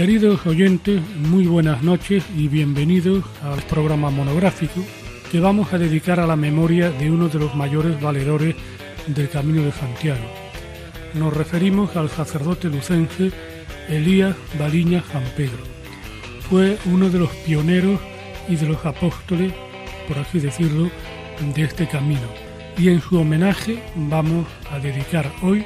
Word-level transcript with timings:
Queridos 0.00 0.46
oyentes, 0.46 1.02
muy 1.14 1.46
buenas 1.46 1.82
noches 1.82 2.24
y 2.34 2.48
bienvenidos 2.48 3.22
al 3.42 3.60
programa 3.64 4.08
monográfico 4.08 4.82
que 5.30 5.40
vamos 5.40 5.74
a 5.74 5.78
dedicar 5.78 6.18
a 6.20 6.26
la 6.26 6.36
memoria 6.36 6.90
de 6.90 7.10
uno 7.10 7.28
de 7.28 7.38
los 7.38 7.54
mayores 7.54 8.00
valedores 8.00 8.56
del 9.08 9.28
Camino 9.28 9.62
de 9.62 9.72
Santiago. 9.72 10.24
Nos 11.12 11.36
referimos 11.36 11.96
al 11.96 12.08
sacerdote 12.08 12.68
lucense 12.68 13.30
Elías 13.90 14.34
Baliña 14.58 15.04
San 15.12 15.24
Pedro. 15.36 15.62
Fue 16.48 16.78
uno 16.86 17.10
de 17.10 17.18
los 17.18 17.30
pioneros 17.44 18.00
y 18.48 18.56
de 18.56 18.68
los 18.68 18.86
apóstoles, 18.86 19.52
por 20.08 20.16
así 20.16 20.40
decirlo, 20.40 20.90
de 21.54 21.62
este 21.62 21.86
camino. 21.86 22.26
Y 22.78 22.88
en 22.88 23.02
su 23.02 23.18
homenaje 23.18 23.82
vamos 23.94 24.46
a 24.70 24.78
dedicar 24.78 25.30
hoy 25.42 25.62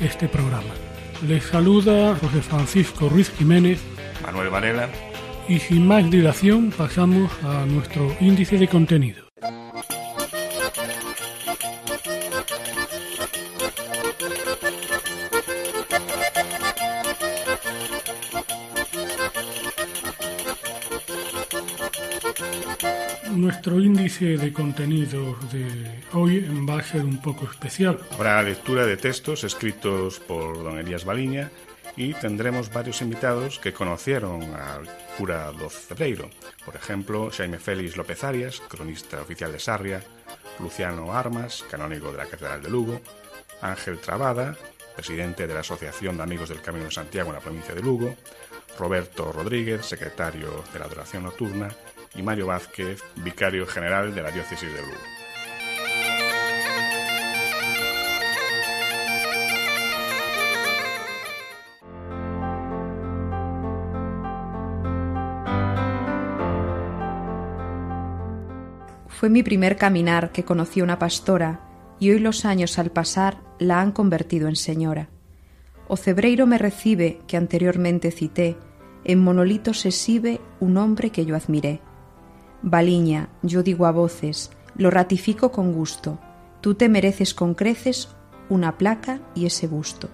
este 0.00 0.26
programa. 0.26 0.85
Les 1.22 1.40
saluda 1.40 2.14
José 2.16 2.42
Francisco 2.42 3.08
Ruiz 3.08 3.30
Jiménez, 3.38 3.80
Manuel 4.22 4.50
Varela. 4.50 4.88
Y 5.48 5.58
sin 5.58 5.86
más 5.86 6.10
dilación 6.10 6.70
pasamos 6.76 7.32
a 7.42 7.64
nuestro 7.64 8.14
índice 8.20 8.58
de 8.58 8.68
contenido. 8.68 9.25
Nuestro 23.66 23.84
índice 23.84 24.24
de 24.36 24.52
contenido 24.52 25.36
de 25.50 25.66
hoy 26.12 26.38
va 26.70 26.78
a 26.78 26.82
ser 26.84 27.04
un 27.04 27.20
poco 27.20 27.50
especial. 27.50 27.98
Habrá 28.12 28.40
lectura 28.40 28.86
de 28.86 28.96
textos 28.96 29.42
escritos 29.42 30.20
por 30.20 30.62
don 30.62 30.78
Elías 30.78 31.04
Baliña 31.04 31.50
y 31.96 32.14
tendremos 32.14 32.72
varios 32.72 33.02
invitados 33.02 33.58
que 33.58 33.72
conocieron 33.72 34.54
al 34.54 34.86
cura 35.18 35.50
do 35.50 35.68
Cebreiro. 35.68 36.30
Por 36.64 36.76
ejemplo, 36.76 37.28
Jaime 37.34 37.58
Félix 37.58 37.96
López 37.96 38.22
Arias, 38.22 38.62
cronista 38.68 39.20
oficial 39.20 39.50
de 39.50 39.58
Sarria, 39.58 40.00
Luciano 40.60 41.12
Armas, 41.12 41.64
canónigo 41.68 42.12
de 42.12 42.18
la 42.18 42.26
Catedral 42.26 42.62
de 42.62 42.70
Lugo, 42.70 43.00
Ángel 43.62 43.98
Trabada, 43.98 44.54
presidente 44.94 45.48
de 45.48 45.54
la 45.54 45.66
Asociación 45.66 46.18
de 46.18 46.22
Amigos 46.22 46.50
del 46.50 46.62
Camino 46.62 46.84
de 46.84 46.92
Santiago 46.92 47.30
en 47.30 47.34
la 47.34 47.42
provincia 47.42 47.74
de 47.74 47.82
Lugo, 47.82 48.14
Roberto 48.78 49.32
Rodríguez, 49.32 49.84
secretario 49.84 50.62
de 50.72 50.78
la 50.78 50.84
Adoración 50.84 51.24
Nocturna, 51.24 51.74
y 52.16 52.22
Mario 52.22 52.46
Vázquez, 52.46 53.02
vicario 53.16 53.66
general 53.66 54.14
de 54.14 54.22
la 54.22 54.30
diócesis 54.30 54.72
de 54.72 54.80
Lugo. 54.80 55.16
Fue 69.08 69.30
mi 69.30 69.42
primer 69.42 69.76
caminar 69.76 70.30
que 70.30 70.44
conocí 70.44 70.82
una 70.82 70.98
pastora 70.98 71.60
y 71.98 72.10
hoy 72.10 72.18
los 72.18 72.44
años 72.44 72.78
al 72.78 72.90
pasar 72.90 73.38
la 73.58 73.80
han 73.80 73.90
convertido 73.90 74.46
en 74.46 74.56
señora. 74.56 75.08
O 75.88 75.96
Cebreiro 75.96 76.46
me 76.46 76.58
recibe, 76.58 77.20
que 77.26 77.38
anteriormente 77.38 78.10
cité, 78.10 78.58
en 79.04 79.22
monolito 79.22 79.72
se 79.72 79.88
exhibe 79.88 80.40
un 80.60 80.76
hombre 80.76 81.10
que 81.10 81.24
yo 81.24 81.34
admiré. 81.34 81.80
Baliña, 82.62 83.28
yo 83.42 83.62
digo 83.62 83.86
a 83.86 83.92
voces, 83.92 84.50
lo 84.76 84.90
ratifico 84.90 85.52
con 85.52 85.72
gusto, 85.72 86.18
tú 86.60 86.74
te 86.74 86.88
mereces 86.88 87.34
con 87.34 87.54
creces 87.54 88.08
una 88.48 88.78
placa 88.78 89.20
y 89.34 89.46
ese 89.46 89.66
busto. 89.66 90.08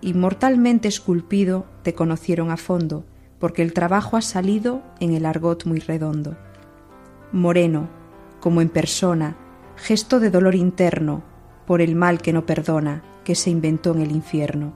Inmortalmente 0.00 0.88
esculpido 0.88 1.66
te 1.82 1.94
conocieron 1.94 2.50
a 2.50 2.56
fondo, 2.56 3.04
porque 3.38 3.62
el 3.62 3.72
trabajo 3.72 4.16
ha 4.16 4.22
salido 4.22 4.82
en 5.00 5.14
el 5.14 5.26
argot 5.26 5.64
muy 5.64 5.78
redondo. 5.78 6.36
Moreno, 7.32 7.88
como 8.40 8.60
en 8.60 8.68
persona, 8.68 9.36
gesto 9.76 10.20
de 10.20 10.30
dolor 10.30 10.54
interno, 10.54 11.22
por 11.66 11.80
el 11.80 11.94
mal 11.94 12.20
que 12.20 12.32
no 12.32 12.46
perdona, 12.46 13.02
que 13.24 13.34
se 13.34 13.50
inventó 13.50 13.92
en 13.92 14.02
el 14.02 14.12
infierno. 14.12 14.74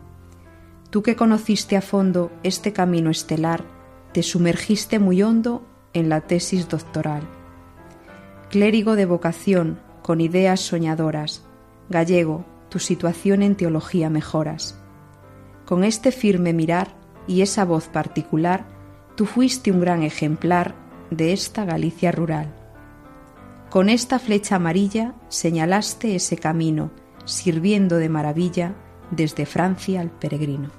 Tú 0.91 1.03
que 1.03 1.17
conociste 1.17 1.77
a 1.77 1.83
fondo 1.83 2.33
este 2.43 2.73
camino 2.73 3.11
estelar, 3.11 3.65
te 4.13 4.23
sumergiste 4.23 4.99
muy 4.99 5.23
hondo 5.23 5.63
en 5.99 6.09
la 6.09 6.23
tesis 6.23 6.69
doctoral. 6.69 7.23
Clérigo 8.51 8.97
de 8.97 9.07
vocación, 9.07 9.79
con 10.03 10.21
ideas 10.21 10.61
soñadoras, 10.61 11.45
gallego, 11.89 12.45
tu 12.69 12.79
situación 12.79 13.43
en 13.43 13.57
teología 13.57 14.11
mejoras. 14.11 14.79
Con 15.67 15.85
este 15.85 16.13
firme 16.13 16.53
mirar 16.53 16.89
y 17.27 17.43
esa 17.43 17.65
voz 17.65 17.89
particular, 17.89 18.67
tú 19.17 19.27
fuiste 19.27 19.71
un 19.71 19.81
gran 19.81 20.03
ejemplar 20.03 20.75
de 21.11 21.33
esta 21.33 21.65
Galicia 21.65 22.13
rural. 22.13 22.55
Con 23.71 23.91
esta 23.91 24.19
flecha 24.19 24.57
amarilla 24.57 25.15
señalaste 25.29 26.15
ese 26.15 26.39
camino, 26.39 26.91
sirviendo 27.27 27.97
de 27.97 28.09
maravilla 28.09 28.75
desde 29.11 29.45
Francia 29.45 30.01
al 30.01 30.11
peregrino. 30.11 30.71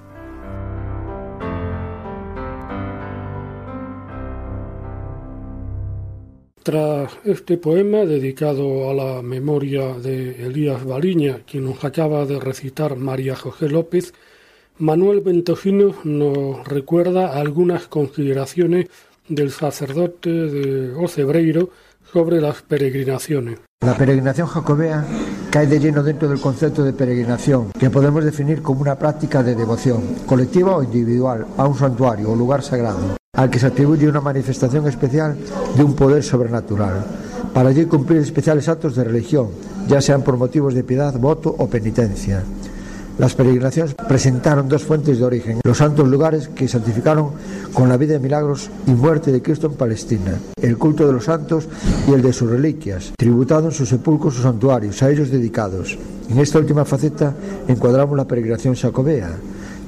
Tras 6.64 7.14
este 7.24 7.58
poema 7.58 8.00
dedicado 8.00 8.90
a 8.90 8.94
la 8.94 9.22
memoria 9.22 9.94
de 9.94 10.46
Elías 10.46 10.84
Baliña, 10.84 11.40
quien 11.50 11.66
nos 11.66 11.84
acaba 11.86 12.26
de 12.26 12.40
recitar 12.40 12.98
María 12.98 13.36
José 13.36 13.70
López, 13.70 14.14
Manuel 14.78 15.22
Ventosino 15.22 15.96
nos 16.04 16.68
recuerda 16.68 17.40
algunas 17.40 17.88
consideraciones 17.88 18.88
del 19.30 19.52
sacerdote 19.52 20.30
de 20.30 20.94
Ocebreiro 20.96 21.70
sobre 22.12 22.42
las 22.42 22.62
peregrinaciones. 22.62 23.60
La 23.82 23.96
peregrinación 23.96 24.48
jacobea 24.48 25.06
cae 25.52 25.68
de 25.68 25.80
lleno 25.80 26.04
dentro 26.04 26.28
del 26.28 26.42
concepto 26.42 26.84
de 26.84 26.92
peregrinación, 26.92 27.72
que 27.80 27.90
podemos 27.90 28.26
definir 28.26 28.62
como 28.62 28.82
una 28.82 29.00
práctica 29.00 29.42
de 29.44 29.56
devoción, 29.56 30.02
colectiva 30.26 30.76
o 30.76 30.84
individual, 30.84 31.48
a 31.58 31.66
un 31.66 31.76
santuario 31.78 32.32
o 32.32 32.36
lugar 32.36 32.62
sagrado, 32.62 33.19
al 33.40 33.50
que 33.50 33.58
se 33.58 33.68
atribuye 33.68 34.10
una 34.10 34.20
manifestación 34.20 34.86
especial 34.90 35.38
de 35.78 35.82
un 35.82 35.96
poder 35.96 36.24
sobrenatural, 36.24 37.06
para 37.54 37.70
allí 37.70 37.86
cumplir 37.86 38.20
especiales 38.20 38.68
actos 38.68 38.98
de 38.98 39.06
religión, 39.06 39.48
ya 39.88 40.02
sean 40.02 40.24
por 40.24 40.36
motivos 40.36 40.74
de 40.74 40.84
piedad, 40.84 41.18
voto 41.18 41.56
o 41.58 41.70
penitencia. 41.70 42.44
Las 43.18 43.36
peregrinaciones 43.36 43.96
presentaron 43.96 44.68
dos 44.68 44.84
fuentes 44.84 45.20
de 45.20 45.26
origen, 45.26 45.62
los 45.64 45.78
santos 45.78 46.06
lugares 46.10 46.50
que 46.50 46.68
santificaron 46.68 47.32
con 47.74 47.88
la 47.88 47.96
vida 47.96 48.14
de 48.14 48.20
milagros 48.20 48.70
y 48.88 48.92
muerte 48.92 49.32
de 49.32 49.42
Cristo 49.42 49.68
en 49.68 49.74
Palestina, 49.76 50.34
el 50.62 50.78
culto 50.78 51.08
de 51.08 51.14
los 51.14 51.24
santos 51.24 51.70
y 52.10 52.12
el 52.12 52.22
de 52.22 52.34
sus 52.34 52.50
reliquias, 52.50 53.14
tributado 53.18 53.68
en 53.68 53.72
sus 53.72 53.88
sepulcros 53.88 54.38
o 54.40 54.42
santuarios, 54.42 55.02
a 55.02 55.10
ellos 55.10 55.32
dedicados. 55.32 55.98
En 56.30 56.40
esta 56.40 56.60
última 56.60 56.84
faceta 56.84 57.34
encuadramos 57.70 58.18
la 58.18 58.28
peregrinación 58.28 58.76
sacobea, 58.76 59.32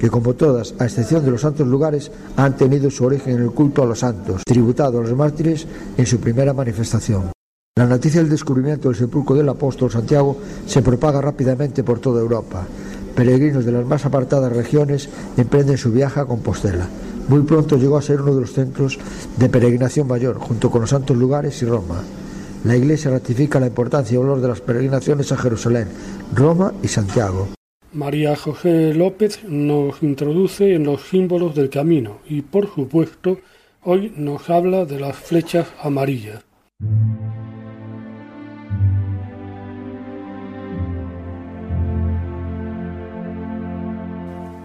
que 0.02 0.10
como 0.10 0.34
todas, 0.34 0.74
a 0.80 0.86
excepción 0.86 1.24
de 1.24 1.30
los 1.30 1.42
santos 1.42 1.68
lugares, 1.68 2.12
han 2.36 2.58
tenido 2.58 2.90
su 2.90 3.06
origen 3.06 3.36
en 3.36 3.44
el 3.44 3.52
culto 3.52 3.84
a 3.84 3.86
los 3.86 4.00
santos, 4.00 4.42
tributado 4.44 4.98
a 4.98 5.04
los 5.04 5.16
mártires 5.16 5.68
en 5.96 6.08
su 6.08 6.20
primera 6.20 6.54
manifestación. 6.54 7.32
La 7.78 7.86
noticia 7.86 8.20
del 8.20 8.30
descubrimiento 8.30 8.90
del 8.90 8.98
sepulcro 8.98 9.36
del 9.36 9.48
apóstol 9.48 9.92
Santiago 9.92 10.38
se 10.66 10.82
propaga 10.82 11.22
rápidamente 11.22 11.84
por 11.84 12.00
toda 12.00 12.20
Europa 12.20 12.66
peregrinos 13.12 13.66
de 13.66 13.72
las 13.72 13.86
más 13.86 14.06
apartadas 14.06 14.52
regiones 14.52 15.10
emprenden 15.38 15.78
su 15.78 15.92
viaje 15.92 16.20
a 16.20 16.26
Compostela. 16.26 16.88
Muy 17.28 17.42
pronto 17.42 17.78
llegó 17.78 17.98
a 17.98 18.02
ser 18.02 18.22
uno 18.22 18.36
de 18.36 18.42
los 18.42 18.54
centros 18.54 19.00
de 19.38 19.50
peregrinación 19.50 20.08
mayor, 20.08 20.38
junto 20.38 20.72
con 20.72 20.82
los 20.82 20.90
santos 20.90 21.16
lugares 21.16 21.62
y 21.62 21.66
Roma. 21.66 22.02
La 22.64 22.76
Iglesia 22.76 23.12
ratifica 23.12 23.60
la 23.60 23.68
importancia 23.68 24.16
y 24.16 24.18
valor 24.18 24.42
de 24.42 24.48
las 24.48 24.62
peregrinaciones 24.62 25.32
a 25.32 25.38
Jerusalén, 25.38 25.88
Roma 26.34 26.74
y 26.82 26.88
Santiago. 26.88 27.48
María 27.94 28.38
José 28.38 28.94
López 28.94 29.44
nos 29.44 30.02
introduce 30.02 30.76
en 30.76 30.86
los 30.86 31.02
símbolos 31.02 31.56
del 31.56 31.70
camino 31.70 32.20
y, 32.26 32.42
por 32.42 32.74
supuesto, 32.74 33.40
hoy 33.84 34.14
nos 34.16 34.50
habla 34.50 34.86
de 34.86 34.98
las 34.98 35.18
flechas 35.18 35.68
amarillas. 35.82 36.42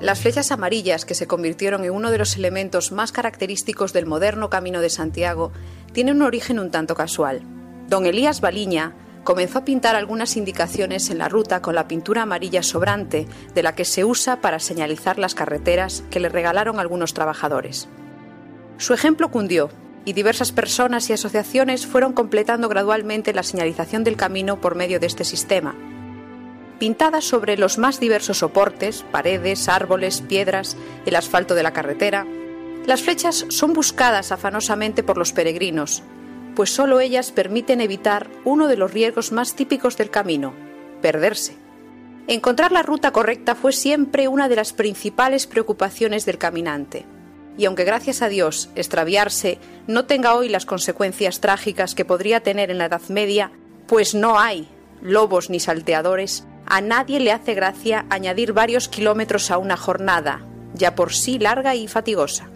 Las 0.00 0.20
flechas 0.20 0.52
amarillas, 0.52 1.04
que 1.04 1.14
se 1.14 1.26
convirtieron 1.26 1.84
en 1.84 1.90
uno 1.90 2.12
de 2.12 2.18
los 2.18 2.36
elementos 2.36 2.92
más 2.92 3.10
característicos 3.10 3.92
del 3.92 4.06
moderno 4.06 4.50
Camino 4.50 4.80
de 4.80 4.90
Santiago, 4.90 5.50
tienen 5.92 6.16
un 6.16 6.22
origen 6.22 6.60
un 6.60 6.70
tanto 6.70 6.94
casual. 6.94 7.42
Don 7.88 8.06
Elías 8.06 8.40
Baliña 8.40 8.94
comenzó 9.26 9.58
a 9.58 9.64
pintar 9.64 9.96
algunas 9.96 10.36
indicaciones 10.36 11.10
en 11.10 11.18
la 11.18 11.28
ruta 11.28 11.60
con 11.60 11.74
la 11.74 11.88
pintura 11.88 12.22
amarilla 12.22 12.62
sobrante 12.62 13.26
de 13.54 13.62
la 13.64 13.74
que 13.74 13.84
se 13.84 14.04
usa 14.04 14.40
para 14.40 14.60
señalizar 14.60 15.18
las 15.18 15.34
carreteras 15.34 16.04
que 16.12 16.20
le 16.20 16.28
regalaron 16.28 16.78
algunos 16.78 17.12
trabajadores. 17.12 17.88
Su 18.78 18.94
ejemplo 18.94 19.30
cundió 19.32 19.68
y 20.04 20.12
diversas 20.12 20.52
personas 20.52 21.10
y 21.10 21.12
asociaciones 21.12 21.86
fueron 21.86 22.12
completando 22.12 22.68
gradualmente 22.68 23.34
la 23.34 23.42
señalización 23.42 24.04
del 24.04 24.16
camino 24.16 24.60
por 24.60 24.76
medio 24.76 25.00
de 25.00 25.08
este 25.08 25.24
sistema. 25.24 25.74
Pintadas 26.78 27.24
sobre 27.24 27.58
los 27.58 27.78
más 27.78 27.98
diversos 27.98 28.38
soportes, 28.38 29.04
paredes, 29.10 29.68
árboles, 29.68 30.20
piedras, 30.20 30.76
el 31.04 31.16
asfalto 31.16 31.56
de 31.56 31.64
la 31.64 31.72
carretera, 31.72 32.26
las 32.86 33.02
flechas 33.02 33.44
son 33.48 33.72
buscadas 33.72 34.30
afanosamente 34.30 35.02
por 35.02 35.18
los 35.18 35.32
peregrinos, 35.32 36.04
pues 36.56 36.74
solo 36.74 36.98
ellas 36.98 37.30
permiten 37.30 37.80
evitar 37.80 38.28
uno 38.44 38.66
de 38.66 38.76
los 38.76 38.92
riesgos 38.92 39.30
más 39.30 39.54
típicos 39.54 39.96
del 39.96 40.10
camino, 40.10 40.54
perderse. 41.02 41.54
Encontrar 42.26 42.72
la 42.72 42.82
ruta 42.82 43.12
correcta 43.12 43.54
fue 43.54 43.72
siempre 43.72 44.26
una 44.26 44.48
de 44.48 44.56
las 44.56 44.72
principales 44.72 45.46
preocupaciones 45.46 46.24
del 46.24 46.38
caminante. 46.38 47.04
Y 47.58 47.66
aunque 47.66 47.84
gracias 47.84 48.22
a 48.22 48.28
Dios 48.28 48.70
extraviarse 48.74 49.58
no 49.86 50.06
tenga 50.06 50.34
hoy 50.34 50.48
las 50.48 50.66
consecuencias 50.66 51.40
trágicas 51.40 51.94
que 51.94 52.04
podría 52.04 52.40
tener 52.40 52.70
en 52.70 52.78
la 52.78 52.86
Edad 52.86 53.02
Media, 53.08 53.52
pues 53.86 54.14
no 54.14 54.40
hay 54.40 54.68
lobos 55.00 55.50
ni 55.50 55.60
salteadores, 55.60 56.46
a 56.66 56.80
nadie 56.80 57.20
le 57.20 57.32
hace 57.32 57.54
gracia 57.54 58.06
añadir 58.10 58.52
varios 58.52 58.88
kilómetros 58.88 59.50
a 59.50 59.58
una 59.58 59.76
jornada, 59.76 60.44
ya 60.74 60.94
por 60.94 61.12
sí 61.12 61.38
larga 61.38 61.76
y 61.76 61.86
fatigosa. 61.86 62.48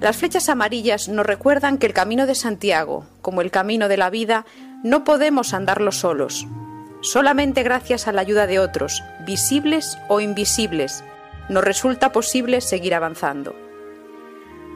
Las 0.00 0.18
flechas 0.18 0.48
amarillas 0.48 1.08
nos 1.08 1.24
recuerdan 1.24 1.78
que 1.78 1.86
el 1.86 1.94
camino 1.94 2.26
de 2.26 2.34
Santiago, 2.34 3.06
como 3.22 3.40
el 3.40 3.50
camino 3.50 3.88
de 3.88 3.96
la 3.96 4.10
vida, 4.10 4.44
no 4.82 5.04
podemos 5.04 5.54
andarlo 5.54 5.90
solos. 5.90 6.46
Solamente 7.00 7.62
gracias 7.62 8.06
a 8.06 8.12
la 8.12 8.20
ayuda 8.20 8.46
de 8.46 8.58
otros, 8.58 9.02
visibles 9.26 9.96
o 10.08 10.20
invisibles, 10.20 11.02
nos 11.48 11.64
resulta 11.64 12.12
posible 12.12 12.60
seguir 12.60 12.94
avanzando. 12.94 13.54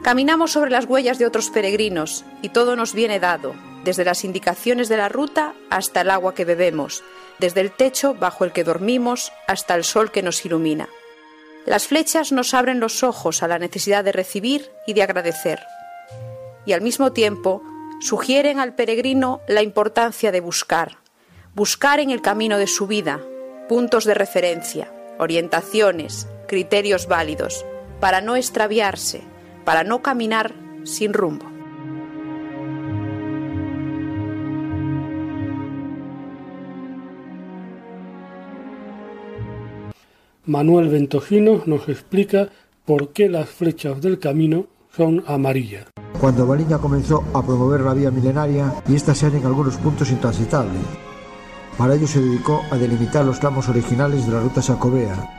Caminamos 0.01 0.51
sobre 0.51 0.71
las 0.71 0.85
huellas 0.85 1.19
de 1.19 1.27
otros 1.27 1.51
peregrinos 1.51 2.25
y 2.41 2.49
todo 2.49 2.75
nos 2.75 2.93
viene 2.93 3.19
dado, 3.19 3.53
desde 3.83 4.05
las 4.05 4.23
indicaciones 4.23 4.89
de 4.89 4.97
la 4.97 5.09
ruta 5.09 5.53
hasta 5.69 6.01
el 6.01 6.09
agua 6.09 6.33
que 6.33 6.45
bebemos, 6.45 7.03
desde 7.39 7.61
el 7.61 7.71
techo 7.71 8.15
bajo 8.15 8.43
el 8.43 8.51
que 8.51 8.63
dormimos 8.63 9.31
hasta 9.47 9.75
el 9.75 9.83
sol 9.83 10.11
que 10.11 10.23
nos 10.23 10.43
ilumina. 10.45 10.89
Las 11.65 11.87
flechas 11.87 12.31
nos 12.31 12.53
abren 12.53 12.79
los 12.79 13.03
ojos 13.03 13.43
a 13.43 13.47
la 13.47 13.59
necesidad 13.59 14.03
de 14.03 14.11
recibir 14.11 14.71
y 14.87 14.93
de 14.93 15.03
agradecer. 15.03 15.59
Y 16.65 16.73
al 16.73 16.81
mismo 16.81 17.11
tiempo 17.11 17.63
sugieren 17.99 18.59
al 18.59 18.73
peregrino 18.73 19.41
la 19.47 19.61
importancia 19.61 20.31
de 20.31 20.41
buscar, 20.41 20.97
buscar 21.53 21.99
en 21.99 22.09
el 22.09 22.21
camino 22.21 22.57
de 22.57 22.67
su 22.67 22.87
vida 22.87 23.21
puntos 23.69 24.05
de 24.05 24.13
referencia, 24.13 24.91
orientaciones, 25.17 26.27
criterios 26.47 27.07
válidos, 27.07 27.65
para 27.99 28.19
no 28.19 28.35
extraviarse, 28.35 29.21
para 29.63 29.83
no 29.83 30.01
caminar 30.01 30.53
sin 30.83 31.13
rumbo. 31.13 31.50
Manuel 40.45 40.89
Ventojino 40.89 41.61
nos 41.67 41.87
explica 41.87 42.49
por 42.83 43.09
qué 43.09 43.29
las 43.29 43.47
flechas 43.47 44.01
del 44.01 44.17
camino 44.17 44.65
son 44.95 45.23
amarillas. 45.27 45.85
Cuando 46.19 46.47
Baliña 46.47 46.79
comenzó 46.79 47.23
a 47.35 47.45
promover 47.45 47.81
la 47.81 47.93
vía 47.93 48.09
milenaria 48.09 48.73
y 48.87 48.95
estas 48.95 49.21
eran 49.21 49.37
en 49.37 49.45
algunos 49.45 49.77
puntos 49.77 50.09
intransitables. 50.09 50.81
Para 51.77 51.93
ello 51.93 52.07
se 52.07 52.21
dedicó 52.21 52.61
a 52.71 52.77
delimitar 52.77 53.23
los 53.23 53.39
tramos 53.39 53.69
originales 53.69 54.25
de 54.25 54.33
la 54.33 54.41
ruta 54.41 54.63
sacobea 54.63 55.29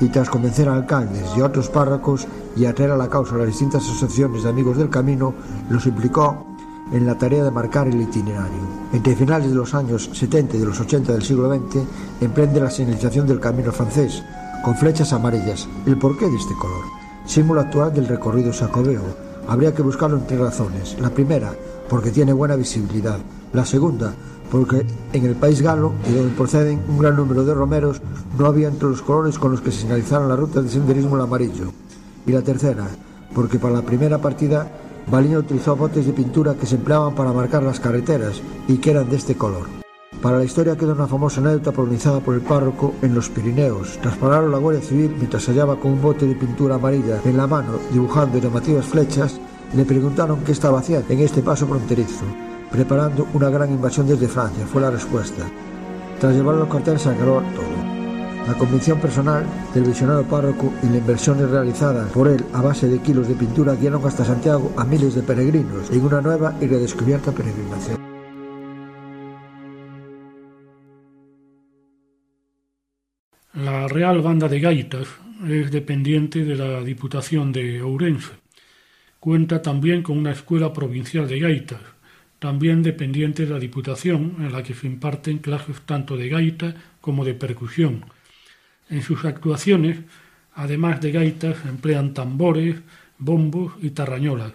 y 0.00 0.08
tras 0.08 0.28
convencer 0.28 0.68
a 0.68 0.74
alcaldes 0.74 1.30
y 1.36 1.40
a 1.40 1.44
otros 1.44 1.68
párrocos 1.68 2.26
y 2.56 2.64
atraer 2.64 2.90
a 2.90 2.96
la 2.96 3.08
causa 3.08 3.36
a 3.36 3.38
las 3.38 3.46
distintas 3.46 3.84
asociaciones 3.84 4.42
de 4.42 4.50
amigos 4.50 4.76
del 4.76 4.90
camino, 4.90 5.32
los 5.68 5.86
implicó 5.86 6.46
en 6.92 7.06
la 7.06 7.16
tarea 7.16 7.44
de 7.44 7.50
marcar 7.52 7.86
el 7.86 8.00
itinerario. 8.00 8.80
Entre 8.92 9.14
finales 9.14 9.50
de 9.50 9.54
los 9.54 9.74
años 9.74 10.10
70 10.12 10.56
y 10.56 10.60
de 10.60 10.66
los 10.66 10.80
80 10.80 11.12
del 11.12 11.22
siglo 11.22 11.48
XX, 11.54 11.84
emprende 12.20 12.60
la 12.60 12.70
señalización 12.70 13.26
del 13.26 13.38
camino 13.38 13.70
francés, 13.70 14.24
con 14.62 14.76
flechas 14.76 15.12
amarillas. 15.12 15.68
¿El 15.86 15.98
porqué 15.98 16.28
de 16.28 16.36
este 16.36 16.54
color? 16.54 16.84
Símbolo 17.24 17.60
actual 17.60 17.92
del 17.94 18.08
recorrido 18.08 18.52
sacobeo. 18.52 19.02
Habría 19.48 19.74
que 19.74 19.82
buscarlo 19.82 20.18
en 20.18 20.26
tres 20.26 20.40
razones. 20.40 20.96
La 21.00 21.10
primera, 21.10 21.52
porque 21.88 22.10
tiene 22.10 22.32
buena 22.32 22.56
visibilidad. 22.56 23.18
La 23.52 23.64
segunda, 23.64 24.14
porque 24.50 24.86
en 25.12 25.24
el 25.24 25.34
país 25.36 25.62
galo, 25.62 25.92
de 26.06 26.16
donde 26.16 26.34
proceden 26.34 26.82
un 26.88 26.98
gran 26.98 27.16
número 27.16 27.44
de 27.44 27.54
romeros, 27.54 28.00
no 28.38 28.46
había 28.46 28.68
entre 28.68 28.88
los 28.88 29.02
colores 29.02 29.38
con 29.38 29.52
los 29.52 29.60
que 29.60 29.72
se 29.72 29.82
señalizaron 29.82 30.28
la 30.28 30.36
ruta 30.36 30.62
de 30.62 30.68
senderismo 30.68 31.16
el 31.16 31.22
amarillo. 31.22 31.72
Y 32.26 32.32
la 32.32 32.42
tercera, 32.42 32.86
porque 33.34 33.58
para 33.58 33.74
la 33.74 33.82
primera 33.82 34.18
partida 34.18 34.70
Baliña 35.10 35.38
utilizó 35.38 35.74
botes 35.74 36.06
de 36.06 36.12
pintura 36.12 36.54
que 36.54 36.66
se 36.66 36.76
empleaban 36.76 37.14
para 37.14 37.32
marcar 37.32 37.62
las 37.62 37.80
carreteras 37.80 38.40
y 38.68 38.78
que 38.78 38.90
eran 38.90 39.08
de 39.08 39.16
este 39.16 39.34
color. 39.34 39.79
Para 40.22 40.36
la 40.36 40.44
historia 40.44 40.76
queda 40.76 40.92
una 40.92 41.06
famosa 41.06 41.40
anécdota 41.40 41.72
pronunciada 41.72 42.20
por 42.20 42.34
el 42.34 42.42
párroco 42.42 42.92
en 43.00 43.14
los 43.14 43.30
Pirineos. 43.30 43.98
Tras 44.02 44.18
parar 44.18 44.44
la 44.44 44.58
Guardia 44.58 44.82
Civil 44.82 45.14
mientras 45.16 45.46
hallaba 45.46 45.80
con 45.80 45.92
un 45.92 46.02
bote 46.02 46.26
de 46.26 46.34
pintura 46.34 46.74
amarilla 46.74 47.20
en 47.24 47.38
la 47.38 47.46
mano 47.46 47.78
dibujando 47.90 48.36
llamativas 48.36 48.84
flechas, 48.84 49.40
le 49.74 49.86
preguntaron 49.86 50.40
qué 50.44 50.52
estaba 50.52 50.80
haciendo 50.80 51.10
en 51.10 51.20
este 51.20 51.40
paso 51.40 51.66
fronterizo. 51.66 52.26
Preparando 52.70 53.28
una 53.32 53.48
gran 53.48 53.70
invasión 53.70 54.06
desde 54.06 54.28
Francia, 54.28 54.66
fue 54.66 54.82
la 54.82 54.90
respuesta. 54.90 55.42
Tras 56.20 56.34
llevar 56.34 56.56
los 56.56 56.68
carteles 56.68 57.00
se 57.00 57.08
aclaró 57.08 57.42
todo. 57.54 58.46
La 58.46 58.58
convicción 58.58 59.00
personal 59.00 59.44
del 59.72 59.84
visionario 59.84 60.24
párroco 60.24 60.70
y 60.82 60.86
las 60.86 60.96
inversiones 60.96 61.48
realizadas 61.50 62.10
por 62.10 62.28
él 62.28 62.44
a 62.52 62.60
base 62.60 62.88
de 62.88 62.98
kilos 62.98 63.26
de 63.26 63.34
pintura 63.36 63.74
guiaron 63.74 64.04
hasta 64.06 64.26
Santiago 64.26 64.70
a 64.76 64.84
miles 64.84 65.14
de 65.14 65.22
peregrinos 65.22 65.90
en 65.90 66.04
una 66.04 66.20
nueva 66.20 66.54
y 66.60 66.66
redescubierta 66.66 67.32
peregrinación. 67.32 68.09
La 73.52 73.88
Real 73.88 74.20
Banda 74.20 74.46
de 74.46 74.60
Gaitas 74.60 75.08
es 75.48 75.72
dependiente 75.72 76.44
de 76.44 76.54
la 76.54 76.84
Diputación 76.84 77.50
de 77.50 77.82
Ourense. 77.82 78.30
Cuenta 79.18 79.60
también 79.60 80.04
con 80.04 80.18
una 80.18 80.30
escuela 80.30 80.72
provincial 80.72 81.26
de 81.26 81.40
gaitas, 81.40 81.80
también 82.38 82.84
dependiente 82.84 83.46
de 83.46 83.52
la 83.52 83.58
Diputación, 83.58 84.36
en 84.38 84.52
la 84.52 84.62
que 84.62 84.74
se 84.74 84.86
imparten 84.86 85.38
clases 85.38 85.80
tanto 85.80 86.16
de 86.16 86.28
gaita 86.28 86.76
como 87.00 87.24
de 87.24 87.34
percusión. 87.34 88.04
En 88.88 89.02
sus 89.02 89.24
actuaciones, 89.24 89.98
además 90.54 91.00
de 91.00 91.10
gaitas, 91.10 91.56
emplean 91.66 92.14
tambores, 92.14 92.76
bombos 93.18 93.72
y 93.82 93.90
tarrañolas. 93.90 94.52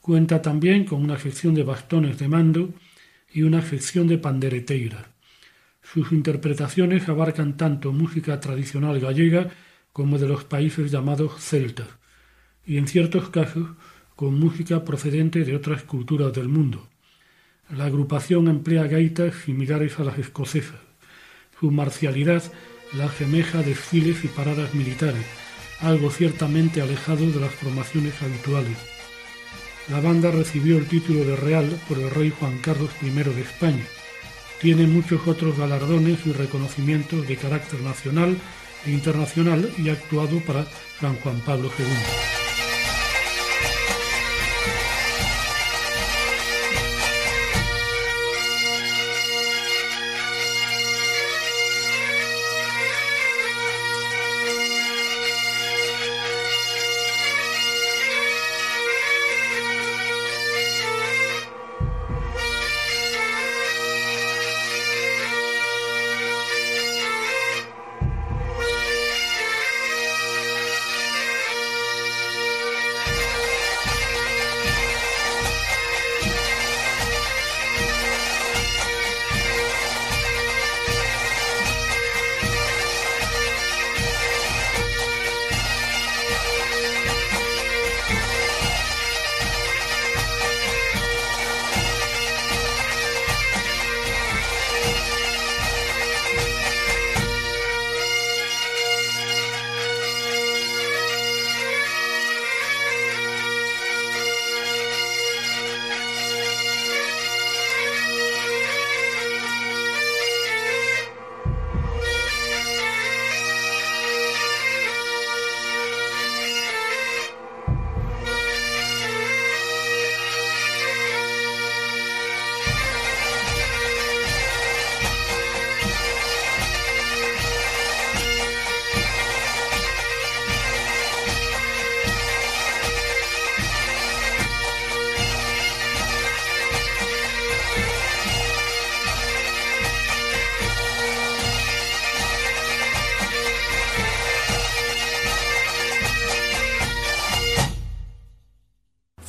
Cuenta 0.00 0.40
también 0.40 0.86
con 0.86 1.04
una 1.04 1.18
sección 1.18 1.54
de 1.54 1.64
bastones 1.64 2.18
de 2.18 2.28
mando 2.28 2.70
y 3.30 3.42
una 3.42 3.60
sección 3.60 4.08
de 4.08 4.16
pandereteiras. 4.16 5.15
Sus 5.92 6.10
interpretaciones 6.10 7.08
abarcan 7.08 7.56
tanto 7.56 7.92
música 7.92 8.40
tradicional 8.40 8.98
gallega 8.98 9.50
como 9.92 10.18
de 10.18 10.26
los 10.26 10.44
países 10.44 10.90
llamados 10.90 11.40
celtas, 11.40 11.86
y 12.66 12.78
en 12.78 12.88
ciertos 12.88 13.30
casos 13.30 13.68
con 14.16 14.38
música 14.38 14.84
procedente 14.84 15.44
de 15.44 15.54
otras 15.54 15.84
culturas 15.84 16.32
del 16.32 16.48
mundo. 16.48 16.88
La 17.70 17.84
agrupación 17.84 18.48
emplea 18.48 18.84
gaitas 18.88 19.34
similares 19.36 19.98
a 20.00 20.04
las 20.04 20.18
escocesas. 20.18 20.80
Su 21.60 21.70
marcialidad 21.70 22.42
la 22.94 23.06
asemeja 23.06 23.62
desfiles 23.62 24.24
y 24.24 24.28
paradas 24.28 24.74
militares, 24.74 25.24
algo 25.80 26.10
ciertamente 26.10 26.82
alejado 26.82 27.30
de 27.30 27.40
las 27.40 27.54
formaciones 27.54 28.20
habituales. 28.22 28.76
La 29.88 30.00
banda 30.00 30.32
recibió 30.32 30.78
el 30.78 30.86
título 30.86 31.24
de 31.24 31.36
Real 31.36 31.80
por 31.88 31.98
el 31.98 32.10
rey 32.10 32.32
Juan 32.38 32.58
Carlos 32.58 32.90
I 33.02 33.10
de 33.10 33.40
España 33.40 33.86
tiene 34.60 34.86
muchos 34.86 35.26
otros 35.26 35.58
galardones 35.58 36.26
y 36.26 36.32
reconocimientos 36.32 37.26
de 37.26 37.36
carácter 37.36 37.80
nacional 37.80 38.36
e 38.84 38.90
internacional 38.90 39.70
y 39.78 39.88
ha 39.88 39.92
actuado 39.92 40.40
para 40.40 40.66
San 41.00 41.16
Juan 41.16 41.40
Pablo 41.40 41.70
II. 41.78 42.45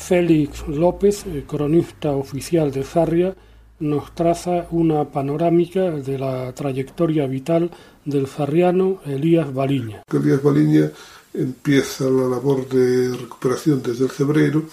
Félix 0.07 0.65
López, 0.69 1.25
cronista 1.45 2.11
oficial 2.11 2.71
de 2.71 2.85
Zarria, 2.85 3.35
nos 3.79 4.15
traza 4.15 4.65
una 4.71 5.03
panorámica 5.03 5.91
de 5.91 6.17
la 6.17 6.53
trayectoria 6.53 7.27
vital 7.27 7.69
del 8.05 8.25
zarriano 8.25 9.01
Elías 9.05 9.53
Baliña. 9.53 10.03
Elías 10.09 10.41
Baliña 10.41 10.89
empieza 11.33 12.05
la 12.05 12.25
labor 12.29 12.69
de 12.69 13.17
recuperación 13.17 13.83
desde 13.83 14.05
el 14.05 14.11
Cebreiro, 14.11 14.63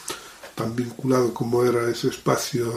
tan 0.54 0.76
vinculado 0.76 1.34
como 1.34 1.64
era 1.64 1.90
ese 1.90 2.10
espacio 2.10 2.72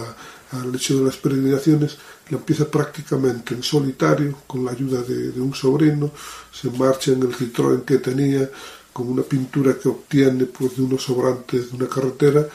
al 0.52 0.74
hecho 0.74 0.98
de 0.98 1.06
las 1.06 1.18
peregrinaciones, 1.18 2.00
lo 2.30 2.40
empieza 2.40 2.72
prácticamente 2.72 3.54
en 3.54 3.62
solitario, 3.62 4.34
con 4.48 4.66
la 4.66 4.72
ayuda 4.72 5.04
de, 5.04 5.32
de 5.32 5.42
un 5.42 5.54
sobrino, 5.54 6.10
se 6.52 6.72
marcha 6.72 7.12
en 7.12 7.22
el 7.22 7.36
Citroën 7.36 7.84
que 7.84 8.00
tenía, 8.00 8.50
con 8.98 9.10
una 9.10 9.22
pintura 9.22 9.78
que 9.78 9.90
obtiene 9.90 10.46
pues, 10.46 10.76
de 10.76 10.82
unos 10.82 11.04
sobrantes 11.04 11.70
de 11.70 11.78
una 11.78 11.88
carretera, 11.88 12.50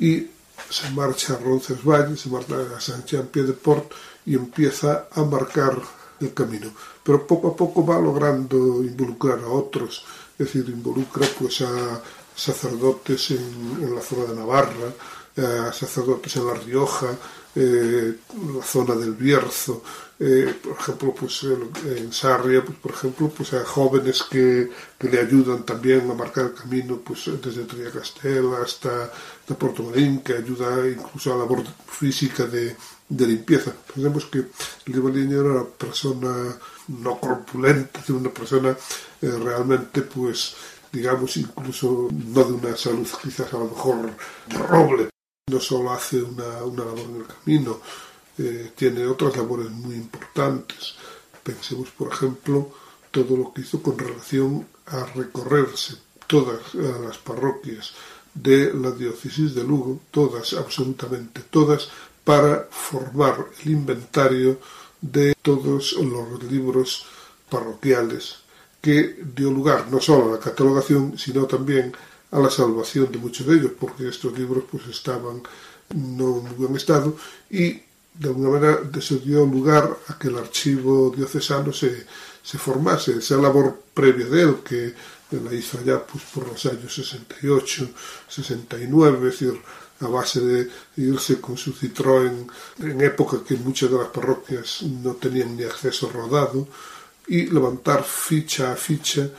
y 0.00 0.26
se 0.68 0.90
marcha 0.90 1.34
a 1.34 1.38
Roncesvalles, 1.38 2.18
se 2.18 2.30
marcha 2.30 2.56
a 2.76 2.80
Saint-Jean-Pied-de-Port 2.80 3.92
y 4.26 4.34
empieza 4.34 5.06
a 5.12 5.22
marcar 5.22 5.80
el 6.18 6.34
camino. 6.34 6.72
Pero 7.04 7.24
poco 7.24 7.46
a 7.46 7.56
poco 7.56 7.86
va 7.86 8.00
logrando 8.00 8.82
involucrar 8.82 9.38
a 9.38 9.46
otros, 9.48 10.04
es 10.36 10.46
decir, 10.46 10.68
involucra 10.68 11.28
pues 11.38 11.60
a 11.60 12.02
sacerdotes 12.34 13.30
en, 13.30 13.78
en 13.80 13.94
la 13.94 14.02
zona 14.02 14.24
de 14.24 14.34
Navarra, 14.34 14.88
a 15.36 15.72
sacerdotes 15.72 16.34
en 16.34 16.46
La 16.48 16.54
Rioja, 16.54 17.16
eh, 17.56 18.16
la 18.56 18.62
zona 18.62 18.94
del 18.94 19.12
Bierzo, 19.12 19.82
eh, 20.18 20.54
por 20.62 20.78
ejemplo, 20.78 21.14
pues 21.14 21.42
en 21.42 22.12
Sarria, 22.12 22.64
pues, 22.64 22.78
por 22.78 22.92
ejemplo, 22.92 23.28
pues 23.28 23.52
a 23.54 23.64
jóvenes 23.64 24.22
que, 24.22 24.70
que, 24.98 25.08
le 25.08 25.20
ayudan 25.20 25.64
también 25.64 26.08
a 26.10 26.14
marcar 26.14 26.46
el 26.46 26.54
camino, 26.54 27.00
pues 27.04 27.30
desde 27.42 27.64
Triacastel 27.64 28.46
hasta 28.62 29.12
de 29.46 29.54
Puerto 29.54 29.82
Marín, 29.82 30.20
que 30.20 30.34
ayuda 30.34 30.88
incluso 30.88 31.32
a 31.32 31.36
la 31.36 31.42
labor 31.42 31.64
física 31.86 32.44
de, 32.46 32.76
de 33.08 33.26
limpieza. 33.26 33.72
Pensemos 33.94 34.26
que 34.26 34.44
el 34.86 35.00
Baliño 35.00 35.40
era 35.40 35.50
una 35.50 35.64
persona 35.64 36.56
no 36.88 37.20
corpulenta, 37.20 38.00
una 38.08 38.30
persona 38.30 38.76
eh, 39.20 39.38
realmente, 39.42 40.02
pues, 40.02 40.54
digamos, 40.92 41.36
incluso 41.36 42.08
no 42.10 42.44
de 42.44 42.52
una 42.52 42.76
salud 42.76 43.08
quizás 43.22 43.52
a 43.52 43.58
lo 43.58 43.66
mejor 43.66 44.10
de 44.48 44.58
roble. 44.58 45.13
No 45.46 45.60
solo 45.60 45.92
hace 45.92 46.22
una, 46.22 46.44
labor 46.44 47.00
en 47.00 47.16
el 47.16 47.26
camino, 47.26 47.78
eh, 48.38 48.72
tiene 48.74 49.06
otras 49.06 49.36
labores 49.36 49.70
muy 49.70 49.94
importantes. 49.94 50.94
Pensemos, 51.42 51.90
por 51.90 52.12
ejemplo, 52.12 52.70
todo 53.10 53.36
lo 53.36 53.52
que 53.52 53.60
hizo 53.60 53.82
con 53.82 53.98
relación 53.98 54.66
a 54.86 55.04
recorrerse 55.04 55.96
todas 56.26 56.74
las 56.74 57.18
parroquias 57.18 57.92
de 58.32 58.72
la 58.72 58.90
diócesis 58.90 59.54
de 59.54 59.64
Lugo, 59.64 60.00
todas, 60.10 60.54
absolutamente 60.54 61.42
todas, 61.42 61.90
para 62.24 62.66
formar 62.70 63.46
el 63.62 63.72
inventario 63.72 64.58
de 65.00 65.34
todos 65.42 65.92
los 65.92 66.42
libros 66.44 67.04
parroquiales 67.50 68.36
que 68.80 69.22
dio 69.34 69.50
lugar 69.50 69.88
no 69.90 70.00
solo 70.00 70.30
a 70.30 70.36
la 70.36 70.40
catalogación, 70.40 71.18
sino 71.18 71.44
también 71.46 71.92
a 72.34 72.38
la 72.40 72.50
salvación 72.50 73.10
de 73.12 73.18
muchos 73.18 73.46
de 73.46 73.54
ellos, 73.54 73.72
porque 73.78 74.08
estos 74.08 74.36
libros 74.36 74.64
pues 74.70 74.86
estaban 74.88 75.42
no 75.94 76.38
en 76.38 76.56
buen 76.56 76.74
estado 76.76 77.16
y 77.48 77.80
de 78.14 78.28
alguna 78.28 78.50
manera 78.50 78.80
eso 78.96 79.16
dio 79.16 79.46
lugar 79.46 79.96
a 80.08 80.18
que 80.18 80.28
el 80.28 80.38
archivo 80.38 81.12
diocesano 81.16 81.72
se, 81.72 82.06
se 82.42 82.58
formase, 82.58 83.18
esa 83.18 83.36
labor 83.36 83.82
previa 83.94 84.26
de 84.26 84.42
él 84.42 84.56
que 84.64 84.94
la 85.30 85.54
hizo 85.54 85.78
allá 85.78 86.04
pues, 86.04 86.24
por 86.32 86.46
los 86.48 86.64
años 86.66 86.94
68, 86.94 87.88
69, 88.28 89.16
es 89.16 89.24
decir, 89.24 89.60
a 90.00 90.08
base 90.08 90.40
de 90.40 90.70
irse 90.96 91.40
con 91.40 91.56
su 91.56 91.72
Citroën 91.72 92.46
en 92.80 93.00
época 93.00 93.42
que 93.46 93.54
muchas 93.56 93.90
de 93.90 93.98
las 93.98 94.08
parroquias 94.08 94.82
no 94.82 95.14
tenían 95.14 95.56
ni 95.56 95.62
acceso 95.62 96.10
rodado 96.10 96.66
y 97.26 97.46
levantar 97.46 98.04
ficha 98.04 98.72
a 98.72 98.76
ficha 98.76 99.30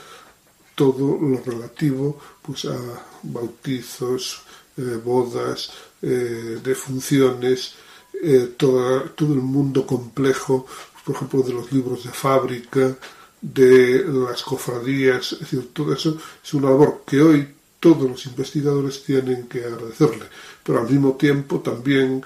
todo 0.76 1.18
lo 1.20 1.42
relativo 1.42 2.16
pues 2.42 2.66
a 2.66 2.76
bautizos, 3.24 4.42
eh, 4.76 5.00
bodas, 5.04 5.72
eh, 6.02 6.60
defunciones, 6.62 7.74
eh, 8.22 8.54
todo, 8.56 9.02
el 9.18 9.42
mundo 9.42 9.86
complejo, 9.86 10.66
por 11.04 11.16
ejemplo, 11.16 11.42
de 11.42 11.52
los 11.54 11.72
libros 11.72 12.04
de 12.04 12.10
fábrica, 12.10 12.96
de 13.40 14.04
las 14.06 14.42
cofradías, 14.42 15.32
es 15.32 15.40
decir, 15.40 15.70
todo 15.72 15.92
eso 15.92 16.16
es 16.42 16.54
una 16.54 16.70
labor 16.70 17.02
que 17.06 17.20
hoy 17.20 17.48
todos 17.80 18.08
los 18.08 18.26
investigadores 18.26 19.02
tienen 19.04 19.46
que 19.48 19.64
agradecerle, 19.64 20.26
pero 20.62 20.80
al 20.80 20.90
mismo 20.90 21.12
tiempo 21.14 21.60
también 21.60 22.24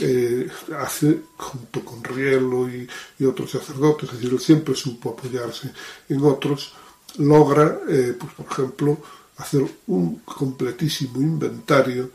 eh, 0.00 0.48
hace, 0.78 1.20
junto 1.36 1.84
con 1.84 2.04
Rielo 2.04 2.68
y, 2.68 2.88
y, 3.18 3.24
otros 3.24 3.50
sacerdotes, 3.50 4.10
es 4.10 4.16
decir, 4.16 4.32
él 4.32 4.40
siempre 4.40 4.74
supo 4.74 5.10
apoyarse 5.10 5.72
en 6.08 6.22
otros, 6.22 6.72
logra, 7.18 7.80
eh, 7.88 8.16
pues, 8.18 8.32
por 8.32 8.46
ejemplo, 8.50 8.98
hacer 9.36 9.64
un 9.86 10.20
completísimo 10.20 11.20
inventario 11.20 12.10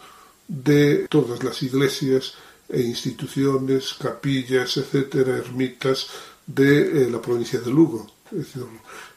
de 0.48 1.07
todas 1.10 1.43
las 1.43 1.62
iglesias 1.63 2.33
e 2.67 2.81
instituciones, 2.81 3.93
capillas, 3.93 4.77
etcétera, 4.77 5.38
ermitas 5.38 6.07
de 6.45 7.03
eh, 7.03 7.10
la 7.10 7.22
provincia 7.22 7.60
de 7.60 7.72
Lugo. 7.72 8.07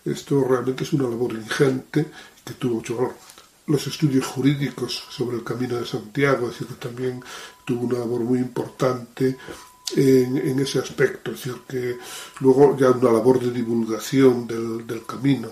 Esto 0.04 0.44
realmente 0.44 0.84
es 0.84 0.92
una 0.92 1.08
labor 1.08 1.32
ingente 1.32 2.06
que 2.44 2.54
tuvo 2.54 2.76
mucho 2.76 2.96
valor. 2.96 3.14
Los 3.66 3.86
estudios 3.86 4.26
jurídicos 4.26 5.04
sobre 5.10 5.38
el 5.38 5.44
Camino 5.44 5.76
de 5.76 5.86
Santiago, 5.86 6.50
que 6.56 6.64
también 6.74 7.20
tuvo 7.64 7.86
una 7.86 7.98
labor 7.98 8.20
muy 8.20 8.38
importante 8.38 9.36
en, 9.96 10.58
ese 10.60 10.78
aspecto, 10.78 11.32
es 11.32 11.38
decir, 11.38 11.62
que 11.68 11.96
luego 12.40 12.76
ya 12.76 12.90
una 12.90 13.10
labor 13.10 13.40
de 13.40 13.50
divulgación 13.50 14.46
del 14.46 15.04
camino 15.06 15.50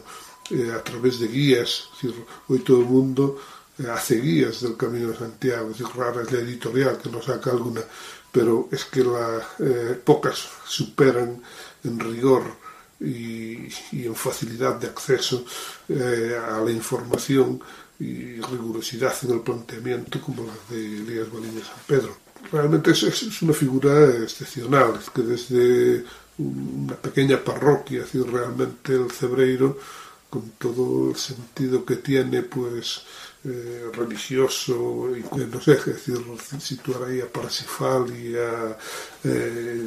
eh, 0.51 0.73
a 0.73 0.83
través 0.83 1.19
de 1.21 1.29
guías, 1.29 1.89
es 1.97 2.03
decir, 2.03 2.25
hoy 2.49 2.59
todo 2.61 2.79
el 2.81 2.87
mundo 2.87 3.39
eh, 3.79 3.89
hace 3.91 4.21
guías 4.21 4.61
del 4.61 4.77
Camino 4.77 5.09
de 5.09 5.17
Santiago, 5.17 5.71
es 5.71 5.79
decir, 5.79 5.97
rara 5.97 6.23
es 6.23 6.33
la 6.33 6.41
editorial 6.41 6.99
que 6.99 7.11
no 7.11 7.23
saca 7.23 7.51
alguna, 7.51 7.83
pero 8.31 8.69
es 8.71 8.85
que 8.85 9.03
la, 9.03 9.43
eh, 9.59 10.01
pocas 10.05 10.49
superan 10.67 11.43
en 11.85 12.01
rigor 12.01 12.43
y, 13.01 13.69
y 13.93 14.07
en 14.07 14.15
facilidad 14.15 14.77
de 14.77 14.89
acceso 14.89 15.45
eh, 15.89 16.37
a 16.37 16.61
la 16.61 16.71
información 16.71 17.61
y 17.99 18.41
rigurosidad 18.41 19.15
en 19.23 19.33
el 19.33 19.41
planteamiento 19.41 20.21
como 20.21 20.45
la 20.45 20.53
de 20.69 20.85
Elías 20.85 21.33
Baliña 21.33 21.65
San 21.65 21.79
Pedro. 21.87 22.17
Realmente 22.51 22.91
es, 22.91 23.03
es, 23.05 23.43
una 23.43 23.53
figura 23.53 24.09
excepcional, 24.23 24.99
es 25.01 25.11
que 25.11 25.23
desde 25.23 26.05
una 26.39 26.97
pequeña 26.97 27.43
parroquia, 27.43 28.01
es 28.01 28.13
decir, 28.13 28.31
realmente 28.31 28.95
el 28.95 29.11
Cebreiro, 29.11 29.79
con 30.35 30.51
todo 30.59 31.11
el 31.11 31.17
sentido 31.17 31.85
que 31.85 31.95
tiene, 31.95 32.43
pues 32.43 33.03
eh, 33.45 33.89
religioso, 33.93 35.17
y, 35.17 35.23
no 35.47 35.61
sé, 35.61 35.75
es 35.75 35.85
decir, 35.85 36.19
situar 36.59 37.05
ahí 37.05 37.21
a 37.21 37.33
Parsifal 37.33 38.05
y 38.11 38.35
a, 38.35 38.77
eh, 39.23 39.87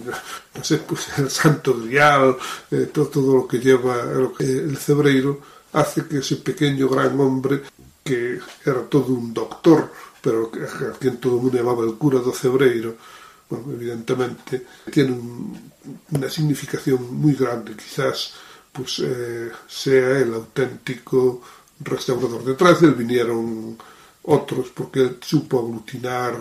no 0.55 0.63
sé, 0.63 0.77
pues 0.77 1.09
el 1.17 1.29
Santo 1.29 1.77
Grial, 1.81 2.37
eh, 2.71 2.89
todo, 2.93 3.07
todo, 3.07 3.35
lo 3.35 3.45
que 3.45 3.59
lleva 3.59 4.03
el 4.39 4.77
Cebreiro, 4.77 5.41
hace 5.73 6.05
que 6.05 6.19
ese 6.19 6.37
pequeño 6.37 6.87
gran 6.87 7.19
hombre, 7.19 7.63
que 8.01 8.39
era 8.63 8.83
todo 8.83 9.07
un 9.07 9.33
doctor, 9.33 9.91
pero 10.21 10.49
a 10.93 10.97
quien 10.97 11.17
todo 11.17 11.35
el 11.35 11.41
mundo 11.41 11.57
llamaba 11.57 11.83
el 11.83 11.95
cura 11.95 12.19
do 12.19 12.31
Cebreiro, 12.31 12.95
bueno, 13.49 13.73
evidentemente 13.73 14.65
tiene 14.93 15.11
un, 15.11 15.71
una 16.11 16.29
significación 16.29 17.13
muy 17.13 17.33
grande, 17.33 17.75
quizás 17.75 18.33
pues 18.77 18.99
eh, 18.99 19.51
sea 19.67 20.19
el 20.19 20.33
auténtico 20.35 21.41
restaurador. 21.79 22.43
Detrás 22.43 22.79
de 22.79 22.87
él 22.87 22.93
vinieron 22.93 23.77
otros 24.23 24.69
porque 24.69 24.99
él 24.99 25.17
supo 25.21 25.59
aglutinar 25.59 26.39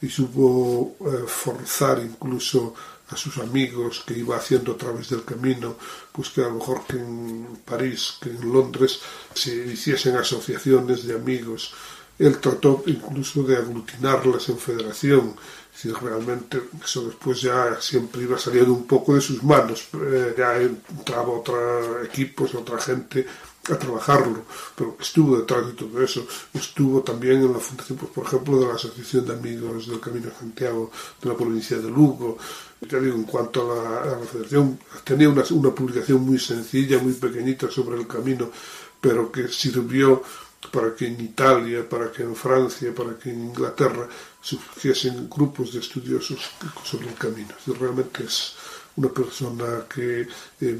y 0.00 0.08
supo 0.08 0.96
eh, 1.00 1.24
forzar 1.26 2.00
incluso 2.00 2.74
a 3.08 3.16
sus 3.16 3.38
amigos 3.38 4.04
que 4.06 4.14
iba 4.14 4.36
haciendo 4.36 4.72
a 4.72 4.76
través 4.76 5.10
del 5.10 5.24
camino, 5.24 5.76
pues 6.12 6.30
que 6.30 6.40
a 6.40 6.48
lo 6.48 6.54
mejor 6.54 6.86
que 6.86 6.96
en 6.96 7.58
París, 7.64 8.14
que 8.20 8.30
en 8.30 8.52
Londres 8.52 9.00
se 9.34 9.54
hiciesen 9.54 10.16
asociaciones 10.16 11.04
de 11.06 11.14
amigos. 11.14 11.74
Él 12.18 12.38
trató 12.38 12.84
incluso 12.86 13.42
de 13.42 13.56
aglutinarlas 13.56 14.48
en 14.48 14.58
federación, 14.58 15.34
si 15.82 15.90
realmente 15.90 16.62
eso 16.84 17.06
después 17.06 17.40
ya 17.40 17.80
siempre 17.80 18.22
iba 18.22 18.38
saliendo 18.38 18.72
un 18.72 18.86
poco 18.86 19.16
de 19.16 19.20
sus 19.20 19.42
manos, 19.42 19.88
eh, 19.94 20.32
ya 20.38 20.56
entraba 20.62 21.28
otro 21.28 22.04
equipos, 22.04 22.54
otra 22.54 22.78
gente 22.78 23.26
a 23.68 23.76
trabajarlo, 23.76 24.44
pero 24.76 24.96
estuvo 25.00 25.38
detrás 25.38 25.66
de 25.66 25.72
todo 25.72 26.00
eso, 26.00 26.24
estuvo 26.54 27.02
también 27.02 27.42
en 27.42 27.52
la 27.52 27.58
fundación, 27.58 27.98
pues, 27.98 28.12
por 28.12 28.26
ejemplo, 28.26 28.60
de 28.60 28.66
la 28.66 28.74
Asociación 28.74 29.26
de 29.26 29.32
Amigos 29.32 29.88
del 29.88 29.98
Camino 29.98 30.26
de 30.26 30.36
Santiago 30.36 30.92
de 31.20 31.28
la 31.28 31.36
provincia 31.36 31.76
de 31.76 31.90
Lugo, 31.90 32.38
ya 32.80 33.00
digo, 33.00 33.16
en 33.16 33.24
cuanto 33.24 33.62
a 33.62 33.74
la, 33.74 34.02
a 34.02 34.18
la 34.20 34.26
federación, 34.26 34.78
tenía 35.02 35.28
una, 35.28 35.42
una 35.50 35.74
publicación 35.74 36.20
muy 36.20 36.38
sencilla, 36.38 36.98
muy 36.98 37.14
pequeñita 37.14 37.68
sobre 37.68 37.98
el 37.98 38.06
camino, 38.06 38.52
pero 39.00 39.32
que 39.32 39.48
sirvió 39.48 40.22
para 40.70 40.94
que 40.94 41.06
en 41.06 41.20
Italia, 41.20 41.88
para 41.88 42.12
que 42.12 42.22
en 42.22 42.36
Francia, 42.36 42.94
para 42.94 43.18
que 43.18 43.30
en 43.30 43.46
Inglaterra 43.46 44.08
surgiesen 44.42 45.28
grupos 45.30 45.72
de 45.72 45.80
estudiosos 45.80 46.50
sobre 46.84 47.08
el 47.08 47.14
camino. 47.14 47.54
Realmente 47.78 48.24
es 48.24 48.54
una 48.96 49.08
persona 49.08 49.84
que, 49.88 50.26
eh, 50.60 50.78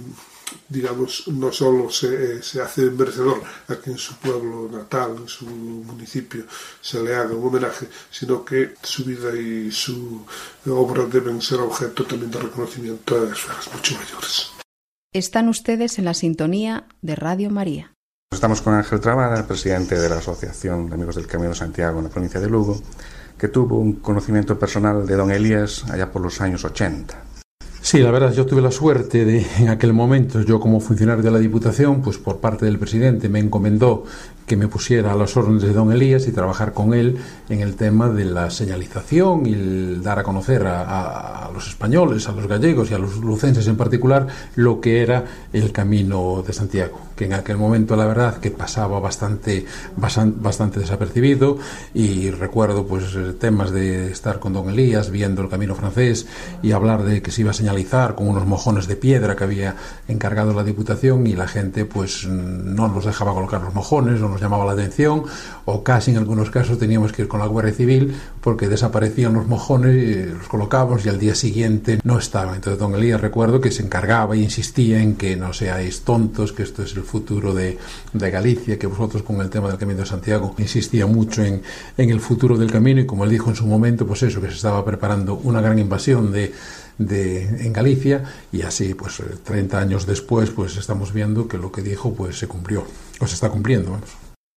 digamos, 0.69 1.29
no 1.29 1.51
solo 1.51 1.89
se, 1.91 2.43
se, 2.43 2.61
hace 2.61 2.91
merecedor 2.91 3.43
a 3.69 3.77
que 3.77 3.93
en 3.93 3.99
su 3.99 4.15
pueblo 4.17 4.69
natal, 4.71 5.17
en 5.19 5.29
su 5.29 5.47
municipio, 5.47 6.45
se 6.81 7.03
le 7.03 7.15
haga 7.15 7.35
un 7.35 7.47
homenaje, 7.47 7.89
sino 8.11 8.45
que 8.45 8.75
su 8.83 9.05
vida 9.05 9.35
y 9.35 9.71
su 9.71 10.27
obra 10.67 11.07
deben 11.07 11.41
ser 11.41 11.61
objeto 11.61 12.05
también 12.05 12.31
de 12.31 12.41
reconocimiento 12.41 13.15
a 13.15 13.33
esferas 13.33 13.73
mucho 13.73 13.95
mayores. 13.95 14.51
Están 15.15 15.49
ustedes 15.49 15.99
en 15.99 16.07
la 16.07 16.15
sintonía 16.15 16.89
de 17.01 17.15
Radio 17.15 17.51
María. 17.51 17.93
Estamos 18.33 18.63
con 18.63 18.73
Ángel 18.73 18.99
Travada, 18.99 19.47
presidente 19.47 19.95
de 19.95 20.09
la 20.09 20.17
Asociación 20.17 20.89
de 20.89 20.95
Amigos 20.95 21.17
del 21.17 21.27
Camino 21.27 21.51
de 21.51 21.55
Santiago 21.55 21.99
en 21.99 22.05
la 22.05 22.11
provincia 22.11 22.41
de 22.41 22.49
Lugo, 22.49 22.81
que 23.43 23.49
tuvo 23.49 23.77
un 23.77 23.95
conocimiento 23.95 24.57
personal 24.57 25.05
de 25.05 25.17
don 25.17 25.33
Elías 25.33 25.83
allá 25.91 26.13
por 26.13 26.23
los 26.23 26.41
años 26.41 26.65
80. 26.65 27.25
Sí, 27.81 27.99
la 27.99 28.13
verdad, 28.13 28.33
yo 28.33 28.47
tuve 28.47 28.63
la 28.63 28.71
suerte 28.71 29.25
de, 29.25 29.45
en 29.59 29.69
aquel 29.69 29.93
momento, 29.93 30.43
yo 30.43 30.61
como 30.61 30.79
funcionario 30.79 31.25
de 31.25 31.31
la 31.33 31.41
Diputación, 31.41 32.03
pues 32.03 32.19
por 32.19 32.39
parte 32.39 32.67
del 32.67 32.79
presidente 32.79 33.29
me 33.29 33.41
encomendó 33.41 34.05
que 34.47 34.57
me 34.57 34.69
pusiera 34.69 35.13
a 35.13 35.17
las 35.17 35.37
órdenes 35.37 35.65
de 35.65 35.73
don 35.73 35.91
Elías 35.91 36.29
y 36.29 36.31
trabajar 36.31 36.73
con 36.73 36.95
él 36.95 37.19
en 37.49 37.63
el 37.63 37.75
tema 37.75 38.09
de 38.09 38.27
la 38.27 38.49
señalización 38.49 39.45
y 39.45 39.97
dar 39.97 40.21
a 40.21 40.23
conocer 40.23 40.65
a, 40.65 41.47
a, 41.47 41.51
los 41.51 41.67
españoles, 41.67 42.29
a 42.29 42.33
los 42.33 42.47
gallegos 42.47 42.93
y 42.93 42.95
a 42.95 42.99
los 42.99 43.17
lucenses 43.17 43.67
en 43.67 43.77
particular 43.77 44.29
lo 44.55 44.81
que 44.81 45.03
era 45.03 45.25
el 45.53 45.73
camino 45.73 46.45
de 46.47 46.53
Santiago, 46.53 47.01
que 47.17 47.27
en 47.27 47.35
aquel 47.35 47.57
momento 47.57 47.97
la 47.97 48.07
verdad 48.07 48.39
que 48.39 48.51
pasaba 48.51 49.01
bastante, 49.01 49.67
bastante 49.97 50.81
desapercibido 50.81 51.59
y 51.95 52.31
recuerdo 52.31 52.87
pues 52.87 53.17
temas 53.39 53.71
de 53.71 54.11
estar 54.11 54.39
con 54.39 54.53
don 54.53 54.69
Elías 54.71 55.11
viendo 55.11 55.43
el 55.43 55.49
camino 55.49 55.75
francés 55.75 56.27
y 56.63 56.73
hablar 56.73 57.03
de 57.05 57.23
que 57.23 57.31
se 57.31 57.43
iba 57.43 57.51
a 57.51 57.55
señalizar 57.55 58.15
con 58.15 58.29
unos 58.29 58.47
mojones 58.47 58.87
de 58.87 58.97
piedra 58.97 59.37
que 59.37 59.45
había 59.45 59.77
encargado 60.09 60.53
la 60.53 60.65
Diputación 60.65 61.27
y 61.27 61.35
la 61.35 61.49
gente 61.49 61.85
pues 61.85 62.27
no 62.27 62.89
nos 62.89 63.05
dejaba 63.05 63.35
colocar 63.35 63.63
los 63.63 63.75
mojones, 63.75 64.21
no 64.21 64.29
nos 64.29 64.41
llamaba 64.41 64.65
la 64.65 64.73
atención 64.73 65.25
o 65.65 65.83
casi 65.83 66.11
en 66.11 66.19
algunos 66.19 66.51
casos 66.51 66.79
teníamos 66.79 67.13
que 67.13 67.23
ir 67.23 67.29
con 67.29 67.41
la 67.41 67.47
Guardia 67.47 67.75
Civil 67.75 68.15
porque 68.41 68.69
desaparecían 68.69 69.35
los 69.35 69.47
mojones, 69.47 69.97
y 69.97 70.33
los 70.33 70.49
colocábamos 70.49 71.05
y 71.07 71.09
al 71.09 71.19
día 71.19 71.35
siguiente 71.35 72.01
no 72.03 72.19
estaban. 72.19 72.57
Entonces 72.57 72.79
don 72.79 72.95
Elías 72.95 73.21
recuerdo 73.21 73.61
que 73.61 73.71
se 73.71 73.83
encargaba 73.83 74.35
e 74.35 74.39
insistía 74.39 75.01
en 75.01 75.17
que 75.17 75.37
no 75.37 75.53
seáis 75.53 76.03
tontos, 76.03 76.53
que 76.53 76.63
esto 76.63 76.83
es 76.83 76.95
el 76.97 77.02
futuro 77.03 77.55
de, 77.55 77.79
de 78.13 78.31
Galicia, 78.31 78.79
que 78.79 78.87
vosotros 78.87 79.23
con 79.23 79.41
el 79.41 79.51
tema 79.51 79.69
del 79.69 79.79
Camino 79.79 80.01
de 80.01 80.07
Santiago 80.07 80.55
insistía 80.59 81.07
mucho 81.07 81.43
en, 81.43 81.63
en 81.97 82.11
el 82.11 82.21
futuro 82.21 82.57
del 82.57 82.71
camino 82.71 83.01
y 83.01 83.07
como 83.07 83.25
él 83.25 83.31
dijo 83.31 83.51
en 83.51 83.57
su 83.57 83.67
momento, 83.67 84.07
pues 84.07 84.23
eso, 84.23 84.41
que 84.41 84.49
se 84.49 84.57
estaba 84.57 84.85
preparando 84.85 85.35
una 85.35 85.61
gran 85.61 85.79
invasión 85.79 86.33
de 86.33 86.53
de, 86.99 87.45
en 87.65 87.73
Galicia 87.73 88.23
y 88.53 88.63
así 88.63 88.95
pues 88.95 89.23
30 89.45 89.79
años 89.79 90.07
después 90.07 90.51
pues 90.51 90.77
estamos 90.77 91.13
viendo 91.13 91.49
que 91.49 91.59
lo 91.59 91.73
que 91.73 91.83
dijo 91.83 92.15
pues 92.15 92.39
se 92.39 92.47
cumplió 92.47 92.85
o 93.21 93.27
se 93.27 93.35
está 93.35 93.51
cumpliendo. 93.51 93.93
Vamos. 93.93 94.11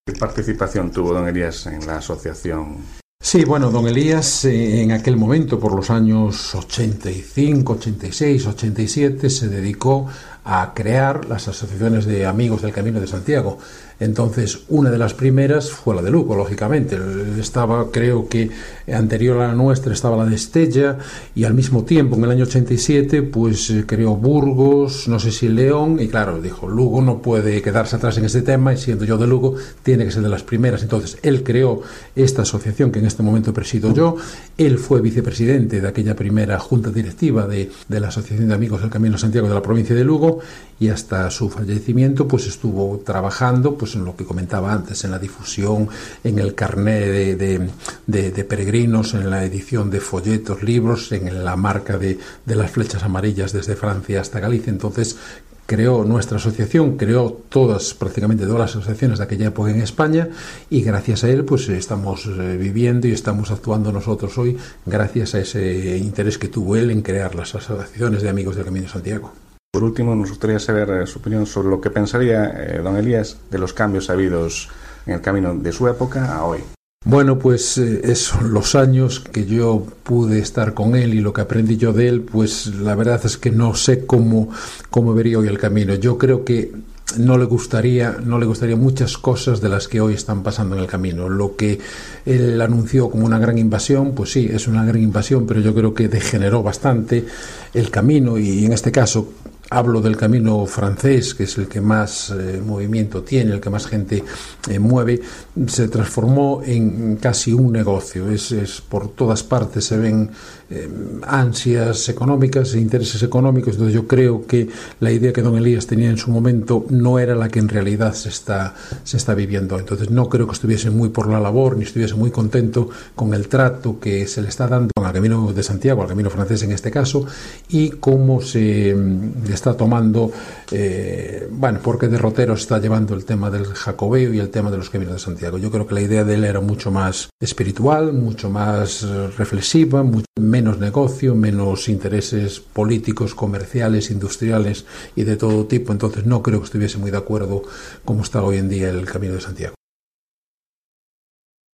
¿Qué 0.06 0.14
participación 0.14 0.92
tuvo 0.92 1.14
don 1.14 1.28
Elías 1.28 1.66
en 1.66 1.86
la 1.88 1.98
asociación? 1.98 2.78
Sí, 3.22 3.44
bueno, 3.44 3.72
don 3.72 3.88
Elías 3.88 4.46
eh, 4.46 4.84
en 4.84 4.92
aquel 4.92 5.18
momento, 5.18 5.60
por 5.60 5.76
los 5.76 5.90
años 5.90 6.54
85, 6.54 7.74
86, 7.74 8.46
87, 8.46 9.30
se 9.32 9.50
dedicó 9.50 10.08
a 10.46 10.74
crear 10.76 11.26
las 11.26 11.48
asociaciones 11.48 12.06
de 12.06 12.26
amigos 12.26 12.62
del 12.62 12.72
Camino 12.72 13.02
de 13.02 13.08
Santiago. 13.08 13.58
Entonces, 14.00 14.60
una 14.70 14.92
de 14.92 14.98
las 14.98 15.14
primeras 15.14 15.72
fue 15.72 15.96
la 15.96 16.02
de 16.02 16.12
Lugo, 16.12 16.36
lógicamente. 16.36 16.98
Estaba, 17.40 17.92
creo 17.92 18.28
que 18.28 18.50
anterior 18.94 19.42
a 19.42 19.48
la 19.48 19.54
nuestra 19.54 19.94
estaba 19.94 20.18
la 20.18 20.26
de 20.26 20.36
Estella 20.36 20.98
y 21.34 21.46
al 21.46 21.54
mismo 21.54 21.84
tiempo, 21.84 22.16
en 22.16 22.24
el 22.26 22.32
año 22.32 22.44
87, 22.44 23.24
pues 23.24 23.70
eh, 23.70 23.86
creó 23.88 24.16
Burgos, 24.16 25.08
no 25.08 25.20
sé 25.20 25.32
si 25.32 25.48
León, 25.48 25.98
y 26.00 26.08
claro, 26.08 26.42
dijo, 26.42 26.68
Lugo 26.68 27.02
no 27.02 27.22
puede 27.22 27.62
quedarse 27.62 27.96
atrás 27.96 28.18
en 28.18 28.26
este 28.26 28.42
tema 28.42 28.74
y 28.74 28.78
siendo 28.78 29.06
yo 29.06 29.18
de 29.18 29.28
Lugo, 29.28 29.56
tiene 29.84 30.06
que 30.06 30.12
ser 30.12 30.24
de 30.24 30.30
las 30.30 30.44
primeras. 30.44 30.84
Entonces, 30.84 31.18
él 31.24 31.44
creó 31.44 31.82
esta 32.16 32.42
asociación 32.42 32.92
que 32.92 33.00
en 33.00 33.06
este 33.06 33.24
momento 33.24 33.54
presido 33.54 33.94
yo. 33.94 34.18
Él 34.58 34.78
fue 34.78 35.02
vicepresidente 35.02 35.82
de 35.82 35.88
aquella 35.88 36.16
primera 36.16 36.60
junta 36.60 36.90
directiva 36.90 37.48
de, 37.48 37.72
de 37.88 38.00
la 38.00 38.10
Asociación 38.10 38.48
de 38.48 38.56
Amigos 38.56 38.82
del 38.82 38.90
Camino 38.90 39.18
Santiago 39.18 39.48
de 39.48 39.54
la 39.54 39.62
provincia 39.62 39.96
de 39.96 40.04
Lugo 40.04 40.40
y 40.80 40.90
hasta 40.90 41.30
su 41.32 41.50
fallecimiento 41.50 42.28
pues 42.28 42.48
estuvo 42.48 43.02
trabajando 43.06 43.76
pues 43.76 43.85
en 43.94 44.06
lo 44.06 44.16
que 44.16 44.26
comentaba 44.26 44.74
antes 44.74 45.04
en 45.04 45.12
la 45.12 45.20
difusión 45.20 45.88
en 46.24 46.40
el 46.40 46.56
carnet 46.56 47.06
de, 47.06 47.36
de, 47.36 47.70
de, 48.08 48.32
de 48.32 48.44
peregrinos 48.44 49.14
en 49.14 49.30
la 49.30 49.44
edición 49.44 49.92
de 49.92 50.00
folletos 50.00 50.64
libros 50.64 51.12
en 51.12 51.46
la 51.46 51.56
marca 51.56 52.00
de, 52.00 52.18
de 52.44 52.56
las 52.56 52.72
flechas 52.72 53.04
amarillas 53.04 53.54
desde 53.54 53.76
Francia 53.76 54.22
hasta 54.22 54.40
Galicia 54.40 54.72
entonces 54.72 55.18
creó 55.66 56.04
nuestra 56.04 56.38
asociación, 56.38 56.98
creó 56.98 57.42
todas, 57.50 57.94
prácticamente 57.94 58.46
todas 58.46 58.60
las 58.60 58.76
asociaciones 58.76 59.18
de 59.18 59.24
aquella 59.24 59.48
época 59.48 59.72
en 59.72 59.82
España 59.82 60.30
y 60.70 60.82
gracias 60.82 61.24
a 61.24 61.30
él 61.30 61.44
pues 61.46 61.68
estamos 61.70 62.26
eh, 62.28 62.58
viviendo 62.58 63.08
y 63.08 63.12
estamos 63.12 63.52
actuando 63.52 63.92
nosotros 63.92 64.38
hoy 64.38 64.58
gracias 64.86 65.36
a 65.36 65.40
ese 65.40 65.98
interés 65.98 66.38
que 66.38 66.48
tuvo 66.48 66.76
él 66.76 66.92
en 66.92 67.02
crear 67.02 67.36
las 67.36 67.56
asociaciones 67.56 68.22
de 68.22 68.30
amigos 68.30 68.56
del 68.56 68.66
Camino 68.66 68.86
de 68.86 68.92
Santiago. 68.92 69.45
Por 69.76 69.84
último, 69.84 70.16
nos 70.16 70.30
gustaría 70.30 70.58
saber 70.58 70.90
eh, 70.90 71.06
su 71.06 71.20
opinión 71.20 71.46
sobre 71.46 71.68
lo 71.68 71.82
que 71.82 71.90
pensaría 71.90 72.46
eh, 72.46 72.80
don 72.82 72.96
Elías 72.96 73.36
de 73.52 73.58
los 73.58 73.74
cambios 73.74 74.10
habidos 74.10 74.70
en 75.06 75.16
el 75.16 75.20
camino 75.20 75.54
de 75.54 75.74
su 75.74 75.86
época 75.90 76.34
a 76.34 76.46
hoy. 76.46 76.60
Bueno, 77.04 77.38
pues 77.38 77.78
eh, 77.78 78.00
eso, 78.06 78.40
los 78.40 78.74
años 78.76 79.20
que 79.20 79.46
yo 79.46 79.86
pude 80.04 80.40
estar 80.40 80.74
con 80.74 80.96
él 80.96 81.14
y 81.14 81.20
lo 81.20 81.34
que 81.34 81.42
aprendí 81.42 81.76
yo 81.76 81.92
de 81.92 82.08
él, 82.08 82.22
pues 82.22 82.68
la 82.68 82.96
verdad 82.96 83.20
es 83.26 83.36
que 83.36 83.52
no 83.52 83.76
sé 83.76 84.06
cómo, 84.06 84.50
cómo 84.90 85.14
vería 85.14 85.40
hoy 85.40 85.50
el 85.50 85.58
camino. 85.58 85.94
Yo 85.96 86.18
creo 86.18 86.46
que 86.46 86.72
no 87.18 87.38
le 87.38 87.46
gustaría 87.46 88.18
no 88.24 88.40
le 88.40 88.46
gustaría 88.46 88.76
muchas 88.76 89.18
cosas 89.18 89.62
de 89.62 89.70
las 89.70 89.88
que 89.88 90.02
hoy 90.02 90.16
están 90.16 90.42
pasando 90.42 90.76
en 90.76 90.82
el 90.82 90.88
camino 90.88 91.30
lo 91.30 91.56
que 91.56 91.80
él 92.26 92.60
anunció 92.60 93.10
como 93.10 93.26
una 93.26 93.38
gran 93.38 93.58
invasión 93.58 94.14
pues 94.16 94.32
sí 94.32 94.50
es 94.52 94.68
una 94.68 94.84
gran 94.84 95.02
invasión 95.02 95.46
pero 95.46 95.62
yo 95.62 95.74
creo 95.74 95.94
que 95.94 96.10
degeneró 96.10 96.64
bastante 96.64 97.26
el 97.74 97.92
camino 97.92 98.38
y 98.38 98.66
en 98.66 98.74
este 98.74 98.92
caso 98.92 99.30
Hablo 99.70 100.00
del 100.02 100.16
camino 100.16 100.66
francés, 100.68 101.34
que 101.34 101.44
es 101.44 101.58
el 101.58 101.68
que 101.68 101.82
más 101.82 102.30
eh, 102.30 102.62
movimiento 102.64 103.24
tiene, 103.24 103.52
el 103.52 103.60
que 103.60 103.70
más 103.70 103.88
gente 103.88 104.24
eh, 104.70 104.80
mueve, 104.80 105.22
se 105.68 105.88
transformó 105.88 106.62
en 106.64 107.16
casi 107.16 107.52
un 107.52 107.72
negocio. 107.72 108.30
Es, 108.30 108.52
es 108.52 108.82
por 108.82 109.10
todas 109.10 109.44
partes 109.44 109.86
se 109.86 109.98
ven 109.98 110.30
eh, 110.68 110.90
ansias 111.28 112.10
económicas 112.10 112.74
e 112.74 112.80
intereses 112.80 113.22
económicos. 113.22 113.74
Entonces 113.74 113.94
yo 113.94 114.08
creo 114.08 114.48
que 114.48 114.68
la 115.00 115.12
idea 115.12 115.32
que 115.32 115.44
don 115.44 115.56
Elías 115.58 115.86
tenía 115.86 116.10
en 116.10 116.18
su 116.18 116.32
momento 116.32 116.86
no 116.90 117.20
era 117.20 117.36
la 117.36 117.50
que 117.50 117.60
en 117.60 117.70
realidad 117.70 118.14
se 118.14 118.30
está, 118.30 118.74
se 119.04 119.18
está 119.18 119.36
viviendo. 119.36 119.78
Entonces 119.78 120.10
no 120.10 120.28
creo 120.28 120.48
que 120.48 120.54
estuviese 120.54 120.90
muy 120.90 121.10
por 121.10 121.30
la 121.30 121.40
labor 121.40 121.78
ni 121.78 121.84
estuviese 121.84 122.16
muy 122.16 122.32
contento 122.32 122.90
con 123.16 123.34
el 123.34 123.48
trato 123.48 124.00
que 124.00 124.26
se 124.28 124.42
le 124.42 124.50
está 124.50 124.68
dando 124.68 124.90
al 124.96 125.14
Camino 125.14 125.54
de 125.54 125.62
Santiago, 125.62 126.02
al 126.02 126.08
Camino 126.08 126.32
francés 126.32 126.64
en 126.64 126.72
este 126.72 126.90
caso, 126.90 127.28
y 127.70 127.92
cómo 127.92 128.42
se 128.42 128.96
mm, 128.96 129.46
está 129.56 129.76
tomando, 129.76 130.32
eh, 130.72 131.48
bueno, 131.52 131.80
porque 131.82 132.08
derrotero 132.08 132.54
está 132.54 132.80
llevando 132.80 133.16
el 133.16 133.26
tema 133.26 133.50
del 133.50 133.66
jacobeo 133.66 134.34
y 134.34 134.40
el 134.40 134.50
tema 134.50 134.70
de 134.70 134.78
los 134.78 134.90
caminos 134.90 135.16
de 135.16 135.20
Santiago. 135.20 135.58
Yo 135.58 135.72
creo 135.72 135.88
que 135.88 135.96
la 135.96 136.02
idea 136.02 136.24
de 136.24 136.36
él 136.36 136.44
era 136.44 136.62
mucho 136.62 136.92
más 136.92 137.30
espiritual, 137.40 138.14
mucho 138.14 138.50
más 138.50 139.02
reflexiva, 139.38 140.04
mucho 140.04 140.26
menos 140.40 140.78
negocio, 140.78 141.36
menos 141.36 141.90
intereses 141.90 142.60
políticos, 142.60 143.36
comerciales, 143.36 144.12
industriales 144.12 144.86
y 145.16 145.24
de 145.24 145.36
todo 145.36 145.66
tipo. 145.66 145.92
Entonces 145.92 146.26
no 146.26 146.44
creo 146.44 146.60
que 146.60 146.66
estuviese 146.66 146.98
muy 146.98 147.12
de 147.12 147.18
acuerdo 147.18 147.64
cómo 148.04 148.22
está 148.22 148.44
hoy 148.44 148.58
en 148.58 148.70
día 148.70 148.90
el 148.90 149.06
Camino 149.06 149.34
de 149.34 149.42
Santiago. 149.42 149.76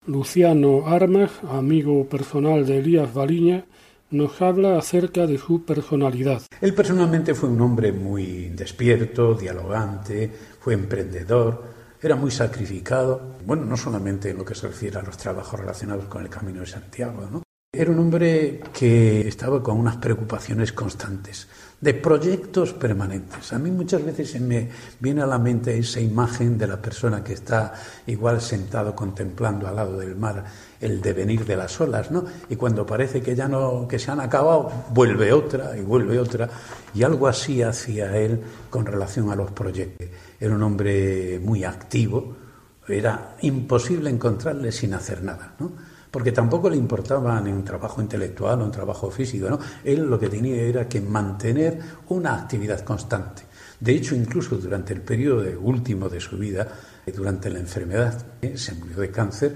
Luciano 0.05 0.87
Armas, 0.87 1.31
amigo 1.47 2.07
personal 2.07 2.65
de 2.65 2.79
Elías 2.79 3.13
Baliña, 3.13 3.65
nos 4.11 4.41
habla 4.41 4.77
acerca 4.77 5.25
de 5.25 5.37
su 5.37 5.65
personalidad. 5.65 6.41
Él 6.59 6.73
personalmente 6.73 7.33
fue 7.33 7.49
un 7.49 7.61
hombre 7.61 7.91
muy 7.91 8.49
despierto, 8.49 9.33
dialogante, 9.33 10.31
fue 10.59 10.73
emprendedor, 10.73 11.63
era 12.01 12.15
muy 12.15 12.31
sacrificado, 12.31 13.37
bueno, 13.45 13.65
no 13.65 13.77
solamente 13.77 14.29
en 14.29 14.37
lo 14.37 14.45
que 14.45 14.55
se 14.55 14.67
refiere 14.67 14.99
a 14.99 15.03
los 15.03 15.17
trabajos 15.17 15.59
relacionados 15.59 16.05
con 16.05 16.23
el 16.23 16.29
Camino 16.29 16.61
de 16.61 16.67
Santiago, 16.67 17.27
¿no? 17.31 17.43
Era 17.73 17.91
un 17.91 17.99
hombre 17.99 18.59
que 18.77 19.25
estaba 19.25 19.63
con 19.63 19.79
unas 19.79 19.95
preocupaciones 19.95 20.73
constantes, 20.73 21.47
de 21.79 21.93
proyectos 21.93 22.73
permanentes. 22.73 23.53
A 23.53 23.59
mí 23.59 23.71
muchas 23.71 24.03
veces 24.03 24.31
se 24.31 24.41
me 24.41 24.67
viene 24.99 25.21
a 25.21 25.25
la 25.25 25.39
mente 25.39 25.77
esa 25.77 26.01
imagen 26.01 26.57
de 26.57 26.67
la 26.67 26.81
persona 26.81 27.23
que 27.23 27.31
está 27.31 27.73
igual 28.07 28.41
sentado 28.41 28.93
contemplando 28.93 29.69
al 29.69 29.77
lado 29.77 29.97
del 29.97 30.17
mar 30.17 30.43
el 30.81 31.01
devenir 31.01 31.45
de 31.45 31.55
las 31.55 31.79
olas, 31.79 32.11
¿no? 32.11 32.25
Y 32.49 32.55
cuando 32.55 32.85
parece 32.85 33.21
que 33.21 33.35
ya 33.35 33.47
no 33.47 33.87
que 33.87 33.99
se 33.99 34.11
han 34.11 34.19
acabado, 34.19 34.71
vuelve 34.89 35.31
otra 35.31 35.77
y 35.77 35.81
vuelve 35.81 36.19
otra 36.19 36.49
y 36.93 37.03
algo 37.03 37.27
así 37.27 37.61
hacía 37.61 38.17
él 38.17 38.41
con 38.69 38.85
relación 38.85 39.29
a 39.31 39.35
los 39.35 39.51
proyectos. 39.51 40.07
Era 40.39 40.55
un 40.55 40.63
hombre 40.63 41.39
muy 41.43 41.63
activo, 41.63 42.35
era 42.87 43.35
imposible 43.41 44.09
encontrarle 44.09 44.71
sin 44.71 44.93
hacer 44.93 45.23
nada, 45.23 45.53
¿no? 45.59 45.71
Porque 46.09 46.33
tampoco 46.33 46.69
le 46.69 46.75
importaba 46.75 47.39
ni 47.39 47.51
un 47.51 47.63
trabajo 47.63 48.01
intelectual 48.01 48.61
o 48.61 48.65
un 48.65 48.71
trabajo 48.71 49.09
físico, 49.09 49.49
¿no? 49.49 49.59
Él 49.83 50.01
lo 50.09 50.19
que 50.19 50.27
tenía 50.27 50.61
era 50.61 50.89
que 50.89 50.99
mantener 50.99 51.79
una 52.09 52.35
actividad 52.35 52.81
constante. 52.81 53.43
De 53.79 53.93
hecho, 53.93 54.15
incluso 54.15 54.57
durante 54.57 54.93
el 54.93 55.01
periodo 55.01 55.43
último 55.61 56.09
de 56.09 56.19
su 56.19 56.37
vida, 56.37 56.67
durante 57.15 57.49
la 57.49 57.59
enfermedad, 57.59 58.23
¿eh? 58.41 58.57
se 58.57 58.73
murió 58.75 58.97
de 58.97 59.09
cáncer, 59.09 59.55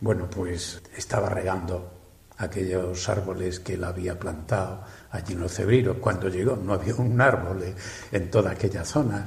bueno, 0.00 0.28
pues 0.28 0.82
estaba 0.96 1.28
regando 1.28 1.90
aquellos 2.38 3.08
árboles 3.08 3.60
que 3.60 3.74
él 3.74 3.84
había 3.84 4.18
plantado 4.18 4.82
allí 5.10 5.34
en 5.34 5.40
los 5.40 5.52
Cebreros. 5.52 5.98
Cuando 6.00 6.28
llegó 6.28 6.56
no 6.56 6.74
había 6.74 6.94
un 6.96 7.20
árbol 7.20 7.64
en 8.10 8.30
toda 8.30 8.52
aquella 8.52 8.84
zona, 8.84 9.26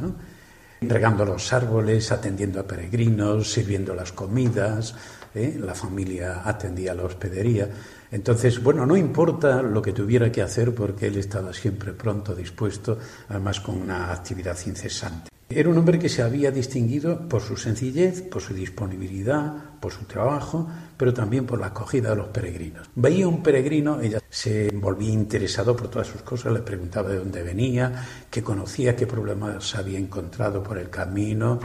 regando 0.81 1.25
los 1.25 1.51
árboles, 1.53 2.11
atendiendo 2.11 2.59
a 2.59 2.67
peregrinos, 2.67 3.51
sirviendo 3.51 3.95
las 3.95 4.11
comidas, 4.11 4.95
¿eh? 5.33 5.57
la 5.59 5.73
familia 5.73 6.41
atendía 6.43 6.93
la 6.93 7.03
hospedería. 7.03 7.69
Entonces, 8.11 8.61
bueno, 8.61 8.85
no 8.85 8.95
importa 8.95 9.61
lo 9.61 9.81
que 9.81 9.93
tuviera 9.93 10.31
que 10.31 10.41
hacer 10.41 10.73
porque 10.73 11.07
él 11.07 11.17
estaba 11.17 11.53
siempre 11.53 11.93
pronto, 11.93 12.35
dispuesto, 12.35 12.97
además 13.29 13.59
con 13.59 13.81
una 13.81 14.11
actividad 14.11 14.57
incesante. 14.65 15.36
Era 15.49 15.69
un 15.69 15.77
hombre 15.77 15.97
que 15.97 16.09
se 16.09 16.21
había 16.21 16.51
distinguido 16.51 17.29
por 17.29 17.41
su 17.41 17.55
sencillez, 17.55 18.21
por 18.21 18.41
su 18.41 18.53
disponibilidad, 18.53 19.53
por 19.79 19.93
su 19.93 20.03
trabajo, 20.03 20.67
pero 20.97 21.13
también 21.13 21.45
por 21.45 21.57
la 21.57 21.67
acogida 21.67 22.09
de 22.09 22.17
los 22.17 22.27
peregrinos. 22.27 22.89
Veía 22.95 23.29
un 23.29 23.41
peregrino, 23.41 24.01
ella 24.01 24.19
se 24.29 24.69
volvía 24.73 25.13
interesado 25.13 25.73
por 25.73 25.87
todas 25.87 26.07
sus 26.07 26.21
cosas, 26.21 26.51
le 26.51 26.59
preguntaba 26.59 27.09
de 27.09 27.19
dónde 27.19 27.43
venía, 27.43 28.05
qué 28.29 28.43
conocía, 28.43 28.97
qué 28.97 29.07
problemas 29.07 29.73
había 29.75 29.97
encontrado 29.97 30.61
por 30.61 30.77
el 30.79 30.89
camino, 30.89 31.61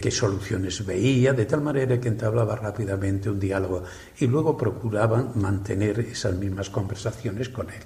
qué 0.00 0.10
soluciones 0.10 0.86
veía, 0.86 1.34
de 1.34 1.44
tal 1.44 1.60
manera 1.60 2.00
que 2.00 2.08
entablaba 2.08 2.56
rápidamente 2.56 3.28
un 3.28 3.38
diálogo 3.38 3.84
y 4.18 4.26
luego 4.26 4.56
procuraban 4.56 5.32
mantener 5.34 6.00
esas 6.00 6.34
mismas 6.34 6.70
conversaciones 6.70 7.50
con 7.50 7.68
él. 7.68 7.82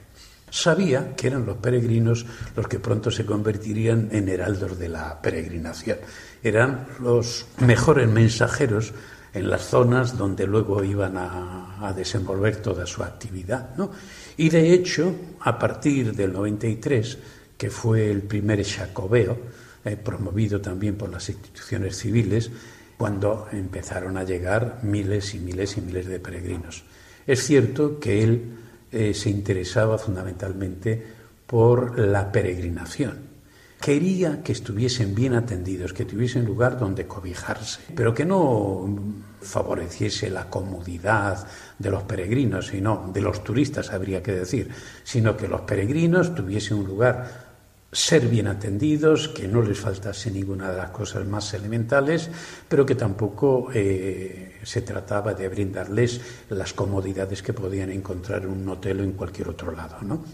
Sabía 0.52 1.16
que 1.16 1.28
eran 1.28 1.46
los 1.46 1.56
peregrinos 1.56 2.26
los 2.54 2.68
que 2.68 2.78
pronto 2.78 3.10
se 3.10 3.24
convertirían 3.24 4.10
en 4.12 4.28
heraldos 4.28 4.78
de 4.78 4.90
la 4.90 5.22
peregrinación. 5.22 5.96
Eran 6.42 6.88
los 7.00 7.46
mejores 7.60 8.06
mensajeros 8.06 8.92
en 9.32 9.48
las 9.48 9.62
zonas 9.62 10.18
donde 10.18 10.46
luego 10.46 10.84
iban 10.84 11.16
a, 11.16 11.90
desenvolver 11.96 12.56
toda 12.56 12.84
su 12.84 13.02
actividad. 13.02 13.70
Y 14.36 14.50
de 14.50 14.74
hecho, 14.74 15.14
a 15.40 15.58
partir 15.58 16.14
del 16.14 16.34
93, 16.34 17.18
que 17.56 17.70
fue 17.70 18.10
el 18.10 18.20
primer 18.20 18.62
jacobeo, 18.62 19.38
eh, 19.86 19.96
promovido 19.96 20.60
también 20.60 20.96
por 20.96 21.08
las 21.10 21.30
instituciones 21.30 21.96
civiles, 21.96 22.50
cuando 22.98 23.48
empezaron 23.52 24.18
a 24.18 24.24
llegar 24.24 24.80
miles 24.82 25.34
y 25.34 25.38
miles 25.38 25.78
y 25.78 25.80
miles 25.80 26.06
de 26.06 26.20
peregrinos. 26.20 26.84
Es 27.26 27.42
cierto 27.42 27.98
que 27.98 28.22
él 28.22 28.58
eh, 28.92 29.14
se 29.14 29.30
interesaba 29.30 29.98
fundamentalmente 29.98 31.02
por 31.46 31.98
la 31.98 32.30
peregrinación. 32.30 33.32
Quería 33.80 34.42
que 34.44 34.52
estuviesen 34.52 35.14
bien 35.14 35.34
atendidos, 35.34 35.92
que 35.92 36.04
tuviesen 36.04 36.44
lugar 36.44 36.78
donde 36.78 37.08
cobijarse, 37.08 37.80
pero 37.96 38.14
que 38.14 38.24
no 38.24 38.86
favoreciese 39.40 40.30
la 40.30 40.48
comodidad 40.48 41.44
de 41.78 41.90
los 41.90 42.04
peregrinos, 42.04 42.68
sino 42.68 43.10
de 43.12 43.20
los 43.20 43.42
turistas, 43.42 43.90
habría 43.90 44.22
que 44.22 44.32
decir, 44.32 44.70
sino 45.02 45.36
que 45.36 45.48
los 45.48 45.62
peregrinos 45.62 46.32
tuviesen 46.32 46.78
un 46.78 46.86
lugar 46.86 47.41
ser 47.92 48.26
bien 48.26 48.46
atendidos, 48.46 49.28
que 49.28 49.46
no 49.46 49.60
les 49.60 49.78
faltase 49.78 50.30
ninguna 50.30 50.72
de 50.72 50.78
las 50.78 50.90
cosas 50.90 51.26
más 51.26 51.52
elementales, 51.52 52.30
pero 52.66 52.86
que 52.86 52.94
tampoco 52.94 53.68
eh, 53.74 54.60
se 54.62 54.80
trataba 54.80 55.34
de 55.34 55.46
brindarles 55.48 56.18
las 56.48 56.72
comodidades 56.72 57.42
que 57.42 57.52
podían 57.52 57.90
encontrar 57.90 58.44
en 58.44 58.50
un 58.50 58.68
hotel 58.70 59.00
o 59.00 59.04
en 59.04 59.12
cualquier 59.12 59.50
otro 59.50 59.72
lado. 59.72 59.98
¿no? 60.00 60.24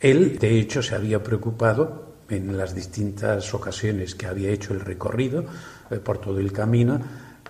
Él, 0.00 0.36
de 0.36 0.58
hecho, 0.58 0.82
se 0.82 0.96
había 0.96 1.22
preocupado 1.22 2.14
en 2.28 2.56
las 2.56 2.74
distintas 2.74 3.54
ocasiones 3.54 4.16
que 4.16 4.26
había 4.26 4.50
hecho 4.50 4.74
el 4.74 4.80
recorrido 4.80 5.44
eh, 5.90 5.98
por 5.98 6.18
todo 6.18 6.40
el 6.40 6.52
camino, 6.52 7.00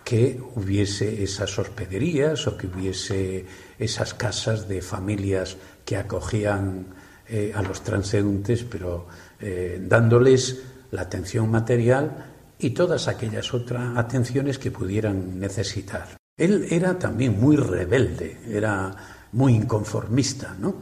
que 0.05 0.39
hubiese 0.55 1.23
esas 1.23 1.59
hospederías 1.59 2.47
o 2.47 2.59
que 2.59 2.67
hubiese 2.67 3.47
esas 3.79 4.13
casas 4.13 4.69
de 4.69 4.83
familias 4.83 5.57
que 5.87 5.97
acogían 5.97 6.93
eh, 7.37 7.51
a 7.53 7.63
los 7.63 7.83
transeúntes, 7.83 8.63
pero 8.63 9.09
eh, 9.41 9.83
dándoles 9.83 10.63
la 10.93 11.03
atención 11.03 11.51
material 11.51 12.27
y 12.61 12.71
todas 12.71 13.09
aquellas 13.09 13.53
otras 13.53 13.99
atenciones 13.99 14.57
que 14.57 14.71
pudieran 14.71 15.41
necesitar. 15.41 16.17
Él 16.37 16.69
era 16.71 16.97
también 16.97 17.41
muy 17.41 17.57
rebelde, 17.57 18.39
era 18.49 18.95
muy 19.33 19.53
inconformista, 19.53 20.55
¿no? 20.61 20.77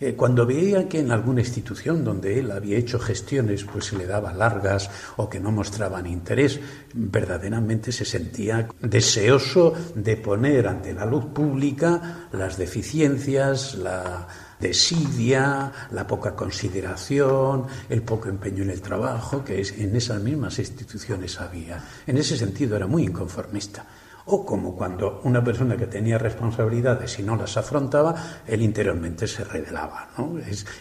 Eh, 0.00 0.14
cuando 0.14 0.46
veía 0.46 0.88
que 0.88 1.00
en 1.00 1.12
alguna 1.12 1.40
institución 1.40 2.02
donde 2.02 2.38
él 2.38 2.50
había 2.50 2.78
hecho 2.78 2.98
gestiones 2.98 3.64
pues 3.64 3.84
se 3.84 3.98
le 3.98 4.06
daba 4.06 4.32
largas 4.32 4.88
o 5.18 5.28
que 5.28 5.38
no 5.38 5.52
mostraban 5.52 6.06
interés, 6.06 6.58
verdaderamente 6.94 7.92
se 7.92 8.06
sentía 8.06 8.66
deseoso 8.80 9.74
de 9.94 10.16
poner 10.16 10.66
ante 10.66 10.94
la 10.94 11.04
luz 11.04 11.26
pública 11.26 12.28
las 12.32 12.56
deficiencias, 12.56 13.74
la, 13.74 14.26
desidia, 14.60 15.72
la 15.90 16.06
poca 16.06 16.34
consideración, 16.34 17.66
el 17.88 18.02
poco 18.02 18.28
empeño 18.28 18.62
en 18.62 18.70
el 18.70 18.82
trabajo 18.82 19.44
que 19.44 19.60
es, 19.60 19.72
en 19.78 19.96
esas 19.96 20.22
mismas 20.22 20.58
instituciones 20.58 21.40
había. 21.40 21.82
En 22.06 22.18
ese 22.18 22.36
sentido 22.36 22.76
era 22.76 22.86
muy 22.86 23.04
inconformista. 23.04 23.86
O 24.26 24.44
como 24.44 24.76
cuando 24.76 25.20
una 25.24 25.42
persona 25.42 25.76
que 25.76 25.86
tenía 25.86 26.18
responsabilidades 26.18 27.18
y 27.18 27.22
no 27.22 27.36
las 27.36 27.56
afrontaba, 27.56 28.42
él 28.46 28.62
interiormente 28.62 29.26
se 29.26 29.44
revelaba 29.44 30.10
¿no? 30.18 30.34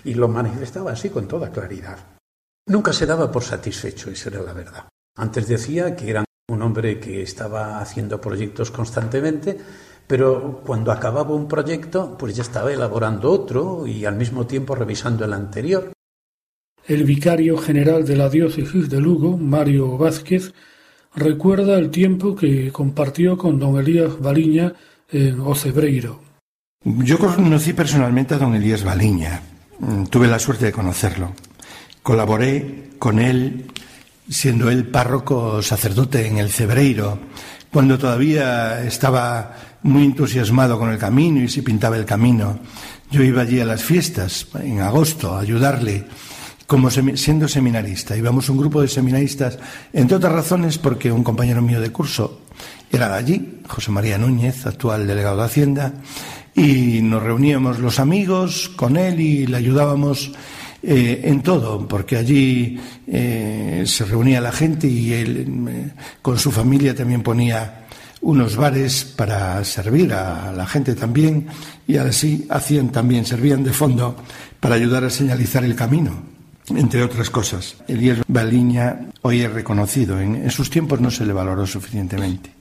y 0.03 0.13
lo 0.13 0.27
manifestaba 0.27 0.91
así 0.91 1.09
con 1.09 1.27
toda 1.27 1.49
claridad. 1.49 1.97
Nunca 2.67 2.93
se 2.93 3.07
daba 3.07 3.31
por 3.31 3.43
satisfecho, 3.43 4.11
esa 4.11 4.29
era 4.29 4.43
la 4.43 4.53
verdad. 4.53 4.87
Antes 5.17 5.47
decía 5.47 5.95
que 5.95 6.11
era 6.11 6.23
un 6.49 6.61
hombre 6.61 6.99
que 6.99 7.21
estaba 7.21 7.79
haciendo 7.79 8.21
proyectos 8.21 8.71
constantemente, 8.71 9.57
pero 10.09 10.63
cuando 10.65 10.91
acababa 10.91 11.35
un 11.35 11.47
proyecto, 11.47 12.17
pues 12.17 12.35
ya 12.35 12.41
estaba 12.41 12.73
elaborando 12.73 13.29
otro 13.29 13.85
y 13.85 14.05
al 14.05 14.15
mismo 14.15 14.47
tiempo 14.47 14.73
revisando 14.73 15.23
el 15.23 15.33
anterior. 15.33 15.93
El 16.87 17.03
vicario 17.03 17.59
general 17.59 18.07
de 18.07 18.15
la 18.15 18.27
diócesis 18.27 18.89
de 18.89 18.99
Lugo, 18.99 19.37
Mario 19.37 19.99
Vázquez, 19.99 20.51
recuerda 21.13 21.77
el 21.77 21.91
tiempo 21.91 22.35
que 22.35 22.71
compartió 22.71 23.37
con 23.37 23.59
don 23.59 23.77
Elías 23.77 24.19
Baliña 24.19 24.73
en 25.11 25.41
Ocebreiro. 25.41 26.19
Yo 26.83 27.19
conocí 27.19 27.73
personalmente 27.73 28.33
a 28.33 28.39
don 28.39 28.55
Elías 28.55 28.83
Baliña. 28.83 29.43
Mm, 29.77 30.05
tuve 30.05 30.27
la 30.27 30.39
suerte 30.39 30.65
de 30.65 30.71
conocerlo. 30.71 31.33
Colaboré 32.01 32.93
con 32.97 33.19
él 33.19 33.67
siendo 34.27 34.71
él 34.71 34.87
párroco 34.87 35.61
sacerdote 35.61 36.25
en 36.25 36.39
el 36.39 36.49
Cebreiro, 36.49 37.19
cuando 37.71 37.97
todavía 37.99 38.83
estaba 38.83 39.68
muy 39.83 40.03
entusiasmado 40.03 40.77
con 40.77 40.89
el 40.91 40.97
camino 40.97 41.41
y 41.41 41.49
se 41.49 41.63
pintaba 41.63 41.97
el 41.97 42.05
camino. 42.05 42.59
Yo 43.11 43.23
iba 43.23 43.41
allí 43.41 43.59
a 43.59 43.65
las 43.65 43.83
fiestas 43.83 44.47
en 44.61 44.81
agosto 44.81 45.35
a 45.35 45.41
ayudarle 45.41 46.05
como 46.67 46.91
siendo 46.91 47.47
seminarista. 47.47 48.15
Íbamos 48.15 48.47
un 48.49 48.57
grupo 48.57 48.81
de 48.81 48.87
seminaristas, 48.87 49.57
entre 49.91 50.17
otras 50.17 50.33
razones 50.33 50.77
porque 50.77 51.11
un 51.11 51.23
compañero 51.23 51.61
mío 51.61 51.81
de 51.81 51.91
curso 51.91 52.41
era 52.91 53.09
de 53.09 53.15
allí, 53.15 53.61
José 53.67 53.91
María 53.91 54.17
Núñez, 54.17 54.65
actual 54.65 55.07
delegado 55.07 55.37
de 55.37 55.45
Hacienda, 55.45 55.93
y 56.55 57.01
nos 57.01 57.23
reuníamos 57.23 57.79
los 57.79 57.99
amigos 57.99 58.69
con 58.75 58.97
él 58.97 59.19
y 59.19 59.47
le 59.47 59.57
ayudábamos 59.57 60.31
eh, 60.81 61.21
en 61.23 61.41
todo, 61.41 61.87
porque 61.87 62.17
allí 62.17 62.79
eh, 63.07 63.83
se 63.85 64.05
reunía 64.05 64.39
la 64.39 64.51
gente 64.51 64.87
y 64.87 65.13
él 65.13 65.65
eh, 65.67 65.91
con 66.21 66.37
su 66.39 66.51
familia 66.51 66.95
también 66.95 67.21
ponía 67.21 67.78
unos 68.21 68.55
bares 68.55 69.05
para 69.05 69.63
servir 69.63 70.13
a 70.13 70.51
la 70.51 70.65
gente 70.65 70.95
también 70.95 71.47
y 71.87 71.97
así 71.97 72.45
hacían 72.49 72.89
también, 72.89 73.25
servían 73.25 73.63
de 73.63 73.73
fondo 73.73 74.15
para 74.59 74.75
ayudar 74.75 75.03
a 75.05 75.09
señalizar 75.09 75.63
el 75.63 75.75
camino, 75.75 76.21
entre 76.69 77.03
otras 77.03 77.29
cosas. 77.29 77.77
Elías 77.87 78.19
Baliña 78.27 79.07
hoy 79.21 79.41
es 79.41 79.51
reconocido, 79.51 80.19
en, 80.19 80.49
sus 80.51 80.69
tiempos 80.69 80.99
no 80.99 81.11
se 81.11 81.25
le 81.25 81.33
valoró 81.33 81.65
suficientemente, 81.65 82.51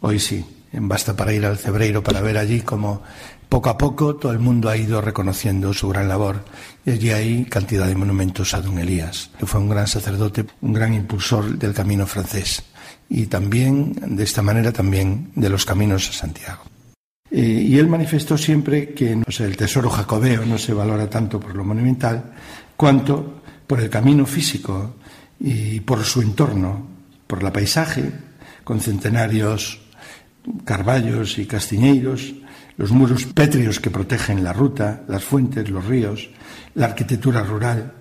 hoy 0.00 0.18
sí. 0.18 0.44
Basta 0.78 1.16
para 1.16 1.32
ir 1.32 1.46
al 1.46 1.56
Cebreiro 1.56 2.02
para 2.02 2.20
ver 2.20 2.36
allí 2.36 2.60
cómo 2.60 3.00
poco 3.48 3.70
a 3.70 3.78
poco 3.78 4.16
todo 4.16 4.32
el 4.32 4.40
mundo 4.40 4.68
ha 4.68 4.76
ido 4.76 5.00
reconociendo 5.00 5.72
su 5.72 5.88
gran 5.88 6.06
labor 6.06 6.44
y 6.84 6.90
allí 6.90 7.10
hay 7.12 7.44
cantidad 7.46 7.86
de 7.86 7.94
monumentos 7.94 8.52
a 8.52 8.60
don 8.60 8.78
Elías, 8.78 9.30
que 9.38 9.46
fue 9.46 9.60
un 9.60 9.70
gran 9.70 9.86
sacerdote, 9.86 10.44
un 10.60 10.74
gran 10.74 10.92
impulsor 10.92 11.56
del 11.56 11.72
camino 11.72 12.06
francés 12.06 12.62
y 13.08 13.26
también, 13.26 13.94
de 14.16 14.24
esta 14.24 14.42
manera, 14.42 14.72
también 14.72 15.30
de 15.34 15.48
los 15.48 15.64
caminos 15.64 16.08
a 16.10 16.12
Santiago. 16.12 16.62
Eh, 17.30 17.40
y 17.40 17.78
él 17.78 17.88
manifestó 17.88 18.38
siempre 18.38 18.94
que 18.94 19.12
el 19.12 19.56
tesoro 19.56 19.90
jacobeo 19.90 20.44
no 20.46 20.58
se 20.58 20.72
valora 20.72 21.10
tanto 21.10 21.40
por 21.40 21.54
lo 21.54 21.64
monumental 21.64 22.32
cuanto 22.76 23.42
por 23.66 23.80
el 23.80 23.90
camino 23.90 24.26
físico 24.26 24.96
y 25.40 25.80
por 25.80 26.04
su 26.04 26.22
entorno, 26.22 26.86
por 27.26 27.42
la 27.42 27.52
paisaje, 27.52 28.10
con 28.64 28.80
centenarios 28.80 29.80
carballos 30.64 31.38
y 31.38 31.46
castiñeiros, 31.46 32.34
los 32.76 32.92
muros 32.92 33.24
pétreos 33.24 33.80
que 33.80 33.90
protegen 33.90 34.44
la 34.44 34.52
ruta, 34.52 35.02
las 35.08 35.24
fuentes, 35.24 35.68
los 35.68 35.84
ríos, 35.84 36.30
la 36.74 36.86
arquitectura 36.86 37.42
rural. 37.42 37.92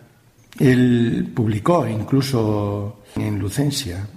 Él 0.60 1.32
publicó 1.34 1.88
incluso 1.88 3.04
en 3.16 3.40
Lucencia 3.40 4.08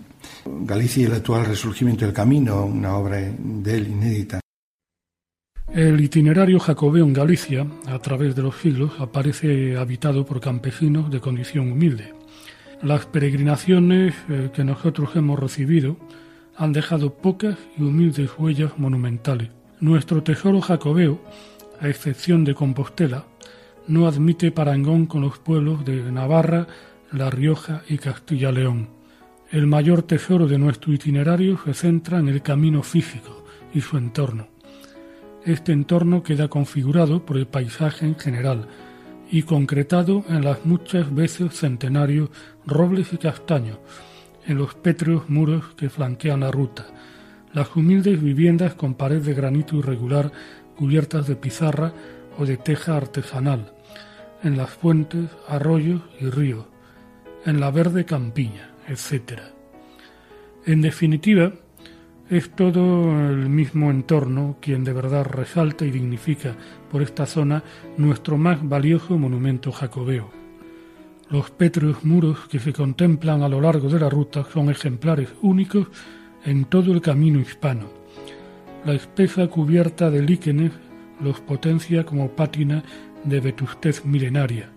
Galicia 0.65 1.03
y 1.03 1.07
el 1.07 1.15
actual 1.15 1.47
resurgimiento 1.47 2.05
del 2.05 2.15
camino, 2.15 2.65
una 2.65 2.97
obra 2.97 3.19
de 3.19 3.77
él 3.77 3.89
inédita. 3.89 4.41
El 5.73 6.01
itinerario 6.01 6.59
jacobeo 6.59 7.05
en 7.05 7.13
Galicia, 7.13 7.67
a 7.87 7.99
través 7.99 8.35
de 8.35 8.43
los 8.43 8.57
siglos, 8.57 8.93
aparece 8.99 9.77
habitado 9.77 10.25
por 10.25 10.41
campesinos 10.41 11.11
de 11.11 11.21
condición 11.21 11.71
humilde. 11.71 12.15
Las 12.83 13.07
peregrinaciones 13.07 14.15
eh, 14.29 14.51
que 14.53 14.65
nosotros 14.65 15.11
hemos 15.15 15.39
recibido 15.39 15.97
han 16.57 16.73
dejado 16.73 17.15
pocas 17.15 17.59
y 17.77 17.83
humildes 17.83 18.31
huellas 18.39 18.79
monumentales. 18.79 19.51
Nuestro 19.81 20.23
tesoro 20.23 20.61
jacobeo, 20.61 21.21
a 21.81 21.89
excepción 21.89 22.45
de 22.45 22.55
Compostela, 22.55 23.27
no 23.87 24.07
admite 24.07 24.51
parangón 24.51 25.07
con 25.07 25.23
los 25.23 25.39
pueblos 25.39 25.85
de 25.85 26.11
Navarra, 26.11 26.67
La 27.13 27.31
Rioja 27.31 27.83
y 27.89 27.99
Castilla-León. 27.99 28.98
El 29.51 29.67
mayor 29.67 30.03
tesoro 30.03 30.47
de 30.47 30.59
nuestro 30.59 30.93
itinerario 30.93 31.59
se 31.65 31.73
centra 31.73 32.19
en 32.19 32.29
el 32.29 32.43
camino 32.43 32.83
físico 32.83 33.47
y 33.73 33.81
su 33.81 33.97
entorno. 33.97 34.49
Este 35.43 35.73
entorno 35.73 36.23
queda 36.23 36.49
configurado 36.49 37.25
por 37.25 37.39
el 37.39 37.47
paisaje 37.47 38.05
en 38.05 38.19
general 38.19 38.69
y 39.31 39.45
concretado 39.45 40.23
en 40.29 40.45
las 40.45 40.67
muchas 40.67 41.15
veces 41.15 41.55
centenarios 41.55 42.29
robles 42.67 43.15
y 43.15 43.17
castaños, 43.17 43.79
en 44.47 44.59
los 44.59 44.75
pétreos 44.75 45.31
muros 45.31 45.65
que 45.79 45.89
flanquean 45.89 46.41
la 46.41 46.51
ruta, 46.51 46.85
las 47.55 47.75
humildes 47.75 48.23
viviendas 48.23 48.75
con 48.75 48.93
pared 48.93 49.23
de 49.23 49.33
granito 49.33 49.77
irregular 49.77 50.31
cubiertas 50.77 51.27
de 51.27 51.37
pizarra 51.37 51.95
o 52.39 52.45
de 52.45 52.59
teja 52.59 52.99
artesanal, 52.99 53.73
en 54.43 54.59
las 54.59 54.69
fuentes, 54.69 55.31
arroyos 55.49 56.03
y 56.21 56.27
ríos, 56.27 56.67
en 57.47 57.61
la 57.61 57.71
verde 57.71 58.05
campiña, 58.05 58.68
etc. 58.89 59.41
En 60.67 60.81
definitiva, 60.81 61.53
es 62.31 62.51
todo 62.51 63.13
el 63.31 63.49
mismo 63.49 63.91
entorno 63.91 64.57
quien 64.61 64.85
de 64.85 64.93
verdad 64.93 65.25
resalta 65.25 65.87
y 65.87 65.91
dignifica 65.91 66.55
por 66.91 67.01
esta 67.01 67.25
zona 67.25 67.63
nuestro 67.97 68.37
más 68.37 68.67
valioso 68.69 69.17
monumento 69.17 69.73
jacobeo. 69.73 70.31
Los 71.31 71.51
pétreos 71.51 72.05
muros 72.05 72.49
que 72.49 72.59
se 72.59 72.73
contemplan 72.73 73.43
a 73.43 73.49
lo 73.49 73.61
largo 73.61 73.89
de 73.89 74.01
la 74.01 74.11
ruta 74.11 74.47
son 74.53 74.71
ejemplares 74.71 75.31
únicos 75.43 75.89
en 76.45 76.65
todo 76.67 76.93
el 76.93 77.01
camino 77.01 77.41
hispano. 77.41 77.87
La 78.85 78.95
espesa 78.95 79.47
cubierta 79.49 80.11
de 80.11 80.23
líquenes 80.23 80.73
los 81.21 81.41
potencia 81.41 82.05
como 82.05 82.31
pátina 82.31 82.83
de 83.25 83.41
vetustez 83.41 84.05
milenaria. 84.05 84.71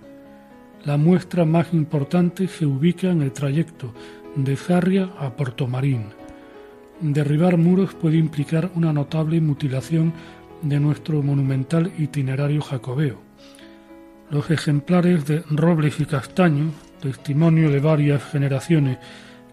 La 0.84 0.98
muestra 0.98 1.46
más 1.46 1.74
importante 1.74 2.48
se 2.48 2.66
ubica 2.66 3.12
en 3.12 3.22
el 3.22 3.32
trayecto 3.32 3.94
de 4.36 4.56
Sarria 4.56 5.12
a 5.20 5.36
Portomarín. 5.36 6.06
Derribar 7.00 7.58
muros 7.58 7.94
puede 7.94 8.18
implicar 8.18 8.72
una 8.74 8.92
notable 8.92 9.40
mutilación 9.42 10.12
de 10.64 10.80
nuestro 10.80 11.22
monumental 11.22 11.92
itinerario 12.00 12.62
jacobeo. 12.62 13.22
Los 14.32 14.50
ejemplares 14.50 15.28
de 15.28 15.44
robles 15.52 16.00
y 16.00 16.06
castaños, 16.06 16.74
testimonio 17.00 17.70
de 17.70 17.80
varias 17.80 18.24
generaciones 18.24 18.98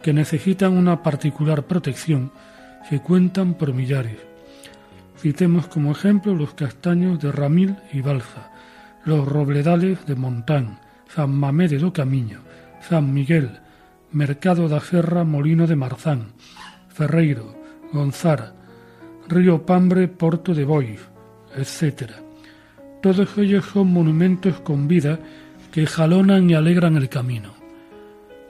que 0.02 0.14
necesitan 0.14 0.78
una 0.78 1.02
particular 1.02 1.64
protección, 1.64 2.32
se 2.88 3.00
cuentan 3.00 3.52
por 3.52 3.74
millares. 3.74 4.16
Citemos 5.18 5.66
como 5.66 5.92
ejemplo 5.92 6.34
los 6.34 6.54
castaños 6.54 7.20
de 7.20 7.32
Ramil 7.32 7.76
y 7.92 8.00
Balsa, 8.00 8.50
los 9.04 9.28
robledales 9.28 10.06
de 10.06 10.14
Montán, 10.14 10.87
San 11.08 11.30
Mamé 11.34 11.68
de 11.68 11.78
do 11.78 11.92
Camiño, 11.92 12.40
San 12.80 13.12
Miguel, 13.12 13.60
Mercado 14.12 14.68
da 14.68 14.80
Serra 14.80 15.24
Molino 15.24 15.66
de 15.66 15.76
Marzán, 15.76 16.32
Ferreiro, 16.88 17.54
Gonzara, 17.92 18.54
Río 19.28 19.64
Pambre 19.66 20.08
Porto 20.08 20.54
de 20.54 20.64
Bois, 20.64 21.00
etc. 21.56 22.12
Todos 23.02 23.36
ellos 23.38 23.64
son 23.66 23.92
monumentos 23.92 24.60
con 24.60 24.88
vida 24.88 25.18
que 25.72 25.86
jalonan 25.86 26.48
y 26.48 26.54
alegran 26.54 26.96
el 26.96 27.08
camino. 27.08 27.54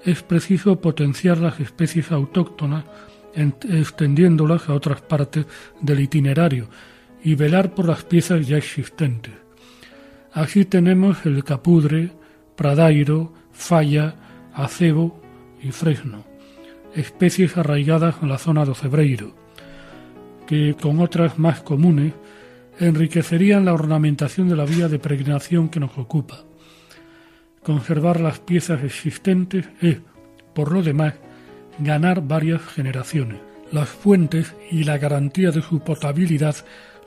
Es 0.04 0.22
preciso 0.22 0.80
potenciar 0.80 1.38
las 1.38 1.58
especies 1.60 2.12
autóctonas 2.12 2.84
extendiéndolas 3.34 4.68
a 4.68 4.74
otras 4.74 5.00
partes 5.00 5.46
del 5.80 6.00
itinerario 6.00 6.68
y 7.22 7.34
velar 7.34 7.74
por 7.74 7.86
las 7.86 8.04
piezas 8.04 8.46
ya 8.46 8.56
existentes. 8.56 9.34
Así 10.32 10.64
tenemos 10.64 11.26
el 11.26 11.42
capudre, 11.44 12.12
pradairo, 12.58 13.32
falla, 13.52 14.16
acebo 14.52 15.22
y 15.62 15.70
fresno, 15.70 16.24
especies 16.92 17.56
arraigadas 17.56 18.16
en 18.20 18.28
la 18.28 18.36
zona 18.36 18.64
de 18.64 18.74
Cebreiro, 18.74 19.32
que 20.44 20.74
con 20.74 20.98
otras 20.98 21.38
más 21.38 21.60
comunes 21.60 22.14
enriquecerían 22.80 23.64
la 23.64 23.74
ornamentación 23.74 24.48
de 24.48 24.56
la 24.56 24.64
vía 24.64 24.88
de 24.88 24.98
peregrinación 24.98 25.68
que 25.68 25.78
nos 25.78 25.96
ocupa. 25.96 26.44
Conservar 27.62 28.18
las 28.18 28.40
piezas 28.40 28.82
existentes 28.82 29.68
es, 29.80 29.98
por 30.52 30.72
lo 30.72 30.82
demás, 30.82 31.14
ganar 31.78 32.26
varias 32.26 32.62
generaciones. 32.62 33.38
Las 33.70 33.88
fuentes 33.88 34.56
y 34.68 34.82
la 34.82 34.98
garantía 34.98 35.52
de 35.52 35.62
su 35.62 35.78
potabilidad 35.78 36.56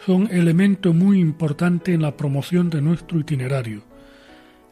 son 0.05 0.29
elemento 0.31 0.93
muy 0.93 1.19
importante 1.19 1.93
en 1.93 2.03
la 2.03 2.15
promoción 2.15 2.69
de 2.69 2.81
nuestro 2.81 3.19
itinerario. 3.19 3.90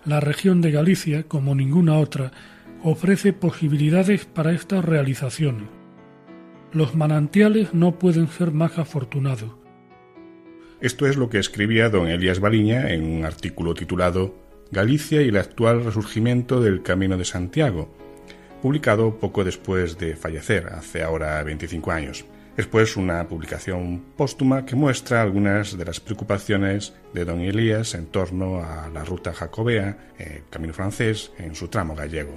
La 0.09 0.19
región 0.19 0.59
de 0.59 0.71
Galicia, 0.71 1.21
como 1.27 1.53
ninguna 1.53 1.99
otra, 1.99 2.31
ofrece 2.81 3.31
posibilidades 3.31 4.25
para 4.25 4.53
estas 4.53 4.83
realizaciones. 4.83 5.67
Los 6.73 6.95
manantiales 6.95 7.75
no 7.75 7.99
pueden 7.99 8.27
ser 8.27 8.49
más 8.49 8.79
afortunados. 8.79 9.51
Esto 10.81 11.05
es 11.05 11.15
lo 11.15 11.29
que 11.29 11.37
escribía 11.37 11.89
don 11.89 12.07
Elías 12.07 12.39
Baliña 12.39 12.91
en 12.91 13.03
un 13.03 13.23
artículo 13.23 13.75
titulado 13.75 14.33
Galicia 14.71 15.21
y 15.21 15.27
el 15.27 15.37
actual 15.37 15.85
resurgimiento 15.85 16.59
del 16.59 16.81
Camino 16.81 17.15
de 17.15 17.25
Santiago, 17.25 17.93
publicado 18.63 19.19
poco 19.19 19.43
después 19.43 19.99
de 19.99 20.15
fallecer, 20.15 20.69
hace 20.73 21.03
ahora 21.03 21.43
25 21.43 21.91
años. 21.91 22.25
Después 22.55 22.97
una 22.97 23.27
publicación 23.27 24.03
póstuma 24.17 24.65
que 24.65 24.75
muestra 24.75 25.21
algunas 25.21 25.77
de 25.77 25.85
las 25.85 25.99
preocupaciones 25.99 26.93
de 27.13 27.25
don 27.25 27.39
Elías 27.39 27.95
en 27.95 28.07
torno 28.07 28.61
a 28.61 28.89
la 28.89 29.05
ruta 29.05 29.33
jacobea, 29.33 29.97
el 30.17 30.43
camino 30.49 30.73
francés, 30.73 31.31
en 31.37 31.55
su 31.55 31.67
tramo 31.67 31.95
gallego. 31.95 32.33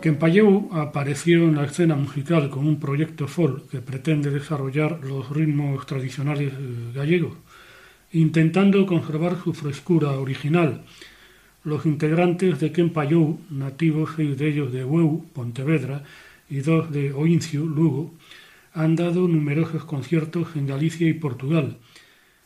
Kempayeu 0.00 0.68
apareció 0.72 1.44
en 1.44 1.56
la 1.56 1.64
escena 1.64 1.94
musical 1.94 2.50
con 2.50 2.66
un 2.66 2.78
proyecto 2.78 3.26
folk 3.26 3.70
que 3.70 3.80
pretende 3.80 4.28
desarrollar 4.30 5.02
los 5.02 5.30
ritmos 5.30 5.86
tradicionales 5.86 6.52
eh, 6.52 6.92
gallegos 6.94 7.32
intentando 8.14 8.86
conservar 8.86 9.36
su 9.42 9.52
frescura 9.52 10.12
original. 10.12 10.84
Los 11.64 11.86
integrantes 11.86 12.60
de 12.60 12.72
Kempayou, 12.72 13.40
nativos 13.48 14.10
seis 14.16 14.36
de 14.36 14.48
ellos 14.50 14.70
de 14.70 14.84
Hueu, 14.84 15.24
Pontevedra, 15.32 16.04
y 16.50 16.58
dos 16.60 16.92
de 16.92 17.12
Oincio, 17.14 17.64
Lugo, 17.64 18.12
han 18.74 18.96
dado 18.96 19.26
numerosos 19.26 19.84
conciertos 19.84 20.56
en 20.56 20.66
Galicia 20.66 21.08
y 21.08 21.14
Portugal. 21.14 21.78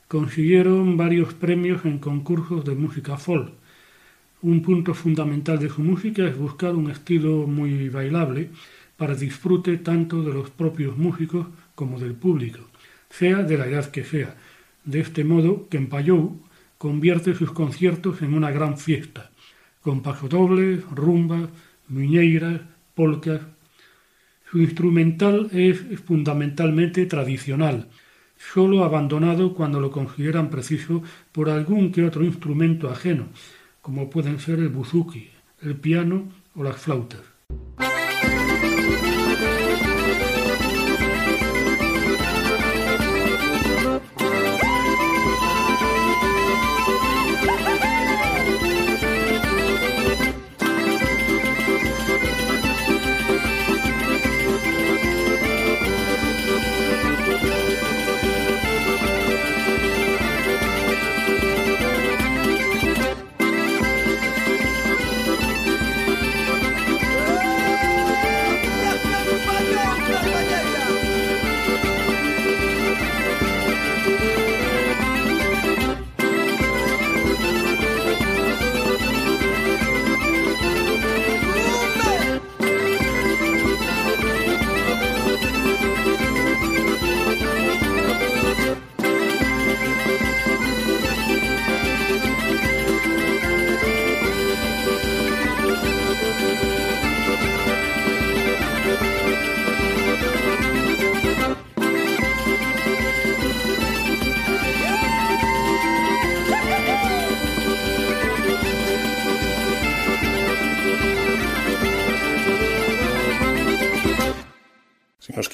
Consiguieron 0.06 0.96
varios 0.96 1.34
premios 1.34 1.84
en 1.84 1.98
concursos 1.98 2.64
de 2.64 2.76
música 2.76 3.16
folk. 3.16 3.50
Un 4.40 4.62
punto 4.62 4.94
fundamental 4.94 5.58
de 5.58 5.68
su 5.68 5.82
música 5.82 6.24
es 6.24 6.38
buscar 6.38 6.76
un 6.76 6.88
estilo 6.88 7.48
muy 7.48 7.88
bailable 7.88 8.50
para 8.96 9.16
disfrute 9.16 9.78
tanto 9.78 10.22
de 10.22 10.32
los 10.32 10.50
propios 10.50 10.96
músicos 10.96 11.48
como 11.74 11.98
del 11.98 12.14
público, 12.14 12.60
sea 13.10 13.42
de 13.42 13.58
la 13.58 13.66
edad 13.66 13.90
que 13.90 14.04
sea 14.04 14.36
de 14.88 15.00
este 15.00 15.22
modo, 15.22 15.68
Kempayou 15.68 16.40
convierte 16.78 17.34
sus 17.34 17.52
conciertos 17.52 18.22
en 18.22 18.34
una 18.34 18.50
gran 18.52 18.78
fiesta, 18.78 19.30
con 19.82 20.02
pasodobles, 20.02 20.84
rumbas, 20.90 21.50
muñeiras, 21.88 22.60
polcas. 22.94 23.40
Su 24.50 24.60
instrumental 24.60 25.50
es 25.52 25.78
fundamentalmente 26.06 27.04
tradicional, 27.06 27.88
solo 28.36 28.84
abandonado 28.84 29.54
cuando 29.54 29.80
lo 29.80 29.90
consideran 29.90 30.48
preciso 30.48 31.02
por 31.32 31.50
algún 31.50 31.90
que 31.92 32.04
otro 32.04 32.24
instrumento 32.24 32.88
ajeno, 32.88 33.26
como 33.82 34.08
pueden 34.08 34.38
ser 34.38 34.60
el 34.60 34.68
buzuki, 34.68 35.28
el 35.60 35.76
piano 35.76 36.28
o 36.54 36.62
las 36.62 36.76
flautas. 36.76 37.37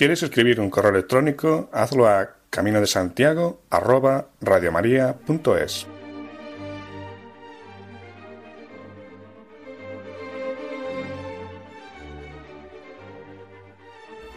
Quieres 0.04 0.22
escribir 0.22 0.60
un 0.60 0.68
correo 0.68 0.90
electrónico, 0.90 1.70
hazlo 1.72 2.06
a 2.06 2.36
camino 2.50 2.78
de 2.78 2.86
Santiago 2.86 3.62
arroba. 3.70 4.28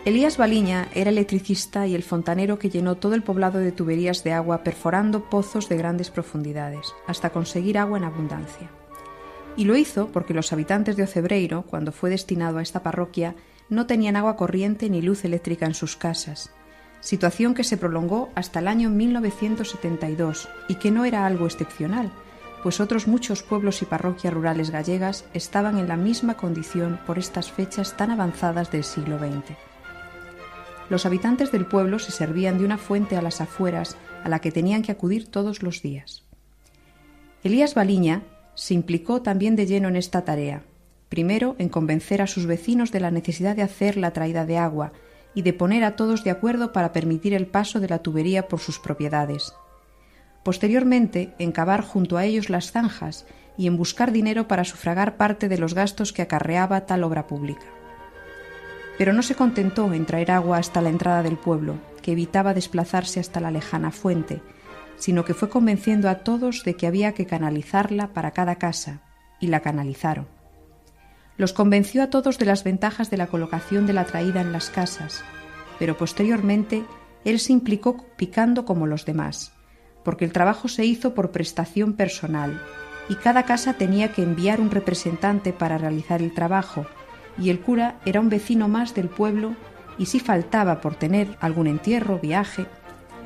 Elías 0.05 0.37
Baliña 0.37 0.87
era 0.95 1.09
electricista 1.09 1.85
y 1.85 1.95
el 1.95 2.03
fontanero 2.03 2.57
que 2.57 2.69
llenó 2.69 2.95
todo 2.95 3.13
el 3.13 3.23
poblado 3.23 3.59
de 3.59 3.73
tuberías 3.73 4.23
de 4.23 4.31
agua 4.31 4.63
perforando 4.63 5.29
pozos 5.29 5.67
de 5.67 5.75
grandes 5.75 6.09
profundidades, 6.09 6.93
hasta 7.07 7.31
conseguir 7.31 7.77
agua 7.77 7.97
en 7.97 8.05
abundancia. 8.05 8.71
Y 9.57 9.65
lo 9.65 9.75
hizo 9.75 10.13
porque 10.13 10.33
los 10.33 10.53
habitantes 10.53 10.95
de 10.95 11.03
Ocebreiro, 11.03 11.63
cuando 11.63 11.91
fue 11.91 12.09
destinado 12.09 12.59
a 12.59 12.61
esta 12.61 12.83
parroquia, 12.83 13.35
no 13.69 13.85
tenían 13.85 14.15
agua 14.15 14.35
corriente 14.35 14.89
ni 14.89 15.01
luz 15.01 15.25
eléctrica 15.25 15.65
en 15.65 15.73
sus 15.73 15.95
casas, 15.95 16.51
situación 16.99 17.53
que 17.53 17.63
se 17.63 17.77
prolongó 17.77 18.29
hasta 18.35 18.59
el 18.59 18.67
año 18.67 18.89
1972 18.89 20.49
y 20.67 20.75
que 20.75 20.91
no 20.91 21.05
era 21.05 21.25
algo 21.25 21.45
excepcional, 21.45 22.11
pues 22.63 22.79
otros 22.79 23.07
muchos 23.07 23.43
pueblos 23.43 23.81
y 23.81 23.85
parroquias 23.85 24.33
rurales 24.33 24.71
gallegas 24.71 25.25
estaban 25.33 25.77
en 25.77 25.87
la 25.87 25.97
misma 25.97 26.35
condición 26.35 26.99
por 27.05 27.19
estas 27.19 27.51
fechas 27.51 27.95
tan 27.97 28.11
avanzadas 28.11 28.71
del 28.71 28.83
siglo 28.83 29.17
XX 29.19 29.55
los 30.89 31.05
habitantes 31.05 31.51
del 31.51 31.65
pueblo 31.65 31.99
se 31.99 32.11
servían 32.11 32.57
de 32.57 32.65
una 32.65 32.77
fuente 32.77 33.17
a 33.17 33.21
las 33.21 33.41
afueras 33.41 33.97
a 34.23 34.29
la 34.29 34.39
que 34.39 34.51
tenían 34.51 34.81
que 34.81 34.91
acudir 34.91 35.29
todos 35.29 35.61
los 35.63 35.81
días. 35.81 36.23
Elías 37.43 37.75
Baliña 37.75 38.23
se 38.55 38.73
implicó 38.73 39.21
también 39.21 39.55
de 39.55 39.65
lleno 39.65 39.87
en 39.87 39.95
esta 39.95 40.25
tarea, 40.25 40.63
primero 41.09 41.55
en 41.57 41.69
convencer 41.69 42.21
a 42.21 42.27
sus 42.27 42.45
vecinos 42.45 42.91
de 42.91 42.99
la 42.99 43.11
necesidad 43.11 43.55
de 43.55 43.61
hacer 43.61 43.97
la 43.97 44.11
traída 44.11 44.45
de 44.45 44.57
agua 44.57 44.91
y 45.33 45.41
de 45.41 45.53
poner 45.53 45.83
a 45.83 45.95
todos 45.95 46.23
de 46.23 46.31
acuerdo 46.31 46.73
para 46.73 46.93
permitir 46.93 47.33
el 47.33 47.47
paso 47.47 47.79
de 47.79 47.89
la 47.89 47.99
tubería 47.99 48.47
por 48.47 48.59
sus 48.59 48.79
propiedades. 48.79 49.53
Posteriormente, 50.43 51.33
en 51.39 51.51
cavar 51.51 51.81
junto 51.81 52.17
a 52.17 52.25
ellos 52.25 52.49
las 52.49 52.71
zanjas 52.71 53.25
y 53.57 53.67
en 53.67 53.77
buscar 53.77 54.11
dinero 54.11 54.47
para 54.47 54.63
sufragar 54.63 55.17
parte 55.17 55.49
de 55.49 55.57
los 55.57 55.73
gastos 55.73 56.13
que 56.13 56.21
acarreaba 56.21 56.85
tal 56.85 57.03
obra 57.03 57.27
pública 57.27 57.65
pero 58.97 59.13
no 59.13 59.21
se 59.21 59.35
contentó 59.35 59.93
en 59.93 60.05
traer 60.05 60.31
agua 60.31 60.57
hasta 60.57 60.81
la 60.81 60.89
entrada 60.89 61.23
del 61.23 61.37
pueblo, 61.37 61.75
que 62.01 62.13
evitaba 62.13 62.53
desplazarse 62.53 63.19
hasta 63.19 63.39
la 63.39 63.51
lejana 63.51 63.91
fuente, 63.91 64.41
sino 64.97 65.23
que 65.23 65.35
fue 65.35 65.49
convenciendo 65.49 66.09
a 66.09 66.15
todos 66.15 66.63
de 66.63 66.73
que 66.73 66.87
había 66.87 67.13
que 67.13 67.27
canalizarla 67.27 68.13
para 68.13 68.31
cada 68.31 68.55
casa, 68.55 69.01
y 69.39 69.47
la 69.47 69.59
canalizaron. 69.59 70.27
Los 71.37 71.53
convenció 71.53 72.01
a 72.03 72.09
todos 72.09 72.39
de 72.39 72.45
las 72.45 72.63
ventajas 72.63 73.09
de 73.09 73.17
la 73.17 73.27
colocación 73.27 73.85
de 73.85 73.93
la 73.93 74.05
traída 74.05 74.41
en 74.41 74.51
las 74.51 74.69
casas, 74.69 75.23
pero 75.79 75.97
posteriormente 75.97 76.83
él 77.25 77.39
se 77.39 77.53
implicó 77.53 78.05
picando 78.15 78.65
como 78.65 78.87
los 78.87 79.05
demás, 79.05 79.53
porque 80.03 80.25
el 80.25 80.31
trabajo 80.31 80.67
se 80.67 80.85
hizo 80.85 81.13
por 81.13 81.31
prestación 81.31 81.93
personal, 81.93 82.61
y 83.09 83.15
cada 83.15 83.43
casa 83.43 83.73
tenía 83.73 84.11
que 84.11 84.23
enviar 84.23 84.59
un 84.59 84.71
representante 84.71 85.53
para 85.53 85.77
realizar 85.77 86.21
el 86.21 86.33
trabajo, 86.33 86.85
y 87.37 87.49
el 87.49 87.59
cura 87.59 87.99
era 88.05 88.19
un 88.19 88.29
vecino 88.29 88.67
más 88.67 88.95
del 88.95 89.09
pueblo 89.09 89.55
y 89.97 90.07
si 90.07 90.19
faltaba 90.19 90.81
por 90.81 90.95
tener 90.95 91.37
algún 91.39 91.67
entierro, 91.67 92.19
viaje, 92.19 92.65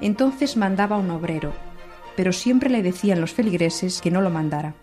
entonces 0.01 0.57
mandaba 0.57 0.97
un 0.97 1.11
obrero, 1.11 1.53
pero 2.15 2.33
siempre 2.33 2.69
le 2.69 2.81
decían 2.81 3.21
los 3.21 3.33
feligreses 3.33 4.01
que 4.01 4.11
no 4.11 4.21
lo 4.21 4.29
mandara. 4.29 4.75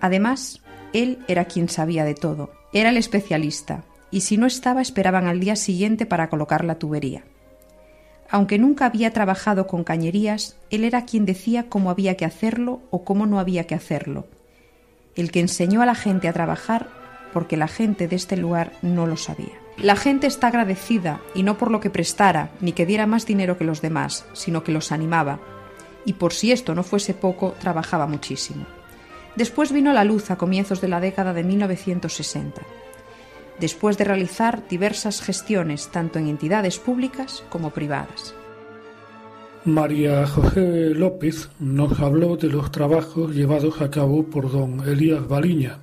Además, 0.00 0.62
él 0.92 1.18
era 1.28 1.46
quien 1.46 1.68
sabía 1.68 2.04
de 2.04 2.14
todo, 2.14 2.50
era 2.72 2.90
el 2.90 2.96
especialista, 2.96 3.84
y 4.10 4.22
si 4.22 4.36
no 4.36 4.46
estaba 4.46 4.82
esperaban 4.82 5.26
al 5.26 5.40
día 5.40 5.56
siguiente 5.56 6.06
para 6.06 6.28
colocar 6.28 6.64
la 6.64 6.78
tubería. 6.78 7.24
Aunque 8.30 8.58
nunca 8.58 8.86
había 8.86 9.12
trabajado 9.12 9.66
con 9.66 9.84
cañerías, 9.84 10.56
él 10.70 10.84
era 10.84 11.04
quien 11.04 11.24
decía 11.24 11.68
cómo 11.68 11.90
había 11.90 12.16
que 12.16 12.24
hacerlo 12.24 12.80
o 12.90 13.04
cómo 13.04 13.26
no 13.26 13.40
había 13.40 13.66
que 13.66 13.74
hacerlo, 13.74 14.26
el 15.14 15.30
que 15.30 15.40
enseñó 15.40 15.82
a 15.82 15.86
la 15.86 15.94
gente 15.94 16.28
a 16.28 16.32
trabajar 16.32 16.88
porque 17.32 17.56
la 17.56 17.68
gente 17.68 18.08
de 18.08 18.16
este 18.16 18.36
lugar 18.36 18.72
no 18.82 19.06
lo 19.06 19.16
sabía. 19.16 19.52
La 19.76 19.96
gente 19.96 20.26
está 20.26 20.48
agradecida, 20.48 21.20
y 21.34 21.42
no 21.42 21.56
por 21.56 21.70
lo 21.70 21.80
que 21.80 21.90
prestara, 21.90 22.50
ni 22.60 22.72
que 22.72 22.86
diera 22.86 23.06
más 23.06 23.26
dinero 23.26 23.56
que 23.56 23.64
los 23.64 23.80
demás, 23.80 24.24
sino 24.32 24.64
que 24.64 24.72
los 24.72 24.92
animaba, 24.92 25.40
y 26.04 26.14
por 26.14 26.32
si 26.32 26.52
esto 26.52 26.74
no 26.74 26.82
fuese 26.82 27.14
poco, 27.14 27.54
trabajaba 27.60 28.06
muchísimo. 28.06 28.66
Después 29.38 29.70
vino 29.70 29.92
la 29.92 30.02
luz 30.02 30.32
a 30.32 30.36
comienzos 30.36 30.80
de 30.80 30.88
la 30.88 30.98
década 30.98 31.32
de 31.32 31.44
1960, 31.44 32.60
después 33.60 33.96
de 33.96 34.02
realizar 34.02 34.66
diversas 34.68 35.22
gestiones 35.22 35.92
tanto 35.92 36.18
en 36.18 36.26
entidades 36.26 36.80
públicas 36.80 37.44
como 37.48 37.70
privadas. 37.70 38.34
María 39.64 40.26
José 40.26 40.92
López 40.92 41.50
nos 41.60 42.00
habló 42.00 42.36
de 42.36 42.48
los 42.48 42.72
trabajos 42.72 43.32
llevados 43.32 43.80
a 43.80 43.92
cabo 43.92 44.24
por 44.24 44.50
don 44.50 44.80
Elías 44.88 45.28
Baliña, 45.28 45.78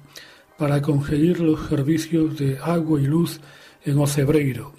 para 0.58 0.82
conseguir 0.82 1.40
los 1.40 1.70
servicios 1.70 2.38
de 2.38 2.58
agua 2.62 3.00
y 3.00 3.06
luz 3.06 3.40
en 3.86 3.98
Ocebreiro, 4.00 4.74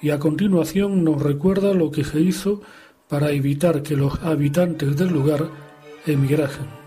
y 0.00 0.08
a 0.12 0.18
continuación 0.18 1.04
nos 1.04 1.20
recuerda 1.20 1.74
lo 1.74 1.90
que 1.90 2.04
se 2.04 2.20
hizo 2.20 2.62
para 3.06 3.32
evitar 3.32 3.82
que 3.82 3.96
los 3.96 4.18
habitantes 4.22 4.96
del 4.96 5.10
lugar 5.10 5.50
emigrasen. 6.06 6.77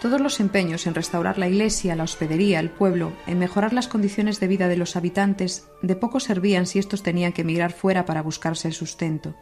Todos 0.00 0.20
los 0.20 0.38
empeños 0.38 0.86
en 0.86 0.94
restaurar 0.94 1.38
la 1.38 1.48
iglesia, 1.48 1.96
la 1.96 2.04
hospedería, 2.04 2.60
el 2.60 2.70
pueblo, 2.70 3.12
en 3.26 3.40
mejorar 3.40 3.72
las 3.72 3.88
condiciones 3.88 4.38
de 4.38 4.46
vida 4.46 4.68
de 4.68 4.76
los 4.76 4.94
habitantes, 4.94 5.66
de 5.82 5.96
poco 5.96 6.20
servían 6.20 6.66
si 6.66 6.78
estos 6.78 7.02
tenían 7.02 7.32
que 7.32 7.42
emigrar 7.42 7.72
fuera 7.72 8.06
para 8.06 8.22
buscarse 8.22 8.68
el 8.68 8.74
sustento. 8.74 9.34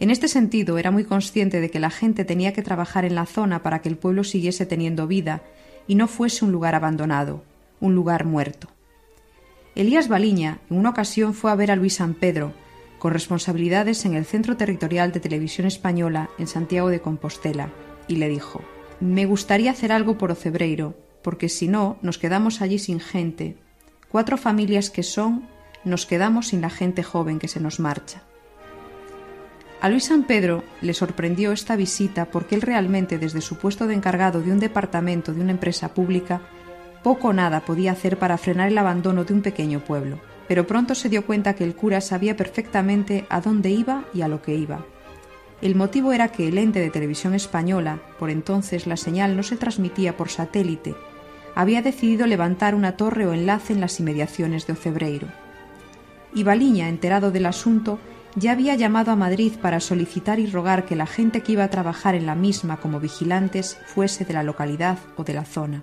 En 0.00 0.10
este 0.10 0.28
sentido, 0.28 0.78
era 0.78 0.90
muy 0.90 1.04
consciente 1.04 1.60
de 1.60 1.70
que 1.70 1.78
la 1.78 1.90
gente 1.90 2.24
tenía 2.24 2.54
que 2.54 2.62
trabajar 2.62 3.04
en 3.04 3.14
la 3.14 3.26
zona 3.26 3.62
para 3.62 3.82
que 3.82 3.90
el 3.90 3.98
pueblo 3.98 4.24
siguiese 4.24 4.64
teniendo 4.64 5.06
vida 5.06 5.42
y 5.86 5.94
no 5.94 6.08
fuese 6.08 6.46
un 6.46 6.50
lugar 6.50 6.74
abandonado, 6.74 7.44
un 7.80 7.94
lugar 7.94 8.24
muerto. 8.24 8.68
Elías 9.74 10.08
Baliña 10.08 10.58
en 10.70 10.78
una 10.78 10.90
ocasión 10.90 11.34
fue 11.34 11.50
a 11.50 11.54
ver 11.54 11.70
a 11.70 11.76
Luis 11.76 11.96
San 11.96 12.14
Pedro, 12.14 12.54
con 12.98 13.12
responsabilidades 13.12 14.06
en 14.06 14.14
el 14.14 14.24
Centro 14.24 14.56
Territorial 14.56 15.12
de 15.12 15.20
Televisión 15.20 15.66
Española 15.66 16.30
en 16.38 16.46
Santiago 16.46 16.88
de 16.88 17.02
Compostela, 17.02 17.68
y 18.08 18.16
le 18.16 18.28
dijo 18.28 18.62
Me 19.00 19.26
gustaría 19.26 19.70
hacer 19.70 19.92
algo 19.92 20.18
por 20.18 20.30
Ocebreiro, 20.30 20.96
porque 21.22 21.48
si 21.48 21.68
no, 21.68 21.98
nos 22.02 22.18
quedamos 22.18 22.60
allí 22.60 22.78
sin 22.78 23.00
gente. 23.00 23.56
Cuatro 24.08 24.36
familias 24.36 24.90
que 24.90 25.02
son, 25.02 25.48
nos 25.84 26.06
quedamos 26.06 26.48
sin 26.48 26.60
la 26.60 26.70
gente 26.70 27.02
joven 27.02 27.38
que 27.38 27.48
se 27.48 27.60
nos 27.60 27.80
marcha. 27.80 28.22
A 29.80 29.90
Luis 29.90 30.04
San 30.04 30.24
Pedro 30.24 30.64
le 30.80 30.94
sorprendió 30.94 31.52
esta 31.52 31.76
visita 31.76 32.26
porque 32.26 32.54
él 32.54 32.62
realmente 32.62 33.18
desde 33.18 33.42
su 33.42 33.56
puesto 33.56 33.86
de 33.86 33.94
encargado 33.94 34.40
de 34.40 34.50
un 34.50 34.58
departamento 34.58 35.34
de 35.34 35.42
una 35.42 35.50
empresa 35.50 35.92
pública 35.92 36.40
poco 37.02 37.28
o 37.28 37.32
nada 37.34 37.60
podía 37.60 37.92
hacer 37.92 38.18
para 38.18 38.38
frenar 38.38 38.68
el 38.68 38.78
abandono 38.78 39.24
de 39.24 39.34
un 39.34 39.42
pequeño 39.42 39.80
pueblo, 39.80 40.20
pero 40.48 40.66
pronto 40.66 40.94
se 40.94 41.10
dio 41.10 41.26
cuenta 41.26 41.54
que 41.54 41.64
el 41.64 41.74
cura 41.74 42.00
sabía 42.00 42.34
perfectamente 42.34 43.26
a 43.28 43.42
dónde 43.42 43.70
iba 43.70 44.04
y 44.14 44.22
a 44.22 44.28
lo 44.28 44.40
que 44.40 44.54
iba. 44.54 44.86
El 45.64 45.76
motivo 45.76 46.12
era 46.12 46.28
que 46.28 46.46
el 46.46 46.58
ente 46.58 46.78
de 46.78 46.90
televisión 46.90 47.32
española, 47.32 47.98
por 48.18 48.28
entonces 48.28 48.86
la 48.86 48.98
señal 48.98 49.34
no 49.34 49.42
se 49.42 49.56
transmitía 49.56 50.14
por 50.14 50.28
satélite, 50.28 50.94
había 51.54 51.80
decidido 51.80 52.26
levantar 52.26 52.74
una 52.74 52.98
torre 52.98 53.26
o 53.26 53.32
enlace 53.32 53.72
en 53.72 53.80
las 53.80 53.98
inmediaciones 53.98 54.66
de 54.66 54.74
Ocebreiro. 54.74 55.26
Y 56.34 56.42
Baliña, 56.42 56.90
enterado 56.90 57.30
del 57.30 57.46
asunto, 57.46 57.98
ya 58.36 58.52
había 58.52 58.74
llamado 58.74 59.10
a 59.10 59.16
Madrid 59.16 59.54
para 59.62 59.80
solicitar 59.80 60.38
y 60.38 60.44
rogar 60.48 60.84
que 60.84 60.96
la 60.96 61.06
gente 61.06 61.40
que 61.40 61.52
iba 61.52 61.64
a 61.64 61.70
trabajar 61.70 62.14
en 62.14 62.26
la 62.26 62.34
misma 62.34 62.76
como 62.76 63.00
vigilantes 63.00 63.78
fuese 63.86 64.26
de 64.26 64.34
la 64.34 64.42
localidad 64.42 64.98
o 65.16 65.24
de 65.24 65.32
la 65.32 65.46
zona. 65.46 65.82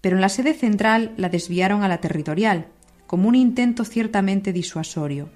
Pero 0.00 0.16
en 0.16 0.22
la 0.22 0.30
sede 0.30 0.54
central 0.54 1.12
la 1.18 1.28
desviaron 1.28 1.82
a 1.82 1.88
la 1.88 1.98
territorial, 1.98 2.68
como 3.06 3.28
un 3.28 3.34
intento 3.34 3.84
ciertamente 3.84 4.54
disuasorio. 4.54 5.28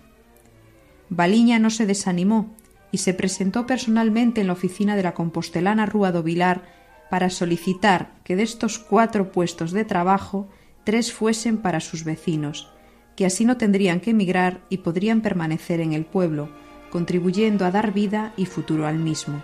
Baliña 1.10 1.58
no 1.58 1.68
se 1.68 1.84
desanimó 1.84 2.56
y 2.92 2.98
se 2.98 3.14
presentó 3.14 3.66
personalmente 3.66 4.40
en 4.40 4.46
la 4.46 4.52
oficina 4.54 4.96
de 4.96 5.02
la 5.02 5.14
compostelana 5.14 5.86
Rúa 5.86 6.12
do 6.12 6.22
Vilar 6.22 6.64
para 7.10 7.30
solicitar 7.30 8.14
que 8.24 8.36
de 8.36 8.42
estos 8.42 8.78
cuatro 8.78 9.32
puestos 9.32 9.72
de 9.72 9.84
trabajo 9.84 10.48
tres 10.84 11.12
fuesen 11.12 11.58
para 11.58 11.80
sus 11.80 12.04
vecinos, 12.04 12.70
que 13.16 13.26
así 13.26 13.44
no 13.44 13.56
tendrían 13.56 14.00
que 14.00 14.10
emigrar 14.10 14.60
y 14.68 14.78
podrían 14.78 15.20
permanecer 15.20 15.80
en 15.80 15.92
el 15.92 16.04
pueblo, 16.04 16.48
contribuyendo 16.90 17.64
a 17.64 17.70
dar 17.70 17.92
vida 17.92 18.32
y 18.36 18.46
futuro 18.46 18.86
al 18.86 18.98
mismo. 18.98 19.42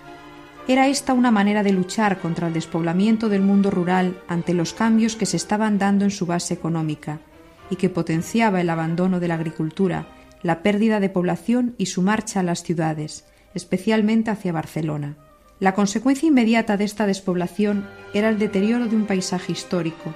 Era 0.68 0.86
esta 0.86 1.12
una 1.12 1.32
manera 1.32 1.64
de 1.64 1.72
luchar 1.72 2.20
contra 2.20 2.46
el 2.46 2.54
despoblamiento 2.54 3.28
del 3.28 3.42
mundo 3.42 3.70
rural 3.70 4.22
ante 4.28 4.54
los 4.54 4.72
cambios 4.72 5.16
que 5.16 5.26
se 5.26 5.36
estaban 5.36 5.78
dando 5.78 6.04
en 6.04 6.12
su 6.12 6.24
base 6.24 6.54
económica 6.54 7.18
y 7.68 7.76
que 7.76 7.90
potenciaba 7.90 8.60
el 8.60 8.70
abandono 8.70 9.18
de 9.18 9.26
la 9.26 9.34
agricultura, 9.34 10.06
la 10.42 10.62
pérdida 10.62 11.00
de 11.00 11.08
población 11.08 11.74
y 11.78 11.86
su 11.86 12.02
marcha 12.02 12.40
a 12.40 12.42
las 12.44 12.62
ciudades, 12.62 13.24
especialmente 13.54 14.30
hacia 14.30 14.52
Barcelona. 14.52 15.16
La 15.60 15.74
consecuencia 15.74 16.26
inmediata 16.26 16.76
de 16.76 16.84
esta 16.84 17.06
despoblación 17.06 17.86
era 18.14 18.28
el 18.28 18.38
deterioro 18.38 18.86
de 18.86 18.96
un 18.96 19.06
paisaje 19.06 19.52
histórico, 19.52 20.14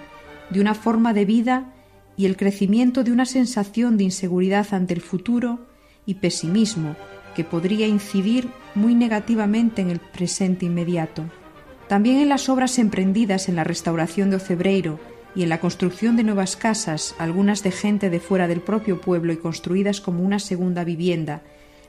de 0.51 0.61
una 0.61 0.75
forma 0.75 1.13
de 1.13 1.25
vida 1.25 1.73
y 2.17 2.27
el 2.27 2.37
crecimiento 2.37 3.05
de 3.05 3.13
una 3.13 3.27
sensación 3.27 3.97
de 3.97 4.05
inseguridad 4.05 4.67
ante 4.73 4.95
el 4.95 5.01
futuro 5.01 5.61
y 6.05 6.15
pesimismo 6.15 6.97
que 7.35 7.45
podría 7.45 7.87
incidir 7.87 8.49
muy 8.75 8.95
negativamente 8.95 9.83
en 9.83 9.91
el 9.91 10.01
presente 10.01 10.67
inmediato. 10.67 11.25
También 11.89 12.17
en 12.17 12.29
las 12.29 12.49
obras 12.49 12.79
emprendidas 12.79 13.49
en 13.49 13.57
la 13.57 13.65
restauración 13.65 14.31
de 14.31 14.37
Ocebreiro 14.37 14.99
y 15.37 15.43
en 15.43 15.51
la 15.51 15.61
construcción 15.61 16.17
de 16.17 16.25
nuevas 16.25 16.57
casas, 16.57 17.15
algunas 17.19 17.63
de 17.63 17.71
gente 17.71 18.11
de 18.11 18.19
fuera 18.19 18.49
del 18.49 18.61
propio 18.61 19.01
pueblo 19.01 19.33
y 19.33 19.37
construidas 19.37 20.01
como 20.01 20.23
una 20.23 20.39
segunda 20.39 20.83
vivienda, 20.83 21.43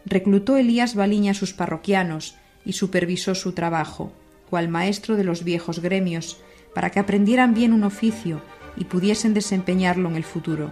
reclutó 0.09 0.57
Elías 0.57 0.95
Baliña 0.95 1.31
a 1.31 1.35
sus 1.35 1.53
parroquianos 1.53 2.35
y 2.65 2.73
supervisó 2.73 3.35
su 3.35 3.53
trabajo, 3.53 4.11
cual 4.49 4.69
maestro 4.69 5.15
de 5.15 5.23
los 5.23 5.43
viejos 5.43 5.79
gremios, 5.79 6.37
para 6.73 6.89
que 6.89 6.99
aprendieran 6.99 7.53
bien 7.53 7.73
un 7.73 7.83
oficio 7.83 8.41
y 8.75 8.85
pudiesen 8.85 9.33
desempeñarlo 9.33 10.09
en 10.09 10.15
el 10.15 10.23
futuro, 10.23 10.71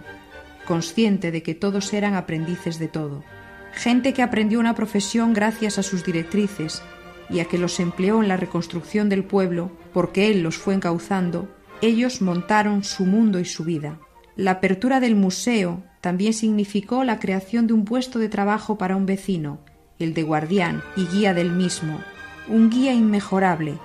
consciente 0.66 1.30
de 1.30 1.42
que 1.42 1.54
todos 1.54 1.92
eran 1.92 2.14
aprendices 2.14 2.78
de 2.78 2.88
todo. 2.88 3.24
Gente 3.72 4.12
que 4.14 4.22
aprendió 4.22 4.58
una 4.58 4.74
profesión 4.74 5.34
gracias 5.34 5.78
a 5.78 5.82
sus 5.82 6.04
directrices 6.04 6.82
y 7.28 7.40
a 7.40 7.44
que 7.46 7.58
los 7.58 7.80
empleó 7.80 8.22
en 8.22 8.28
la 8.28 8.36
reconstrucción 8.36 9.08
del 9.08 9.24
pueblo, 9.24 9.70
porque 9.92 10.30
él 10.30 10.42
los 10.42 10.56
fue 10.56 10.74
encauzando, 10.74 11.48
ellos 11.82 12.22
montaron 12.22 12.84
su 12.84 13.04
mundo 13.04 13.38
y 13.38 13.44
su 13.44 13.64
vida. 13.64 13.98
La 14.36 14.52
apertura 14.52 15.00
del 15.00 15.16
museo 15.16 15.82
también 16.06 16.34
significó 16.34 17.02
la 17.02 17.18
creación 17.18 17.66
de 17.66 17.72
un 17.72 17.84
puesto 17.84 18.20
de 18.20 18.28
trabajo 18.28 18.78
para 18.78 18.94
un 18.94 19.06
vecino, 19.06 19.58
el 19.98 20.14
de 20.14 20.22
guardián 20.22 20.84
y 20.94 21.04
guía 21.08 21.34
del 21.34 21.50
mismo, 21.50 21.98
un 22.46 22.70
guía 22.70 22.92
inmejorable 22.92 23.80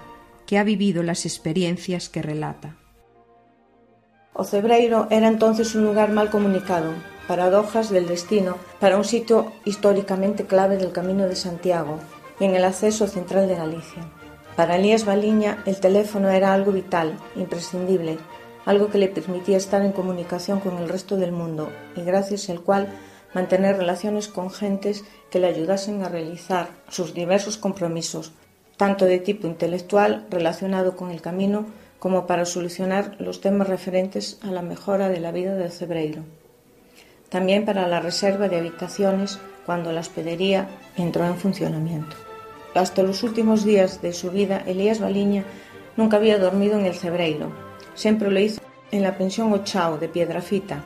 que 0.45 0.59
ha 0.59 0.63
vivido 0.63 1.01
las 1.01 1.25
experiencias 1.25 2.09
que 2.09 2.21
relata. 2.21 2.75
O 4.33 4.43
Cebreiro 4.43 5.07
era 5.09 5.29
entonces 5.29 5.73
un 5.73 5.83
lugar 5.83 6.11
mal 6.11 6.29
comunicado, 6.29 6.93
paradojas 7.27 7.89
del 7.89 8.05
destino, 8.05 8.57
para 8.79 8.97
un 8.97 9.03
sitio 9.03 9.51
históricamente 9.65 10.45
clave 10.45 10.77
del 10.77 10.91
Camino 10.91 11.25
de 11.25 11.35
Santiago 11.35 11.97
y 12.39 12.45
en 12.45 12.53
el 12.53 12.65
acceso 12.65 13.07
central 13.07 13.47
de 13.47 13.55
Galicia. 13.55 14.03
Para 14.55 14.75
Elías 14.75 15.05
Baliña 15.05 15.63
el 15.65 15.79
teléfono 15.79 16.29
era 16.29 16.53
algo 16.53 16.71
vital, 16.71 17.17
imprescindible, 17.35 18.19
algo 18.65 18.89
que 18.89 18.97
le 18.97 19.07
permitía 19.07 19.57
estar 19.57 19.81
en 19.81 19.91
comunicación 19.91 20.59
con 20.59 20.77
el 20.77 20.89
resto 20.89 21.17
del 21.17 21.31
mundo 21.31 21.69
y 21.95 22.01
gracias 22.01 22.49
al 22.49 22.61
cual 22.61 22.89
mantener 23.33 23.77
relaciones 23.77 24.27
con 24.27 24.49
gentes 24.51 25.03
que 25.29 25.39
le 25.39 25.47
ayudasen 25.47 26.03
a 26.03 26.09
realizar 26.09 26.69
sus 26.89 27.13
diversos 27.13 27.57
compromisos, 27.57 28.33
tanto 28.77 29.05
de 29.05 29.19
tipo 29.19 29.47
intelectual 29.47 30.27
relacionado 30.29 30.95
con 30.95 31.11
el 31.11 31.21
camino 31.21 31.65
como 31.99 32.25
para 32.25 32.45
solucionar 32.45 33.15
los 33.19 33.41
temas 33.41 33.67
referentes 33.67 34.39
a 34.41 34.47
la 34.47 34.61
mejora 34.61 35.07
de 35.07 35.19
la 35.19 35.31
vida 35.31 35.55
del 35.55 35.71
Cebreiro. 35.71 36.23
También 37.29 37.63
para 37.63 37.87
la 37.87 37.99
reserva 37.99 38.49
de 38.49 38.57
habitaciones 38.57 39.39
cuando 39.65 39.91
la 39.91 40.01
hospedería 40.01 40.67
entró 40.97 41.25
en 41.25 41.37
funcionamiento. 41.37 42.15
Hasta 42.73 43.03
los 43.03 43.23
últimos 43.23 43.63
días 43.63 44.01
de 44.01 44.13
su 44.13 44.31
vida, 44.31 44.63
Elías 44.65 44.99
Baliña 44.99 45.45
nunca 45.95 46.17
había 46.17 46.39
dormido 46.39 46.79
en 46.79 46.85
el 46.85 46.95
Cebreiro. 46.95 47.70
Siempre 47.95 48.31
lo 48.31 48.39
hizo 48.39 48.61
en 48.91 49.03
la 49.03 49.17
pensión 49.17 49.51
Ochao 49.53 49.97
de 49.97 50.09
Piedrafita. 50.09 50.83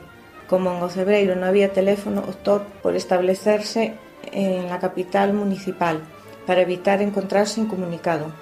Como 0.48 0.72
en 0.74 0.82
Ocebreiro 0.82 1.34
no 1.34 1.46
había 1.46 1.72
teléfono, 1.72 2.20
optó 2.20 2.64
por 2.82 2.94
establecerse 2.94 3.94
en 4.32 4.68
la 4.68 4.78
capital 4.78 5.32
municipal 5.32 6.00
para 6.46 6.62
evitar 6.62 7.02
encontrarse 7.02 7.60
incomunicado. 7.60 8.32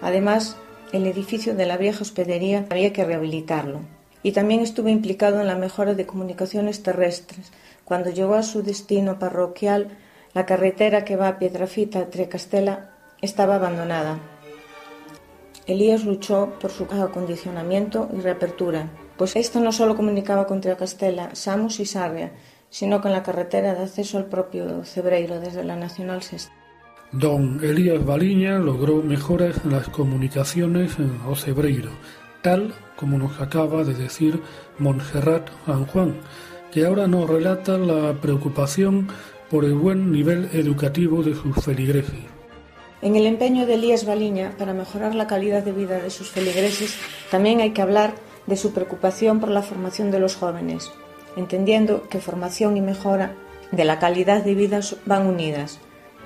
Además, 0.00 0.56
el 0.92 1.06
edificio 1.06 1.54
de 1.54 1.66
la 1.66 1.76
vieja 1.76 2.02
hospedería 2.02 2.66
había 2.70 2.92
que 2.92 3.04
rehabilitarlo. 3.04 3.80
Y 4.22 4.32
también 4.32 4.60
estuvo 4.60 4.88
implicado 4.88 5.40
en 5.40 5.46
la 5.46 5.56
mejora 5.56 5.94
de 5.94 6.04
comunicaciones 6.06 6.82
terrestres. 6.82 7.52
Cuando 7.84 8.10
llegó 8.10 8.34
a 8.34 8.42
su 8.42 8.62
destino 8.62 9.18
parroquial, 9.18 9.96
la 10.34 10.46
carretera 10.46 11.04
que 11.04 11.16
va 11.16 11.28
a 11.28 11.38
Piedrafita 11.38 12.00
a 12.00 12.10
Trecastela 12.10 12.90
estaba 13.22 13.56
abandonada. 13.56 14.18
Elías 15.66 16.04
luchó 16.04 16.54
por 16.60 16.70
su 16.70 16.84
acondicionamiento 16.84 18.08
y 18.16 18.20
reapertura, 18.20 18.90
pues 19.16 19.36
esta 19.36 19.60
no 19.60 19.72
solo 19.72 19.96
comunicaba 19.96 20.46
con 20.46 20.60
Trecastela, 20.60 21.34
Samos 21.34 21.80
y 21.80 21.86
Sarria, 21.86 22.32
sino 22.70 23.00
con 23.00 23.12
la 23.12 23.22
carretera 23.22 23.74
de 23.74 23.82
acceso 23.82 24.18
al 24.18 24.26
propio 24.26 24.84
Cebreiro 24.84 25.40
desde 25.40 25.64
la 25.64 25.76
Nacional 25.76 26.22
Sexta. 26.22 26.52
Don 27.12 27.58
Elías 27.62 28.04
Baliña 28.04 28.58
logró 28.58 29.02
mejoras 29.02 29.56
en 29.64 29.72
las 29.72 29.88
comunicaciones 29.88 30.96
en 30.98 31.20
Ocebreiro, 31.26 31.90
tal 32.40 32.72
como 32.96 33.18
nos 33.18 33.40
acaba 33.40 33.82
de 33.82 33.94
decir 33.94 34.40
Montserrat 34.78 35.50
San 35.66 35.86
Juan, 35.86 36.14
que 36.70 36.86
ahora 36.86 37.08
nos 37.08 37.28
relata 37.28 37.76
la 37.78 38.12
preocupación 38.20 39.08
por 39.50 39.64
el 39.64 39.74
buen 39.74 40.12
nivel 40.12 40.48
educativo 40.52 41.22
de 41.24 41.34
sus 41.34 41.56
feligreses. 41.64 42.39
En 43.02 43.16
el 43.16 43.26
empeño 43.26 43.66
de 43.66 43.74
Elías 43.74 44.04
Baliña 44.04 44.52
para 44.58 44.74
mejorar 44.74 45.14
la 45.14 45.26
calidad 45.26 45.62
de 45.62 45.72
vida 45.72 46.00
de 46.00 46.10
sus 46.10 46.28
feligreses, 46.30 46.96
también 47.30 47.60
hay 47.60 47.70
que 47.70 47.80
hablar 47.80 48.12
de 48.46 48.56
su 48.56 48.72
preocupación 48.72 49.40
por 49.40 49.50
la 49.50 49.62
formación 49.62 50.10
de 50.10 50.18
los 50.18 50.36
jóvenes, 50.36 50.90
entendiendo 51.34 52.08
que 52.08 52.20
formación 52.20 52.76
y 52.76 52.82
mejora 52.82 53.34
de 53.72 53.84
la 53.84 53.98
calidad 53.98 54.44
de 54.44 54.54
vida 54.54 54.80
van 55.06 55.26
unidas. 55.26 55.78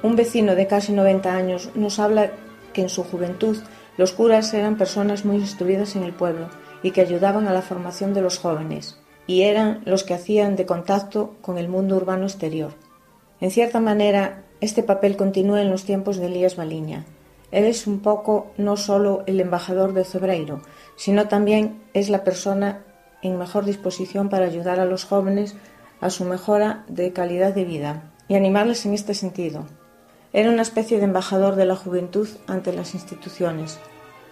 Un 0.03 0.17
vecino 0.17 0.57
de 0.57 0.67
casi 0.67 0.93
90 0.93 1.33
años 1.33 1.71
nos 1.77 2.01
habla 2.01 2.33
que 2.73 2.83
en 2.83 2.89
su 2.89 3.05
juventud 3.05 3.57
los 3.97 4.11
curas 4.11 4.53
eran 4.53 4.77
personas 4.77 5.25
muy 5.25 5.37
instruidas 5.37 5.95
en 5.95 6.03
el 6.03 6.13
pueblo 6.13 6.49
y 6.83 6.91
que 6.91 7.03
ayudaban 7.03 7.47
a 7.47 7.53
la 7.53 7.63
formación 7.63 8.15
de 8.15 8.23
los 8.23 8.39
jóvenes, 8.39 8.99
y 9.29 9.43
eran 9.43 9.83
los 9.85 10.03
que 10.03 10.15
hacían 10.15 10.57
de 10.57 10.67
contacto 10.67 11.37
con 11.41 11.57
el 11.57 11.69
mundo 11.69 11.97
urbano 11.97 12.25
exterior. 12.25 12.73
En 13.41 13.53
cierta 13.53 13.79
manera, 13.79 14.44
este 14.61 14.83
papel 14.83 15.17
continúa 15.17 15.63
en 15.63 15.71
los 15.71 15.85
tiempos 15.85 16.17
de 16.17 16.27
Elías 16.27 16.57
Baliña. 16.57 17.05
Él 17.51 17.65
es 17.65 17.87
un 17.87 18.01
poco 18.01 18.53
no 18.57 18.77
solo 18.77 19.23
el 19.27 19.41
embajador 19.41 19.93
de 19.93 20.05
Cebreiro, 20.05 20.63
sino 20.97 21.29
también 21.29 21.83
es 21.93 22.09
la 22.09 22.25
persona 22.25 22.83
en 23.23 23.39
mejor 23.39 23.65
disposición 23.65 24.29
para 24.29 24.47
ayudar 24.47 24.81
a 24.81 24.85
los 24.85 25.05
jóvenes 25.05 25.55
a 26.01 26.11
su 26.11 26.25
mejora 26.25 26.85
de 26.89 27.13
calidad 27.13 27.55
de 27.55 27.65
vida 27.65 28.13
y 28.29 28.35
animarles 28.35 28.85
en 28.87 28.95
este 28.95 29.15
sentido. 29.15 29.67
Era 30.33 30.51
una 30.51 30.63
especie 30.63 30.99
de 30.99 31.05
embajador 31.05 31.55
de 31.55 31.65
la 31.65 31.77
juventud 31.77 32.29
ante 32.47 32.73
las 32.73 32.95
instituciones. 32.95 33.79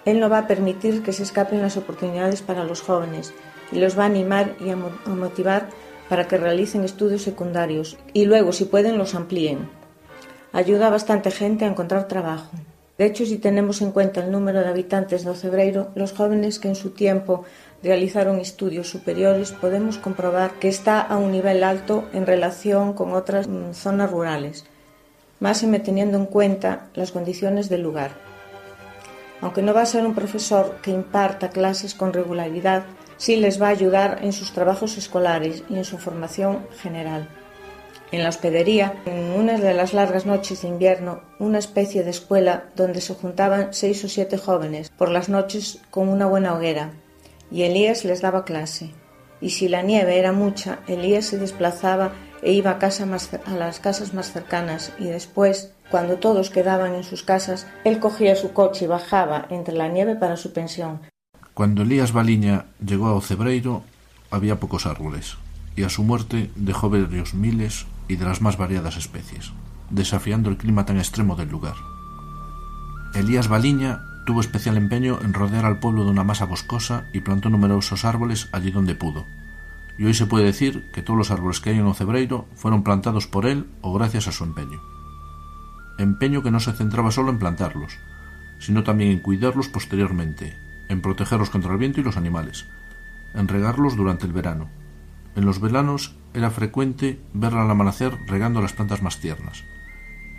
Él 0.04 0.18
no 0.18 0.28
va 0.28 0.38
a 0.38 0.46
permitir 0.48 1.02
que 1.02 1.12
se 1.12 1.22
escapen 1.22 1.62
las 1.62 1.76
oportunidades 1.76 2.42
para 2.42 2.64
los 2.64 2.82
jóvenes 2.82 3.32
y 3.70 3.78
los 3.78 3.96
va 3.98 4.02
a 4.02 4.06
animar 4.06 4.56
y 4.60 4.70
a 4.70 4.76
motivar 4.76 5.68
para 6.08 6.26
que 6.26 6.36
realicen 6.36 6.84
estudios 6.84 7.22
secundarios 7.22 7.96
y 8.12 8.24
luego, 8.24 8.52
si 8.52 8.64
pueden, 8.64 8.98
los 8.98 9.14
amplíen. 9.14 9.70
Ayuda 10.52 10.88
a 10.88 10.90
bastante 10.90 11.30
gente 11.30 11.64
a 11.64 11.68
encontrar 11.68 12.08
trabajo. 12.08 12.50
De 12.98 13.06
hecho, 13.06 13.24
si 13.24 13.38
tenemos 13.38 13.80
en 13.80 13.90
cuenta 13.90 14.22
el 14.22 14.30
número 14.30 14.60
de 14.60 14.68
habitantes 14.68 15.24
de 15.24 15.30
Ocebreiro, 15.30 15.88
los 15.94 16.12
jóvenes 16.12 16.58
que 16.58 16.68
en 16.68 16.74
su 16.74 16.90
tiempo 16.90 17.44
realizaron 17.82 18.38
estudios 18.38 18.88
superiores, 18.88 19.52
podemos 19.52 19.96
comprobar 19.96 20.52
que 20.60 20.68
está 20.68 21.00
a 21.00 21.16
un 21.16 21.32
nivel 21.32 21.64
alto 21.64 22.04
en 22.12 22.26
relación 22.26 22.92
con 22.92 23.14
otras 23.14 23.48
mm, 23.48 23.72
zonas 23.72 24.10
rurales, 24.10 24.66
más 25.40 25.64
teniendo 25.84 26.18
en 26.18 26.26
cuenta 26.26 26.88
las 26.94 27.12
condiciones 27.12 27.70
del 27.70 27.82
lugar. 27.82 28.10
Aunque 29.40 29.62
no 29.62 29.72
va 29.72 29.82
a 29.82 29.86
ser 29.86 30.06
un 30.06 30.14
profesor 30.14 30.76
que 30.82 30.90
imparta 30.90 31.48
clases 31.48 31.94
con 31.94 32.12
regularidad, 32.12 32.84
sí 33.16 33.36
les 33.36 33.60
va 33.60 33.68
a 33.68 33.70
ayudar 33.70 34.18
en 34.22 34.34
sus 34.34 34.52
trabajos 34.52 34.98
escolares 34.98 35.64
y 35.70 35.76
en 35.76 35.84
su 35.84 35.96
formación 35.96 36.66
general. 36.80 37.26
En 38.12 38.22
la 38.22 38.28
hospedería, 38.28 39.02
en 39.06 39.32
una 39.32 39.58
de 39.58 39.72
las 39.72 39.94
largas 39.94 40.26
noches 40.26 40.62
de 40.62 40.68
invierno, 40.68 41.22
una 41.38 41.58
especie 41.58 42.04
de 42.04 42.10
escuela 42.10 42.64
donde 42.76 43.00
se 43.00 43.14
juntaban 43.14 43.72
seis 43.72 44.04
o 44.04 44.08
siete 44.08 44.36
jóvenes 44.36 44.90
por 44.90 45.10
las 45.10 45.30
noches 45.30 45.80
con 45.90 46.08
una 46.08 46.26
buena 46.26 46.54
hoguera, 46.54 46.92
y 47.50 47.62
Elías 47.62 48.04
les 48.04 48.20
daba 48.20 48.44
clase. 48.44 48.90
Y 49.40 49.50
si 49.50 49.66
la 49.66 49.82
nieve 49.82 50.18
era 50.18 50.32
mucha, 50.32 50.80
Elías 50.86 51.24
se 51.24 51.38
desplazaba 51.38 52.12
e 52.42 52.52
iba 52.52 52.72
a, 52.72 53.54
las 53.56 53.80
casas 53.80 54.14
más 54.14 54.32
cercanas 54.32 54.92
y 54.98 55.04
después, 55.04 55.72
cuando 55.90 56.18
todos 56.18 56.50
quedaban 56.50 56.94
en 56.94 57.04
sus 57.04 57.22
casas, 57.22 57.66
él 57.84 57.98
cogía 57.98 58.36
su 58.36 58.52
coche 58.52 58.84
y 58.84 58.88
bajaba 58.88 59.46
entre 59.48 59.74
la 59.74 59.88
nieve 59.88 60.16
para 60.16 60.36
su 60.36 60.52
pensión, 60.52 61.00
cuando 61.54 61.82
Elías 61.82 62.12
Baliña 62.12 62.66
llegó 62.84 63.06
a 63.06 63.14
Ocebreiro 63.14 63.82
había 64.30 64.58
pocos 64.58 64.86
árboles, 64.86 65.36
y 65.76 65.84
a 65.84 65.88
su 65.88 66.02
muerte 66.02 66.50
dejó 66.56 66.88
varios 66.88 67.34
miles 67.34 67.86
y 68.08 68.16
de 68.16 68.24
las 68.24 68.40
más 68.40 68.56
variadas 68.56 68.96
especies, 68.96 69.52
desafiando 69.90 70.50
el 70.50 70.56
clima 70.56 70.86
tan 70.86 70.98
extremo 70.98 71.36
del 71.36 71.48
lugar. 71.48 71.76
Elías 73.14 73.48
Baliña 73.48 74.00
tuvo 74.24 74.40
especial 74.40 74.76
empeño 74.76 75.18
en 75.22 75.34
rodear 75.34 75.64
al 75.64 75.78
pueblo 75.78 76.04
de 76.04 76.10
una 76.10 76.24
masa 76.24 76.46
boscosa 76.46 77.08
y 77.12 77.20
plantó 77.20 77.50
numerosos 77.50 78.04
árboles 78.04 78.48
allí 78.52 78.70
donde 78.70 78.94
pudo. 78.94 79.26
Y 79.98 80.04
hoy 80.04 80.14
se 80.14 80.26
puede 80.26 80.46
decir 80.46 80.90
que 80.92 81.02
todos 81.02 81.18
los 81.18 81.30
árboles 81.30 81.60
que 81.60 81.70
hay 81.70 81.78
en 81.78 81.86
Ocebreiro 81.86 82.46
fueron 82.54 82.82
plantados 82.82 83.26
por 83.26 83.46
él 83.46 83.66
o 83.82 83.92
gracias 83.92 84.28
a 84.28 84.32
su 84.32 84.44
empeño. 84.44 84.80
Empeño 85.98 86.42
que 86.42 86.50
no 86.50 86.60
se 86.60 86.72
centraba 86.72 87.10
solo 87.10 87.30
en 87.30 87.38
plantarlos, 87.38 87.98
sino 88.58 88.82
también 88.82 89.10
en 89.10 89.18
cuidarlos 89.18 89.68
posteriormente, 89.68 90.56
en 90.88 91.02
protegerlos 91.02 91.50
contra 91.50 91.72
el 91.72 91.78
viento 91.78 92.00
y 92.00 92.04
los 92.04 92.16
animales, 92.16 92.66
en 93.34 93.48
regarlos 93.48 93.96
durante 93.96 94.24
el 94.26 94.32
verano, 94.32 94.70
En 95.34 95.44
los 95.44 95.60
veranos 95.60 96.14
era 96.34 96.50
frecuente 96.50 97.20
verla 97.32 97.62
al 97.62 97.70
amanecer 97.70 98.18
regando 98.26 98.60
las 98.60 98.72
plantas 98.72 99.02
más 99.02 99.20
tiernas, 99.20 99.64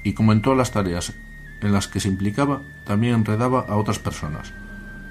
y 0.04 0.14
como 0.14 0.32
en 0.32 0.42
todas 0.42 0.58
las 0.58 0.72
tareas 0.72 1.14
en 1.62 1.72
las 1.72 1.88
que 1.88 2.00
se 2.00 2.10
implicaba, 2.10 2.62
también 2.86 3.16
enredaba 3.16 3.66
a 3.68 3.78
otras 3.78 4.00
personas, 4.00 4.54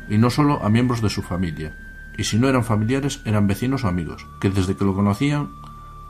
y 0.09 0.18
no 0.18 0.30
solo 0.30 0.62
a 0.62 0.68
miembros 0.68 1.01
de 1.01 1.09
su 1.09 1.22
familia, 1.22 1.76
y 2.18 2.24
si 2.24 2.39
no 2.39 2.49
eran 2.49 2.64
familiares 2.64 3.20
eran 3.24 3.47
vecinos 3.47 3.85
o 3.85 3.89
amigos, 3.89 4.26
que 4.41 4.51
desde 4.51 4.76
que 4.76 4.85
lo 4.85 4.95
conocían 4.95 5.51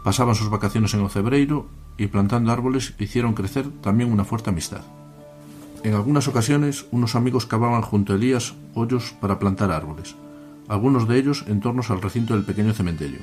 pasaban 0.05 0.35
sus 0.35 0.51
vacaciones 0.51 0.95
en 0.95 1.03
Ocebreiro 1.03 1.69
y 1.97 2.09
plantando 2.09 2.53
árboles 2.53 2.95
hicieron 2.99 3.35
crecer 3.35 3.69
también 3.81 4.11
una 4.11 4.25
fuerte 4.25 4.51
amistad. 4.51 4.83
En 5.85 5.95
algunas 5.95 6.29
ocasiones 6.29 6.87
unos 6.91 7.15
amigos 7.15 7.47
cavaban 7.47 7.83
junto 7.83 8.13
a 8.13 8.17
Elías 8.17 8.55
hoyos 8.75 9.15
para 9.21 9.39
plantar 9.39 9.71
árboles, 9.71 10.17
algunos 10.69 11.07
de 11.07 11.19
ellos 11.19 11.45
en 11.47 11.61
torno 11.61 11.83
al 11.89 12.03
recinto 12.03 12.35
del 12.35 12.45
pequeño 12.45 12.73
cementerio. 12.73 13.21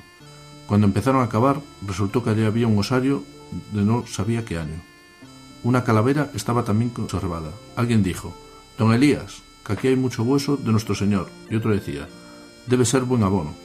Cuando 0.70 0.86
empezaron 0.86 1.24
a 1.24 1.30
cavar, 1.30 1.62
resultó 1.88 2.24
que 2.24 2.30
allí 2.30 2.46
había 2.46 2.68
un 2.68 2.78
osario 2.78 3.24
de 3.74 3.82
no 3.82 4.06
sabía 4.06 4.46
qué 4.46 4.60
año. 4.60 4.80
Una 5.64 5.84
calavera 5.84 6.30
estaba 6.36 6.64
también 6.64 6.92
conservada. 6.92 7.50
Alguien 7.76 8.04
dijo, 8.04 8.36
Don 8.78 8.94
Elías, 8.94 9.42
que 9.66 9.74
aquí 9.74 9.88
hay 9.88 9.96
mucho 9.96 10.22
hueso 10.22 10.58
de 10.58 10.72
nuestro 10.72 10.94
Señor. 10.94 11.28
Y 11.50 11.56
otro 11.56 11.72
decía, 11.72 12.08
debe 12.68 12.86
ser 12.86 13.02
buen 13.02 13.24
abono. 13.24 13.56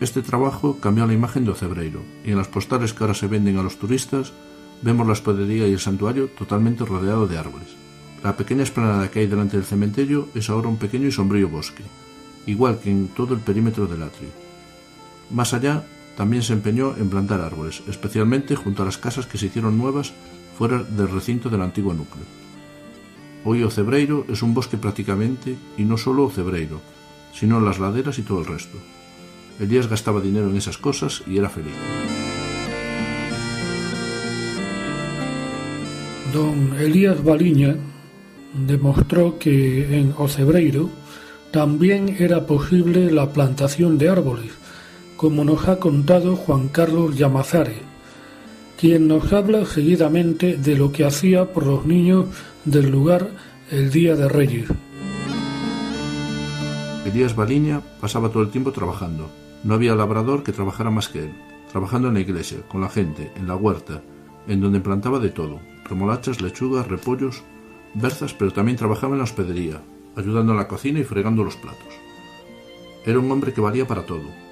Este 0.00 0.22
trabajo 0.22 0.78
cambió 0.80 1.06
la 1.06 1.12
imagen 1.12 1.44
de 1.44 1.50
Ocebreiro, 1.50 2.00
y 2.24 2.30
en 2.30 2.38
las 2.38 2.48
postales 2.48 2.94
que 2.94 3.04
ahora 3.04 3.12
se 3.12 3.26
venden 3.26 3.58
a 3.58 3.62
los 3.62 3.76
turistas 3.78 4.32
vemos 4.80 5.06
la 5.06 5.12
hospedería 5.12 5.68
y 5.68 5.74
el 5.74 5.80
santuario 5.80 6.28
totalmente 6.28 6.86
rodeado 6.86 7.26
de 7.26 7.36
árboles. 7.36 7.76
La 8.22 8.38
pequeña 8.38 8.62
esplanada 8.62 9.10
que 9.10 9.20
hay 9.20 9.26
delante 9.26 9.58
del 9.58 9.66
cementerio 9.66 10.30
es 10.34 10.48
ahora 10.48 10.68
un 10.68 10.78
pequeño 10.78 11.08
y 11.08 11.12
sombrío 11.12 11.50
bosque, 11.50 11.84
igual 12.46 12.78
que 12.78 12.90
en 12.90 13.08
todo 13.08 13.34
el 13.34 13.40
perímetro 13.40 13.86
del 13.86 14.02
atrio. 14.02 14.43
Más 15.30 15.54
allá, 15.54 15.84
también 16.16 16.42
se 16.42 16.52
empeñó 16.52 16.96
en 16.96 17.10
plantar 17.10 17.40
árboles, 17.40 17.82
especialmente 17.88 18.56
junto 18.56 18.82
a 18.82 18.86
las 18.86 18.98
casas 18.98 19.26
que 19.26 19.38
se 19.38 19.46
hicieron 19.46 19.76
nuevas 19.78 20.12
fuera 20.56 20.82
del 20.82 21.10
recinto 21.10 21.48
del 21.50 21.62
antiguo 21.62 21.92
núcleo. 21.92 22.24
Hoy 23.44 23.62
Ocebreiro 23.62 24.24
es 24.28 24.42
un 24.42 24.54
bosque 24.54 24.76
prácticamente, 24.76 25.56
y 25.76 25.84
no 25.84 25.98
solo 25.98 26.24
Ocebreiro, 26.24 26.80
sino 27.32 27.60
las 27.60 27.78
laderas 27.78 28.18
y 28.18 28.22
todo 28.22 28.40
el 28.40 28.46
resto. 28.46 28.78
Elías 29.60 29.88
gastaba 29.88 30.20
dinero 30.20 30.48
en 30.48 30.56
esas 30.56 30.78
cosas 30.78 31.22
y 31.26 31.38
era 31.38 31.48
feliz. 31.50 31.74
Don 36.32 36.74
Elías 36.80 37.22
Baliña 37.22 37.76
demostró 38.66 39.38
que 39.38 39.98
en 39.98 40.14
Ocebreiro 40.16 40.90
también 41.52 42.16
era 42.18 42.46
posible 42.46 43.12
la 43.12 43.32
plantación 43.32 43.98
de 43.98 44.08
árboles, 44.08 44.52
como 45.24 45.42
nos 45.42 45.68
ha 45.68 45.80
contado 45.80 46.36
Juan 46.36 46.68
Carlos 46.68 47.16
Llamazares, 47.16 47.80
quien 48.78 49.08
nos 49.08 49.32
habla 49.32 49.64
seguidamente 49.64 50.58
de 50.58 50.76
lo 50.76 50.92
que 50.92 51.06
hacía 51.06 51.50
por 51.50 51.64
los 51.64 51.86
niños 51.86 52.26
del 52.66 52.90
lugar 52.90 53.30
el 53.70 53.90
Día 53.90 54.16
de 54.16 54.28
Reyes. 54.28 54.68
Elías 57.06 57.34
Baliña 57.34 57.80
pasaba 58.02 58.28
todo 58.28 58.42
el 58.42 58.50
tiempo 58.50 58.70
trabajando. 58.70 59.30
No 59.62 59.72
había 59.72 59.94
labrador 59.94 60.42
que 60.42 60.52
trabajara 60.52 60.90
más 60.90 61.08
que 61.08 61.20
él, 61.20 61.32
trabajando 61.72 62.08
en 62.08 62.14
la 62.14 62.20
iglesia, 62.20 62.58
con 62.68 62.82
la 62.82 62.90
gente, 62.90 63.32
en 63.34 63.48
la 63.48 63.56
huerta, 63.56 64.02
en 64.46 64.60
donde 64.60 64.80
plantaba 64.80 65.20
de 65.20 65.30
todo, 65.30 65.58
remolachas, 65.88 66.42
lechugas, 66.42 66.86
repollos, 66.86 67.42
berzas, 67.94 68.34
pero 68.34 68.52
también 68.52 68.76
trabajaba 68.76 69.14
en 69.14 69.20
la 69.20 69.24
hospedería, 69.24 69.80
ayudando 70.16 70.52
en 70.52 70.58
la 70.58 70.68
cocina 70.68 71.00
y 71.00 71.04
fregando 71.04 71.44
los 71.44 71.56
platos. 71.56 71.94
Era 73.06 73.18
un 73.18 73.32
hombre 73.32 73.54
que 73.54 73.62
valía 73.62 73.86
para 73.86 74.04
todo. 74.04 74.43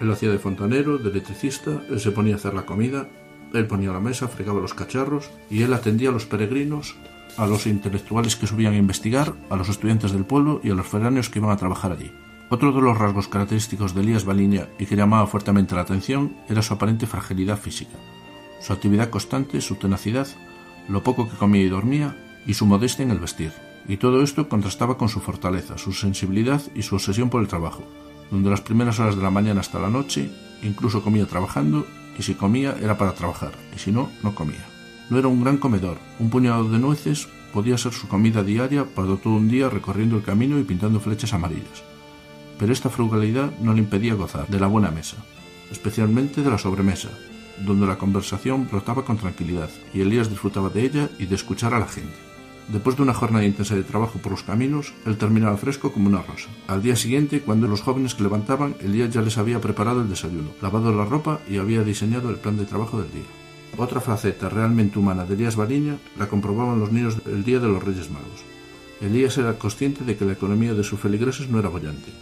Él 0.00 0.10
hacía 0.10 0.30
de 0.30 0.38
fontanero, 0.38 0.98
de 0.98 1.10
electricista, 1.10 1.82
él 1.90 2.00
se 2.00 2.10
ponía 2.10 2.34
a 2.34 2.36
hacer 2.36 2.54
la 2.54 2.64
comida, 2.64 3.08
él 3.52 3.66
ponía 3.66 3.92
la 3.92 4.00
mesa, 4.00 4.28
fregaba 4.28 4.60
los 4.60 4.74
cacharros 4.74 5.30
y 5.50 5.62
él 5.62 5.74
atendía 5.74 6.08
a 6.08 6.12
los 6.12 6.26
peregrinos, 6.26 6.96
a 7.36 7.46
los 7.46 7.66
intelectuales 7.66 8.36
que 8.36 8.46
subían 8.46 8.72
a 8.72 8.78
investigar, 8.78 9.34
a 9.50 9.56
los 9.56 9.68
estudiantes 9.68 10.12
del 10.12 10.24
pueblo 10.24 10.60
y 10.64 10.70
a 10.70 10.74
los 10.74 10.86
foráneos 10.86 11.28
que 11.28 11.38
iban 11.38 11.50
a 11.50 11.56
trabajar 11.56 11.92
allí. 11.92 12.10
Otro 12.48 12.72
de 12.72 12.80
los 12.80 12.98
rasgos 12.98 13.28
característicos 13.28 13.94
de 13.94 14.00
Elías 14.00 14.24
Baliña 14.24 14.68
y 14.78 14.86
que 14.86 14.96
llamaba 14.96 15.26
fuertemente 15.26 15.74
la 15.74 15.82
atención 15.82 16.34
era 16.48 16.62
su 16.62 16.74
aparente 16.74 17.06
fragilidad 17.06 17.58
física, 17.58 17.96
su 18.60 18.72
actividad 18.72 19.10
constante, 19.10 19.60
su 19.60 19.76
tenacidad, 19.76 20.26
lo 20.88 21.02
poco 21.02 21.28
que 21.28 21.36
comía 21.36 21.62
y 21.62 21.68
dormía 21.68 22.16
y 22.46 22.54
su 22.54 22.66
modestia 22.66 23.04
en 23.04 23.10
el 23.10 23.20
vestir. 23.20 23.52
Y 23.86 23.98
todo 23.98 24.22
esto 24.22 24.48
contrastaba 24.48 24.98
con 24.98 25.08
su 25.08 25.20
fortaleza, 25.20 25.78
su 25.78 25.92
sensibilidad 25.92 26.60
y 26.74 26.82
su 26.82 26.96
obsesión 26.96 27.30
por 27.30 27.40
el 27.40 27.48
trabajo, 27.48 27.84
donde 28.30 28.50
las 28.50 28.60
primeras 28.60 28.98
horas 29.00 29.16
de 29.16 29.22
la 29.22 29.30
mañana 29.30 29.60
hasta 29.60 29.78
la 29.78 29.90
noche 29.90 30.30
incluso 30.62 31.02
comía 31.02 31.26
trabajando 31.26 31.86
y 32.18 32.22
si 32.22 32.34
comía 32.34 32.76
era 32.80 32.98
para 32.98 33.14
trabajar 33.14 33.52
y 33.74 33.78
si 33.78 33.92
no, 33.92 34.10
no 34.22 34.34
comía. 34.34 34.66
No 35.08 35.18
era 35.18 35.28
un 35.28 35.42
gran 35.42 35.56
comedor, 35.56 35.98
un 36.18 36.30
puñado 36.30 36.68
de 36.68 36.78
nueces 36.78 37.28
podía 37.52 37.78
ser 37.78 37.92
su 37.92 38.08
comida 38.08 38.44
diaria 38.44 38.84
para 38.84 39.16
todo 39.16 39.34
un 39.34 39.48
día 39.48 39.68
recorriendo 39.68 40.16
el 40.16 40.22
camino 40.22 40.58
y 40.58 40.64
pintando 40.64 41.00
flechas 41.00 41.32
amarillas 41.32 41.82
pero 42.60 42.74
esta 42.74 42.90
frugalidad 42.90 43.50
no 43.62 43.72
le 43.72 43.78
impedía 43.78 44.12
gozar 44.12 44.46
de 44.48 44.60
la 44.60 44.66
buena 44.66 44.90
mesa, 44.90 45.16
especialmente 45.72 46.42
de 46.42 46.50
la 46.50 46.58
sobremesa, 46.58 47.08
donde 47.64 47.86
la 47.86 47.96
conversación 47.96 48.68
brotaba 48.70 49.02
con 49.02 49.16
tranquilidad 49.16 49.70
y 49.94 50.02
Elías 50.02 50.28
disfrutaba 50.28 50.68
de 50.68 50.82
ella 50.84 51.08
y 51.18 51.24
de 51.24 51.36
escuchar 51.36 51.72
a 51.72 51.78
la 51.78 51.88
gente. 51.88 52.29
Después 52.68 52.96
de 52.96 53.02
una 53.02 53.14
jornada 53.14 53.44
intensa 53.44 53.74
de 53.74 53.82
trabajo 53.82 54.18
por 54.18 54.32
los 54.32 54.42
caminos, 54.42 54.92
él 55.06 55.16
terminaba 55.16 55.56
fresco 55.56 55.92
como 55.92 56.08
una 56.08 56.22
rosa. 56.22 56.48
Al 56.68 56.82
día 56.82 56.96
siguiente, 56.96 57.40
cuando 57.40 57.66
los 57.66 57.80
jóvenes 57.80 58.14
que 58.14 58.22
levantaban, 58.22 58.76
Elías 58.80 59.10
ya 59.10 59.22
les 59.22 59.38
había 59.38 59.60
preparado 59.60 60.02
el 60.02 60.08
desayuno, 60.08 60.50
lavado 60.62 60.94
la 60.94 61.04
ropa 61.04 61.40
y 61.48 61.56
había 61.56 61.82
diseñado 61.82 62.30
el 62.30 62.36
plan 62.36 62.56
de 62.56 62.66
trabajo 62.66 63.00
del 63.00 63.10
día. 63.10 63.24
Otra 63.76 64.00
faceta 64.00 64.48
realmente 64.48 64.98
humana 64.98 65.24
de 65.24 65.34
Elías 65.34 65.56
Baliña 65.56 65.98
la 66.18 66.28
comprobaban 66.28 66.78
los 66.78 66.92
niños 66.92 67.16
el 67.26 67.44
día 67.44 67.58
de 67.58 67.68
los 67.68 67.82
Reyes 67.82 68.10
Magos. 68.10 68.44
Elías 69.00 69.38
era 69.38 69.58
consciente 69.58 70.04
de 70.04 70.16
que 70.16 70.24
la 70.24 70.32
economía 70.32 70.74
de 70.74 70.84
sus 70.84 71.00
feligreses 71.00 71.48
no 71.48 71.58
era 71.58 71.70
bollante, 71.70 72.12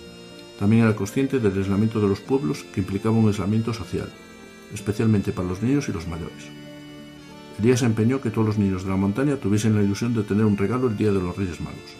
también 0.59 0.83
era 0.83 0.97
consciente 0.97 1.39
del 1.39 1.57
aislamiento 1.57 2.01
de 2.01 2.09
los 2.09 2.21
pueblos 2.21 2.65
que 2.73 2.81
implicaba 2.81 3.17
un 3.17 3.29
aislamiento 3.29 3.73
social, 3.73 4.09
especialmente 4.75 5.33
para 5.33 5.49
los 5.49 5.63
niños 5.63 5.89
y 5.89 5.93
los 5.93 6.09
mayores. 6.09 6.58
Elías 7.59 7.83
empeñó 7.83 8.21
que 8.21 8.31
todos 8.31 8.47
los 8.47 8.59
niños 8.59 8.85
de 8.85 8.91
la 8.91 8.97
montaña 8.97 9.37
tuviesen 9.37 9.75
la 9.75 9.83
ilusión 9.83 10.15
de 10.15 10.23
tener 10.23 10.45
un 10.45 10.57
regalo 10.57 10.87
el 10.87 10.97
día 10.97 11.13
de 11.13 11.21
los 11.21 11.37
Reyes 11.37 11.61
Magos. 11.61 11.97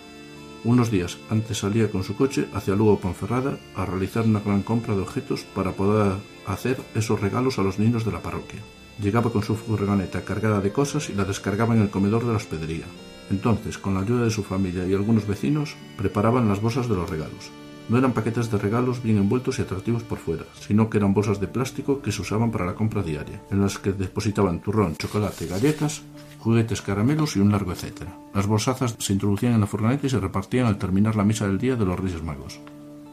Unos 0.65 0.91
días 0.91 1.19
antes 1.31 1.59
salía 1.59 1.91
con 1.91 2.05
su 2.05 2.17
coche 2.17 2.47
hacia 2.53 2.77
Lugo 2.77 2.99
Ponferrada 3.01 3.59
a 3.75 3.85
realizar 3.85 4.25
una 4.25 4.41
gran 4.41 4.63
compra 4.63 4.95
de 4.95 5.03
objetos 5.03 5.45
para 5.55 5.73
poder 5.73 6.15
hacer 6.47 6.79
esos 6.95 7.21
regalos 7.21 7.59
a 7.59 7.63
los 7.63 7.79
niños 7.79 8.05
de 8.05 8.13
la 8.13 8.23
parroquia. 8.23 8.61
Llegaba 9.01 9.33
con 9.33 9.43
su 9.43 9.57
furgoneta 9.57 10.25
cargada 10.25 10.61
de 10.61 10.73
cosas 10.73 11.11
y 11.11 11.15
la 11.15 11.25
descargaba 11.25 11.75
en 11.75 11.83
el 11.83 11.91
comedor 11.91 12.25
de 12.25 12.31
la 12.31 12.37
hospedería. 12.37 12.87
Entonces, 13.31 13.79
con 13.79 13.95
la 13.95 14.01
ayuda 14.01 14.25
de 14.25 14.31
su 14.31 14.43
familia 14.43 14.87
y 14.87 14.95
algunos 14.95 15.27
vecinos, 15.27 15.77
preparaban 15.97 16.49
las 16.49 16.61
bolsas 16.61 16.89
de 16.89 16.97
los 16.97 17.09
regalos. 17.09 17.51
No 17.89 17.97
eran 17.97 18.13
paquetes 18.13 18.51
de 18.51 18.59
regalos 18.59 19.03
bien 19.03 19.17
envueltos 19.17 19.59
y 19.59 19.63
atractivos 19.63 20.03
por 20.03 20.19
fuera, 20.19 20.45
sino 20.61 20.91
que 20.91 20.99
eran 20.99 21.15
bolsas 21.15 21.41
de 21.41 21.49
plástico 21.49 22.03
que 22.03 22.13
se 22.13 22.21
usaban 22.21 22.51
para 22.51 22.67
la 22.67 22.75
compra 22.75 23.03
diaria, 23.03 23.41
en 23.51 23.63
las 23.63 23.79
que 23.79 23.93
depositaban 23.93 24.61
turrón, 24.61 24.97
chocolate, 24.97 25.47
galletas, 25.47 26.03
juguetes, 26.39 26.83
caramelos 26.83 27.37
y 27.37 27.41
un 27.41 27.51
largo 27.51 27.73
etcétera. 27.73 28.15
Las 28.35 28.47
bolsazas 28.47 28.95
se 28.99 29.13
introducían 29.15 29.55
en 29.55 29.61
la 29.61 29.67
furgoneta 29.67 30.07
y 30.07 30.11
se 30.11 30.21
repartían 30.21 30.67
al 30.67 30.79
terminar 30.79 31.17
la 31.17 31.25
misa 31.25 31.47
del 31.47 31.59
día 31.59 31.77
de 31.77 31.87
los 31.87 31.99
Reyes 31.99 32.23
Magos. 32.23 32.61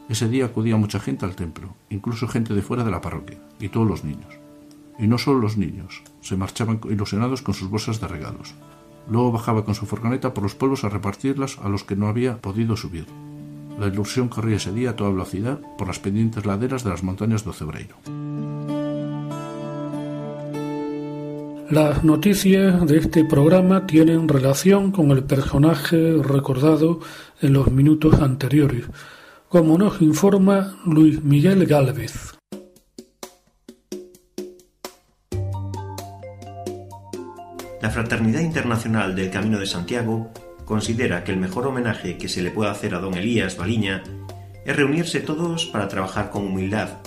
Ese 0.08 0.28
día 0.28 0.44
acudía 0.44 0.76
mucha 0.76 1.00
gente 1.00 1.24
al 1.24 1.34
templo, 1.34 1.74
incluso 1.90 2.28
gente 2.28 2.54
de 2.54 2.62
fuera 2.62 2.84
de 2.84 2.90
la 2.90 3.00
parroquia, 3.00 3.38
y 3.58 3.70
todos 3.70 3.88
los 3.88 4.04
niños. 4.04 4.38
Y 4.98 5.06
no 5.06 5.18
solo 5.18 5.40
los 5.40 5.56
niños, 5.56 6.02
se 6.20 6.36
marchaban 6.36 6.80
ilusionados 6.88 7.42
con 7.42 7.54
sus 7.54 7.68
bolsas 7.68 8.00
de 8.00 8.08
regalos. 8.08 8.54
Luego 9.10 9.32
bajaba 9.32 9.64
con 9.64 9.74
su 9.74 9.86
furgoneta 9.86 10.34
por 10.34 10.42
los 10.42 10.54
pueblos 10.54 10.84
a 10.84 10.88
repartirlas 10.88 11.58
a 11.58 11.68
los 11.68 11.84
que 11.84 11.96
no 11.96 12.08
había 12.08 12.38
podido 12.40 12.76
subir. 12.76 13.06
La 13.78 13.88
ilusión 13.88 14.28
corría 14.28 14.56
ese 14.56 14.72
día 14.72 14.90
a 14.90 14.96
toda 14.96 15.10
velocidad 15.10 15.58
por 15.76 15.86
las 15.86 15.98
pendientes 15.98 16.46
laderas 16.46 16.82
de 16.82 16.90
las 16.90 17.02
montañas 17.02 17.44
de 17.44 17.50
Ocebreiro. 17.50 17.96
Las 21.70 22.04
noticias 22.04 22.86
de 22.86 22.98
este 22.98 23.24
programa 23.24 23.86
tienen 23.86 24.28
relación 24.28 24.92
con 24.92 25.10
el 25.10 25.24
personaje 25.24 26.16
recordado 26.22 27.00
en 27.42 27.52
los 27.52 27.70
minutos 27.72 28.20
anteriores, 28.22 28.84
como 29.48 29.76
nos 29.76 30.00
informa 30.00 30.76
Luis 30.86 31.22
Miguel 31.22 31.66
Gálvez. 31.66 32.36
La 37.82 37.90
Fraternidad 37.90 38.40
Internacional 38.40 39.14
del 39.14 39.30
Camino 39.30 39.58
de 39.58 39.66
Santiago 39.66 40.30
considera 40.66 41.24
que 41.24 41.32
el 41.32 41.38
mejor 41.38 41.66
homenaje 41.66 42.18
que 42.18 42.28
se 42.28 42.42
le 42.42 42.50
puede 42.50 42.70
hacer 42.70 42.94
a 42.94 42.98
don 42.98 43.14
Elías 43.14 43.56
Baliña 43.56 44.02
es 44.66 44.76
reunirse 44.76 45.20
todos 45.20 45.64
para 45.66 45.88
trabajar 45.88 46.28
con 46.30 46.44
humildad, 46.44 46.98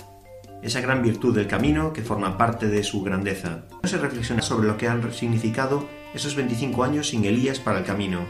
esa 0.62 0.80
gran 0.80 1.02
virtud 1.02 1.34
del 1.34 1.46
camino 1.46 1.92
que 1.92 2.02
forma 2.02 2.36
parte 2.36 2.68
de 2.68 2.82
su 2.82 3.02
grandeza. 3.02 3.66
Se 3.84 3.98
reflexiona 3.98 4.42
sobre 4.42 4.66
lo 4.66 4.76
que 4.76 4.88
han 4.88 5.12
significado 5.12 5.86
esos 6.14 6.34
25 6.34 6.82
años 6.82 7.10
sin 7.10 7.24
Elías 7.24 7.60
para 7.60 7.78
el 7.78 7.84
camino, 7.84 8.20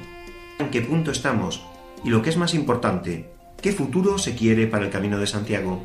en 0.59 0.68
qué 0.70 0.83
punto 0.83 1.12
estamos 1.12 1.64
y 2.05 2.11
lo 2.11 2.22
que 2.22 2.31
es 2.31 2.37
más 2.37 2.53
importante, 2.53 3.31
qué 3.62 3.72
futuro 3.72 4.18
se 4.18 4.35
quiere 4.35 4.66
para 4.66 4.85
el 4.85 4.91
camino 4.91 5.18
de 5.18 5.28
Santiago. 5.28 5.85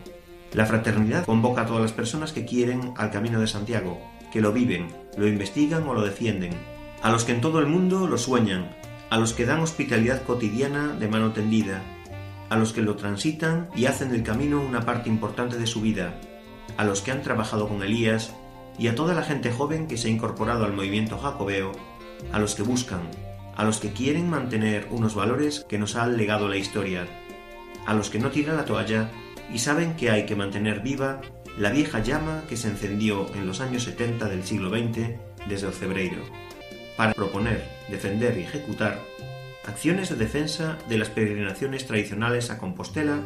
La 0.53 0.65
fraternidad 0.65 1.25
convoca 1.25 1.61
a 1.61 1.65
todas 1.65 1.81
las 1.81 1.91
personas 1.91 2.31
que 2.31 2.45
quieren 2.45 2.93
al 2.97 3.11
Camino 3.11 3.41
de 3.41 3.47
Santiago, 3.47 3.99
que 4.31 4.41
lo 4.41 4.53
viven, 4.53 4.87
lo 5.17 5.27
investigan 5.27 5.87
o 5.87 5.93
lo 5.93 6.01
defienden, 6.01 6.53
a 7.01 7.11
los 7.11 7.25
que 7.25 7.33
en 7.33 7.41
todo 7.41 7.59
el 7.59 7.67
mundo 7.67 8.07
lo 8.07 8.17
sueñan, 8.17 8.69
a 9.15 9.17
los 9.17 9.31
que 9.31 9.45
dan 9.45 9.61
hospitalidad 9.61 10.23
cotidiana 10.23 10.89
de 10.89 11.07
mano 11.07 11.31
tendida, 11.31 11.81
a 12.49 12.57
los 12.57 12.73
que 12.73 12.81
lo 12.81 12.97
transitan 12.97 13.69
y 13.73 13.85
hacen 13.85 14.11
del 14.11 14.23
camino 14.23 14.59
una 14.59 14.81
parte 14.81 15.07
importante 15.07 15.57
de 15.57 15.67
su 15.67 15.79
vida, 15.79 16.19
a 16.75 16.83
los 16.83 17.01
que 17.01 17.11
han 17.11 17.21
trabajado 17.21 17.69
con 17.69 17.81
Elías 17.81 18.33
y 18.77 18.89
a 18.89 18.95
toda 18.95 19.13
la 19.13 19.23
gente 19.23 19.53
joven 19.53 19.87
que 19.87 19.95
se 19.95 20.09
ha 20.09 20.11
incorporado 20.11 20.65
al 20.65 20.73
movimiento 20.73 21.17
jacobeo, 21.17 21.71
a 22.33 22.39
los 22.39 22.55
que 22.55 22.63
buscan, 22.63 23.09
a 23.55 23.63
los 23.63 23.79
que 23.79 23.93
quieren 23.93 24.29
mantener 24.29 24.89
unos 24.91 25.15
valores 25.15 25.65
que 25.69 25.79
nos 25.79 25.95
ha 25.95 26.07
legado 26.07 26.49
la 26.49 26.57
historia, 26.57 27.07
a 27.85 27.93
los 27.93 28.09
que 28.09 28.19
no 28.19 28.31
tiran 28.31 28.57
la 28.57 28.65
toalla 28.65 29.11
y 29.49 29.59
saben 29.59 29.95
que 29.95 30.11
hay 30.11 30.25
que 30.25 30.35
mantener 30.35 30.81
viva 30.81 31.21
la 31.57 31.71
vieja 31.71 31.99
llama 31.99 32.43
que 32.49 32.57
se 32.57 32.67
encendió 32.67 33.33
en 33.33 33.47
los 33.47 33.61
años 33.61 33.83
70 33.83 34.27
del 34.27 34.43
siglo 34.43 34.71
XX 34.71 35.15
desde 35.47 35.67
el 35.67 35.73
Cebreiro, 35.73 36.21
para 36.97 37.13
proponer, 37.13 37.63
defender 37.89 38.37
y 38.37 38.41
ejecutar 38.41 38.99
acciones 39.65 40.09
de 40.09 40.15
defensa 40.15 40.77
de 40.87 40.97
las 40.97 41.09
peregrinaciones 41.09 41.85
tradicionales 41.85 42.49
a 42.49 42.57
Compostela 42.57 43.21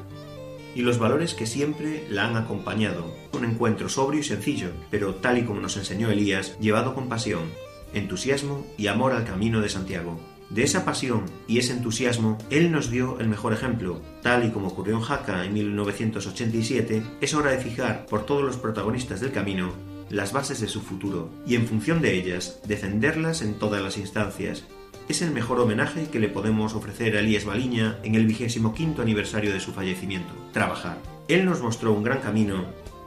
y 0.76 0.82
los 0.82 1.00
valores 1.00 1.34
que 1.34 1.46
siempre 1.46 2.06
la 2.10 2.28
han 2.28 2.38
acompañado. 2.38 3.14
Un 3.34 3.46
encuentro 3.46 3.90
sobrio 3.90 4.22
y 4.22 4.24
sencillo, 4.24 4.70
pero 4.90 5.16
tal 5.16 5.38
y 5.38 5.44
como 5.44 5.62
nos 5.62 5.78
enseñó 5.78 6.10
Elías, 6.10 6.58
llevado 6.60 6.94
con 6.94 7.10
pasión, 7.10 7.52
entusiasmo 7.94 8.66
y 8.78 8.88
amor 8.88 9.14
al 9.14 9.26
camino 9.26 9.62
de 9.62 9.70
Santiago. 9.70 10.20
De 10.50 10.64
esa 10.64 10.84
pasión 10.84 11.26
y 11.48 11.60
ese 11.60 11.74
entusiasmo, 11.74 12.38
él 12.50 12.72
nos 12.72 12.90
dio 12.90 13.20
el 13.20 13.28
mejor 13.28 13.54
ejemplo. 13.54 14.02
Tal 14.24 14.46
y 14.46 14.50
como 14.50 14.70
ocurrió 14.70 14.96
en 14.96 15.02
Jaca 15.02 15.46
en 15.46 15.54
1987, 15.54 17.04
es 17.22 17.34
hora 17.36 17.52
de 17.52 17.60
fijar 17.60 18.08
por 18.08 18.26
todos 18.26 18.44
los 18.44 18.58
protagonistas 18.58 19.22
del 19.22 19.32
camino 19.32 19.74
las 20.10 20.34
bases 20.34 20.60
de 20.60 20.68
su 20.68 20.82
futuro 20.82 21.30
y 21.46 21.56
en 21.56 21.68
función 21.68 22.02
de 22.02 22.14
ellas 22.16 22.60
defenderlas 22.66 23.42
en 23.42 23.56
todas 23.56 23.82
las 23.82 23.98
instancias. 23.98 24.66
Es 25.08 25.22
el 25.22 25.32
mejor 25.32 25.60
homenaje 25.60 26.08
que 26.10 26.20
le 26.20 26.30
podemos 26.30 26.76
ofrecer 26.76 27.16
a 27.16 27.20
Elías 27.20 27.46
Baliña 27.46 27.98
en 28.04 28.16
el 28.16 28.28
vigésimo 28.28 28.74
quinto 28.74 29.02
aniversario 29.02 29.52
de 29.52 29.60
su 29.60 29.72
fallecimiento. 29.72 30.34
Trabajar. 30.54 30.98
Él 31.28 31.46
nos 31.46 31.62
mostró 31.62 31.94
un 31.94 32.04
gran 32.04 32.20
camino 32.20 32.66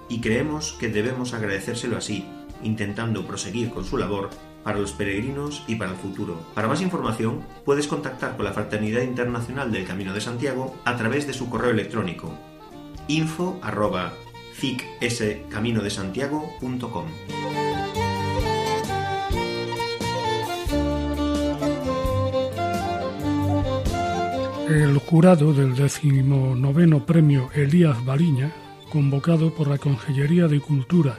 y 0.09 0.20
creemos 0.20 0.72
que 0.72 0.88
debemos 0.88 1.32
agradecérselo 1.34 1.96
así, 1.96 2.24
intentando 2.62 3.26
proseguir 3.26 3.70
con 3.70 3.84
su 3.84 3.98
labor 3.98 4.30
para 4.64 4.78
los 4.78 4.92
peregrinos 4.92 5.64
y 5.66 5.76
para 5.76 5.92
el 5.92 5.96
futuro. 5.96 6.40
Para 6.55 6.68
más 6.68 6.82
información, 6.82 7.44
puedes 7.64 7.88
contactar 7.88 8.36
con 8.36 8.44
la 8.44 8.53
Fraternidad 8.53 9.03
Internacional 9.03 9.72
del 9.72 9.86
Camino 9.86 10.12
de 10.12 10.20
Santiago 10.20 10.76
a 10.84 10.96
través 10.96 11.26
de 11.26 11.34
su 11.34 11.50
correo 11.50 11.70
electrónico 11.70 12.32
info 13.09 13.59
ficscaminodesantiago.com. 14.53 17.07
El 24.68 24.98
jurado 24.98 25.53
del 25.53 25.74
decimonoveno 25.74 27.05
premio 27.05 27.50
Elías 27.55 28.05
Baliña, 28.07 28.53
convocado 28.90 29.55
por 29.55 29.68
la 29.68 29.76
Consellería 29.76 30.48
de 30.48 30.61
Cultura, 30.61 31.18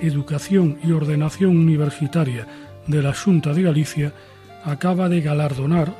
Educación 0.00 0.78
y 0.82 0.92
Ordenación 0.92 1.54
Universitaria 1.56 2.46
de 2.86 3.02
la 3.02 3.12
Junta 3.12 3.52
de 3.52 3.62
Galicia, 3.62 4.14
acaba 4.64 5.10
de 5.10 5.20
galardonar, 5.20 5.94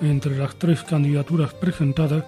entre 0.00 0.38
las 0.38 0.56
tres 0.56 0.84
candidaturas 0.84 1.52
presentadas, 1.52 2.24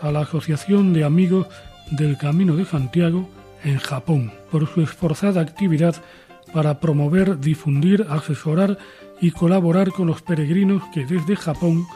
a 0.00 0.12
la 0.12 0.20
Asociación 0.20 0.92
de 0.92 1.02
Amigos 1.04 1.48
del 1.90 2.16
Camino 2.16 2.56
de 2.56 2.64
Santiago 2.64 3.28
en 3.64 3.78
Japón 3.78 4.32
por 4.50 4.66
su 4.68 4.82
esforzada 4.82 5.40
actividad 5.40 5.96
para 6.52 6.80
promover, 6.80 7.38
difundir, 7.38 8.06
asesorar 8.08 8.78
y 9.20 9.30
colaborar 9.30 9.90
con 9.90 10.06
los 10.06 10.22
peregrinos 10.22 10.82
que 10.92 11.04
desde 11.04 11.36
Japón 11.36 11.86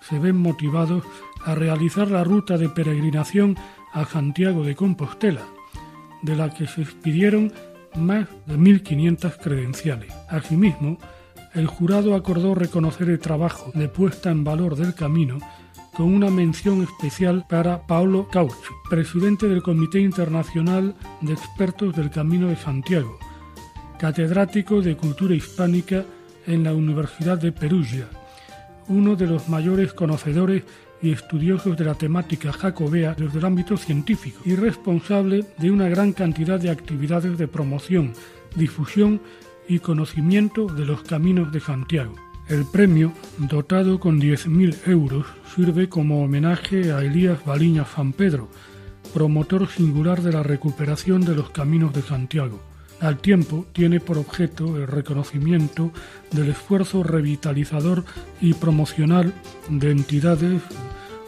se 0.00 0.18
ven 0.18 0.36
motivados 0.36 1.04
a 1.44 1.54
realizar 1.54 2.10
la 2.10 2.24
ruta 2.24 2.56
de 2.56 2.68
peregrinación 2.68 3.56
a 3.92 4.04
Santiago 4.04 4.64
de 4.64 4.74
Compostela, 4.74 5.42
de 6.22 6.36
la 6.36 6.50
que 6.50 6.66
se 6.66 6.82
expidieron 6.82 7.52
más 7.96 8.28
de 8.46 8.56
1.500 8.56 9.36
credenciales. 9.38 10.12
Asimismo, 10.28 10.98
el 11.54 11.66
jurado 11.66 12.14
acordó 12.14 12.54
reconocer 12.54 13.08
el 13.08 13.18
trabajo 13.18 13.70
de 13.74 13.88
puesta 13.88 14.30
en 14.30 14.44
valor 14.44 14.76
del 14.76 14.94
camino 14.94 15.38
con 15.98 16.14
una 16.14 16.30
mención 16.30 16.80
especial 16.84 17.44
para 17.48 17.84
Paolo 17.84 18.28
Cauch, 18.28 18.54
presidente 18.88 19.48
del 19.48 19.64
Comité 19.64 19.98
Internacional 19.98 20.94
de 21.20 21.32
Expertos 21.32 21.96
del 21.96 22.08
Camino 22.08 22.46
de 22.46 22.54
Santiago, 22.54 23.18
catedrático 23.98 24.80
de 24.80 24.96
Cultura 24.96 25.34
Hispánica 25.34 26.04
en 26.46 26.62
la 26.62 26.72
Universidad 26.72 27.36
de 27.36 27.50
Perugia, 27.50 28.06
uno 28.86 29.16
de 29.16 29.26
los 29.26 29.48
mayores 29.48 29.92
conocedores 29.92 30.62
y 31.02 31.10
estudiosos 31.10 31.76
de 31.76 31.86
la 31.86 31.94
temática 31.94 32.52
jacobea 32.52 33.14
desde 33.18 33.40
el 33.40 33.44
ámbito 33.44 33.76
científico 33.76 34.40
y 34.44 34.54
responsable 34.54 35.46
de 35.58 35.72
una 35.72 35.88
gran 35.88 36.12
cantidad 36.12 36.60
de 36.60 36.70
actividades 36.70 37.36
de 37.36 37.48
promoción, 37.48 38.12
difusión 38.54 39.20
y 39.66 39.80
conocimiento 39.80 40.66
de 40.66 40.84
los 40.84 41.02
caminos 41.02 41.50
de 41.50 41.58
Santiago. 41.58 42.27
El 42.48 42.64
premio, 42.64 43.12
dotado 43.36 44.00
con 44.00 44.18
10.000 44.18 44.88
euros, 44.88 45.26
sirve 45.54 45.90
como 45.90 46.24
homenaje 46.24 46.92
a 46.92 47.02
Elías 47.02 47.44
Baliña 47.44 47.84
San 47.84 48.14
Pedro, 48.14 48.48
promotor 49.12 49.68
singular 49.68 50.22
de 50.22 50.32
la 50.32 50.42
recuperación 50.42 51.20
de 51.26 51.34
los 51.34 51.50
caminos 51.50 51.92
de 51.92 52.00
Santiago. 52.00 52.58
Al 53.00 53.18
tiempo 53.18 53.66
tiene 53.72 54.00
por 54.00 54.16
objeto 54.16 54.78
el 54.78 54.86
reconocimiento 54.86 55.92
del 56.30 56.48
esfuerzo 56.48 57.02
revitalizador 57.02 58.06
y 58.40 58.54
promocional 58.54 59.34
de 59.68 59.90
entidades, 59.90 60.62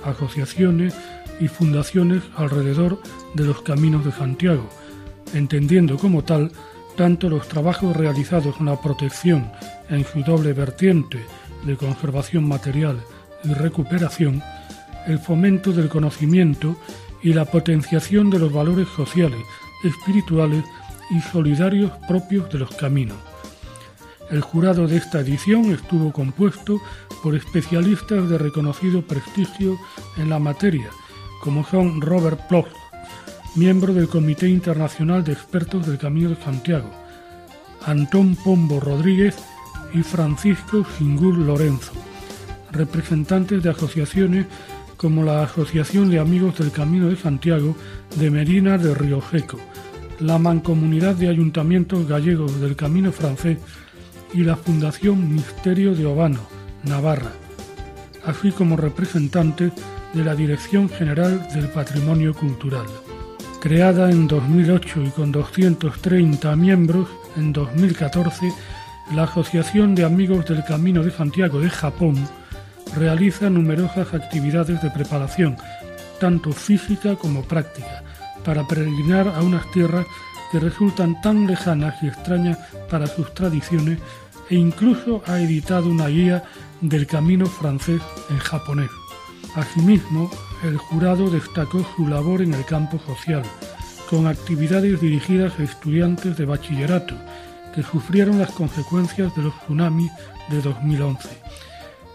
asociaciones 0.03 0.95
y 1.39 1.49
fundaciones 1.49 2.23
alrededor 2.35 2.99
de 3.35 3.45
los 3.45 3.61
caminos 3.61 4.07
de 4.07 4.13
Santiago, 4.13 4.67
entendiendo 5.35 5.99
como 5.99 6.25
tal 6.25 6.51
tanto 7.01 7.31
los 7.31 7.49
trabajos 7.49 7.97
realizados 7.97 8.57
en 8.61 8.67
la 8.67 8.79
protección 8.79 9.51
en 9.89 10.05
su 10.05 10.23
doble 10.23 10.53
vertiente 10.53 11.25
de 11.65 11.75
conservación 11.75 12.47
material 12.47 13.01
y 13.43 13.55
recuperación, 13.55 14.43
el 15.07 15.19
fomento 15.19 15.73
del 15.73 15.89
conocimiento 15.89 16.77
y 17.23 17.33
la 17.33 17.47
potenciación 17.47 18.29
de 18.29 18.39
los 18.39 18.53
valores 18.53 18.87
sociales, 18.95 19.41
espirituales 19.83 20.63
y 21.11 21.23
solidarios 21.33 21.91
propios 22.07 22.51
de 22.51 22.59
los 22.59 22.71
caminos. 22.73 23.17
El 24.31 24.43
jurado 24.43 24.87
de 24.87 24.99
esta 24.99 25.21
edición 25.21 25.73
estuvo 25.73 26.13
compuesto 26.13 26.83
por 27.23 27.35
especialistas 27.35 28.29
de 28.29 28.37
reconocido 28.37 29.01
prestigio 29.01 29.79
en 30.19 30.29
la 30.29 30.39
materia, 30.39 30.91
como 31.43 31.65
son 31.65 32.03
Robert 32.03 32.47
Plough, 32.47 32.69
miembro 33.57 33.93
del 33.93 34.09
Comité 34.09 34.49
Internacional 34.49 35.25
de 35.25 35.33
Expertos 35.33 35.87
del 35.87 35.99
Camino 35.99 36.31
de 36.31 36.37
Santiago, 36.37 36.91
Antón 37.85 38.37
Pombo 38.37 38.79
Rodríguez 38.79 39.37
y 39.93 40.03
Francisco 40.03 40.87
Singur 40.97 41.37
Lorenzo, 41.37 41.93
representantes 42.71 43.63
de 43.63 43.71
asociaciones 43.71 44.47
como 44.97 45.25
la 45.25 45.43
Asociación 45.43 46.11
de 46.11 46.21
Amigos 46.21 46.59
del 46.59 46.71
Camino 46.71 47.09
de 47.09 47.17
Santiago 47.17 47.75
de 48.17 48.31
Medina 48.31 48.79
de 48.79 48.95
Río 48.95 49.21
Seco, 49.31 49.59
la 50.21 50.39
Mancomunidad 50.39 51.17
de 51.17 51.29
Ayuntamientos 51.29 52.07
Gallegos 52.07 52.61
del 52.61 52.77
Camino 52.77 53.11
Francés 53.11 53.59
y 54.33 54.45
la 54.45 54.57
Fundación 54.57 55.35
Misterio 55.35 55.95
de 55.95 56.07
Obano, 56.07 56.41
Navarra, 56.85 57.33
así 58.25 58.53
como 58.53 58.77
representantes 58.77 59.73
de 60.13 60.25
la 60.25 60.37
Dirección 60.37 60.89
General 60.89 61.49
del 61.53 61.69
Patrimonio 61.69 62.35
Cultural. 62.35 62.87
Creada 63.61 64.11
en 64.11 64.27
2008 64.27 65.03
y 65.03 65.11
con 65.11 65.33
230 65.33 66.57
miembros, 66.57 67.09
en 67.37 67.53
2014 67.53 68.51
la 69.15 69.25
Asociación 69.25 69.95
de 69.95 70.03
Amigos 70.03 70.47
del 70.47 70.65
Camino 70.65 71.03
de 71.03 71.11
Santiago 71.11 71.61
de 71.61 71.69
Japón 71.69 72.17
realiza 72.97 73.51
numerosas 73.51 74.15
actividades 74.15 74.81
de 74.81 74.91
preparación, 74.91 75.59
tanto 76.19 76.53
física 76.53 77.17
como 77.17 77.43
práctica, 77.43 78.03
para 78.47 78.67
peregrinar 78.67 79.29
a 79.29 79.43
unas 79.43 79.71
tierras 79.73 80.07
que 80.51 80.59
resultan 80.59 81.21
tan 81.21 81.47
lejanas 81.47 82.03
y 82.03 82.07
extrañas 82.07 82.57
para 82.89 83.07
sus 83.07 83.35
tradiciones 83.35 83.99
e 84.49 84.55
incluso 84.55 85.23
ha 85.27 85.39
editado 85.39 85.91
una 85.91 86.09
guía 86.09 86.45
del 86.81 87.07
camino 87.07 87.45
francés 87.45 88.01
en 88.31 88.39
japonés. 88.39 88.91
Asimismo, 89.55 90.31
el 90.63 90.77
jurado 90.77 91.31
destacó 91.31 91.85
su 91.97 92.07
labor 92.07 92.43
en 92.43 92.55
el 92.55 92.65
campo 92.65 92.99
social, 92.99 93.43
con 94.09 94.27
actividades 94.27 95.01
dirigidas 95.01 95.59
a 95.59 95.63
estudiantes 95.63 96.37
de 96.37 96.45
bachillerato 96.45 97.15
que 97.75 97.83
sufrieron 97.83 98.39
las 98.39 98.51
consecuencias 98.51 99.35
de 99.37 99.43
los 99.43 99.55
tsunamis 99.61 100.11
de 100.49 100.61
2011, 100.61 101.29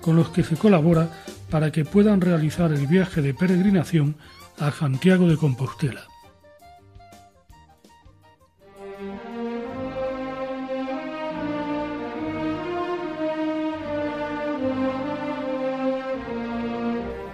con 0.01 0.15
los 0.15 0.29
que 0.29 0.43
se 0.43 0.57
colabora 0.57 1.09
para 1.49 1.71
que 1.71 1.85
puedan 1.85 2.21
realizar 2.21 2.71
el 2.71 2.85
viaje 2.87 3.21
de 3.21 3.33
peregrinación 3.33 4.15
a 4.59 4.71
Santiago 4.71 5.27
de 5.27 5.37
Compostela. 5.37 6.01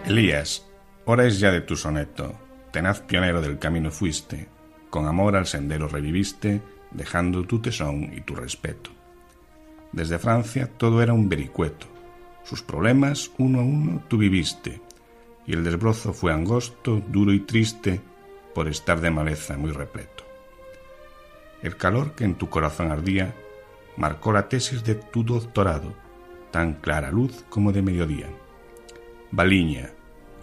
Elías 0.05 0.65
hora 1.11 1.25
es 1.25 1.39
ya 1.39 1.51
de 1.51 1.61
tu 1.61 1.75
soneto, 1.75 2.33
tenaz 2.71 3.01
pionero 3.01 3.41
del 3.41 3.59
camino 3.59 3.91
fuiste, 3.91 4.47
con 4.89 5.07
amor 5.07 5.35
al 5.35 5.45
sendero 5.45 5.89
reviviste, 5.89 6.61
dejando 6.91 7.45
tu 7.45 7.59
tesón 7.59 8.13
y 8.15 8.21
tu 8.21 8.33
respeto. 8.33 8.91
Desde 9.91 10.19
Francia 10.19 10.69
todo 10.77 11.01
era 11.01 11.11
un 11.11 11.27
vericueto, 11.27 11.87
sus 12.45 12.61
problemas 12.61 13.29
uno 13.37 13.59
a 13.59 13.63
uno 13.63 14.03
tú 14.07 14.17
viviste, 14.17 14.81
y 15.45 15.53
el 15.53 15.65
desbrozo 15.65 16.13
fue 16.13 16.31
angosto, 16.31 17.01
duro 17.09 17.33
y 17.33 17.41
triste, 17.41 17.99
por 18.55 18.69
estar 18.69 19.01
de 19.01 19.11
maleza 19.11 19.57
muy 19.57 19.71
repleto. 19.71 20.23
El 21.61 21.75
calor 21.75 22.13
que 22.13 22.23
en 22.23 22.35
tu 22.35 22.49
corazón 22.49 22.89
ardía 22.89 23.35
marcó 23.97 24.31
la 24.31 24.47
tesis 24.47 24.83
de 24.85 24.95
tu 24.95 25.23
doctorado, 25.23 25.93
tan 26.51 26.75
clara 26.75 27.11
luz 27.11 27.43
como 27.49 27.73
de 27.73 27.81
mediodía. 27.81 28.29
Baliña, 29.31 29.91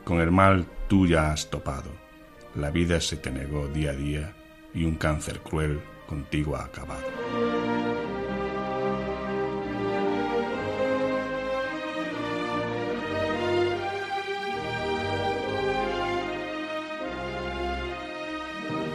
con 0.08 0.22
el 0.22 0.32
mal 0.32 0.64
tú 0.88 1.06
ya 1.06 1.32
has 1.32 1.50
topado, 1.50 1.90
la 2.54 2.70
vida 2.70 2.98
se 2.98 3.18
te 3.18 3.30
negó 3.30 3.68
día 3.68 3.90
a 3.90 3.92
día 3.92 4.34
y 4.72 4.84
un 4.84 4.94
cáncer 4.94 5.40
cruel 5.40 5.82
contigo 6.06 6.56
ha 6.56 6.64
acabado. 6.64 7.02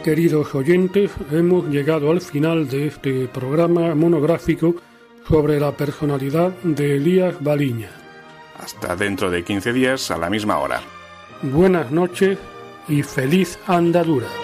Queridos 0.02 0.52
oyentes, 0.52 1.12
hemos 1.30 1.68
llegado 1.68 2.10
al 2.10 2.22
final 2.22 2.68
de 2.68 2.88
este 2.88 3.28
programa 3.28 3.94
monográfico 3.94 4.74
sobre 5.28 5.60
la 5.60 5.76
personalidad 5.76 6.50
de 6.64 6.96
Elías 6.96 7.36
Baliña. 7.40 7.90
Hasta 8.58 8.96
dentro 8.96 9.30
de 9.30 9.44
15 9.44 9.72
días 9.72 10.10
a 10.10 10.18
la 10.18 10.28
misma 10.28 10.58
hora. 10.58 10.82
Buenas 11.52 11.90
noches 11.90 12.38
y 12.88 13.02
feliz 13.02 13.58
andadura. 13.66 14.43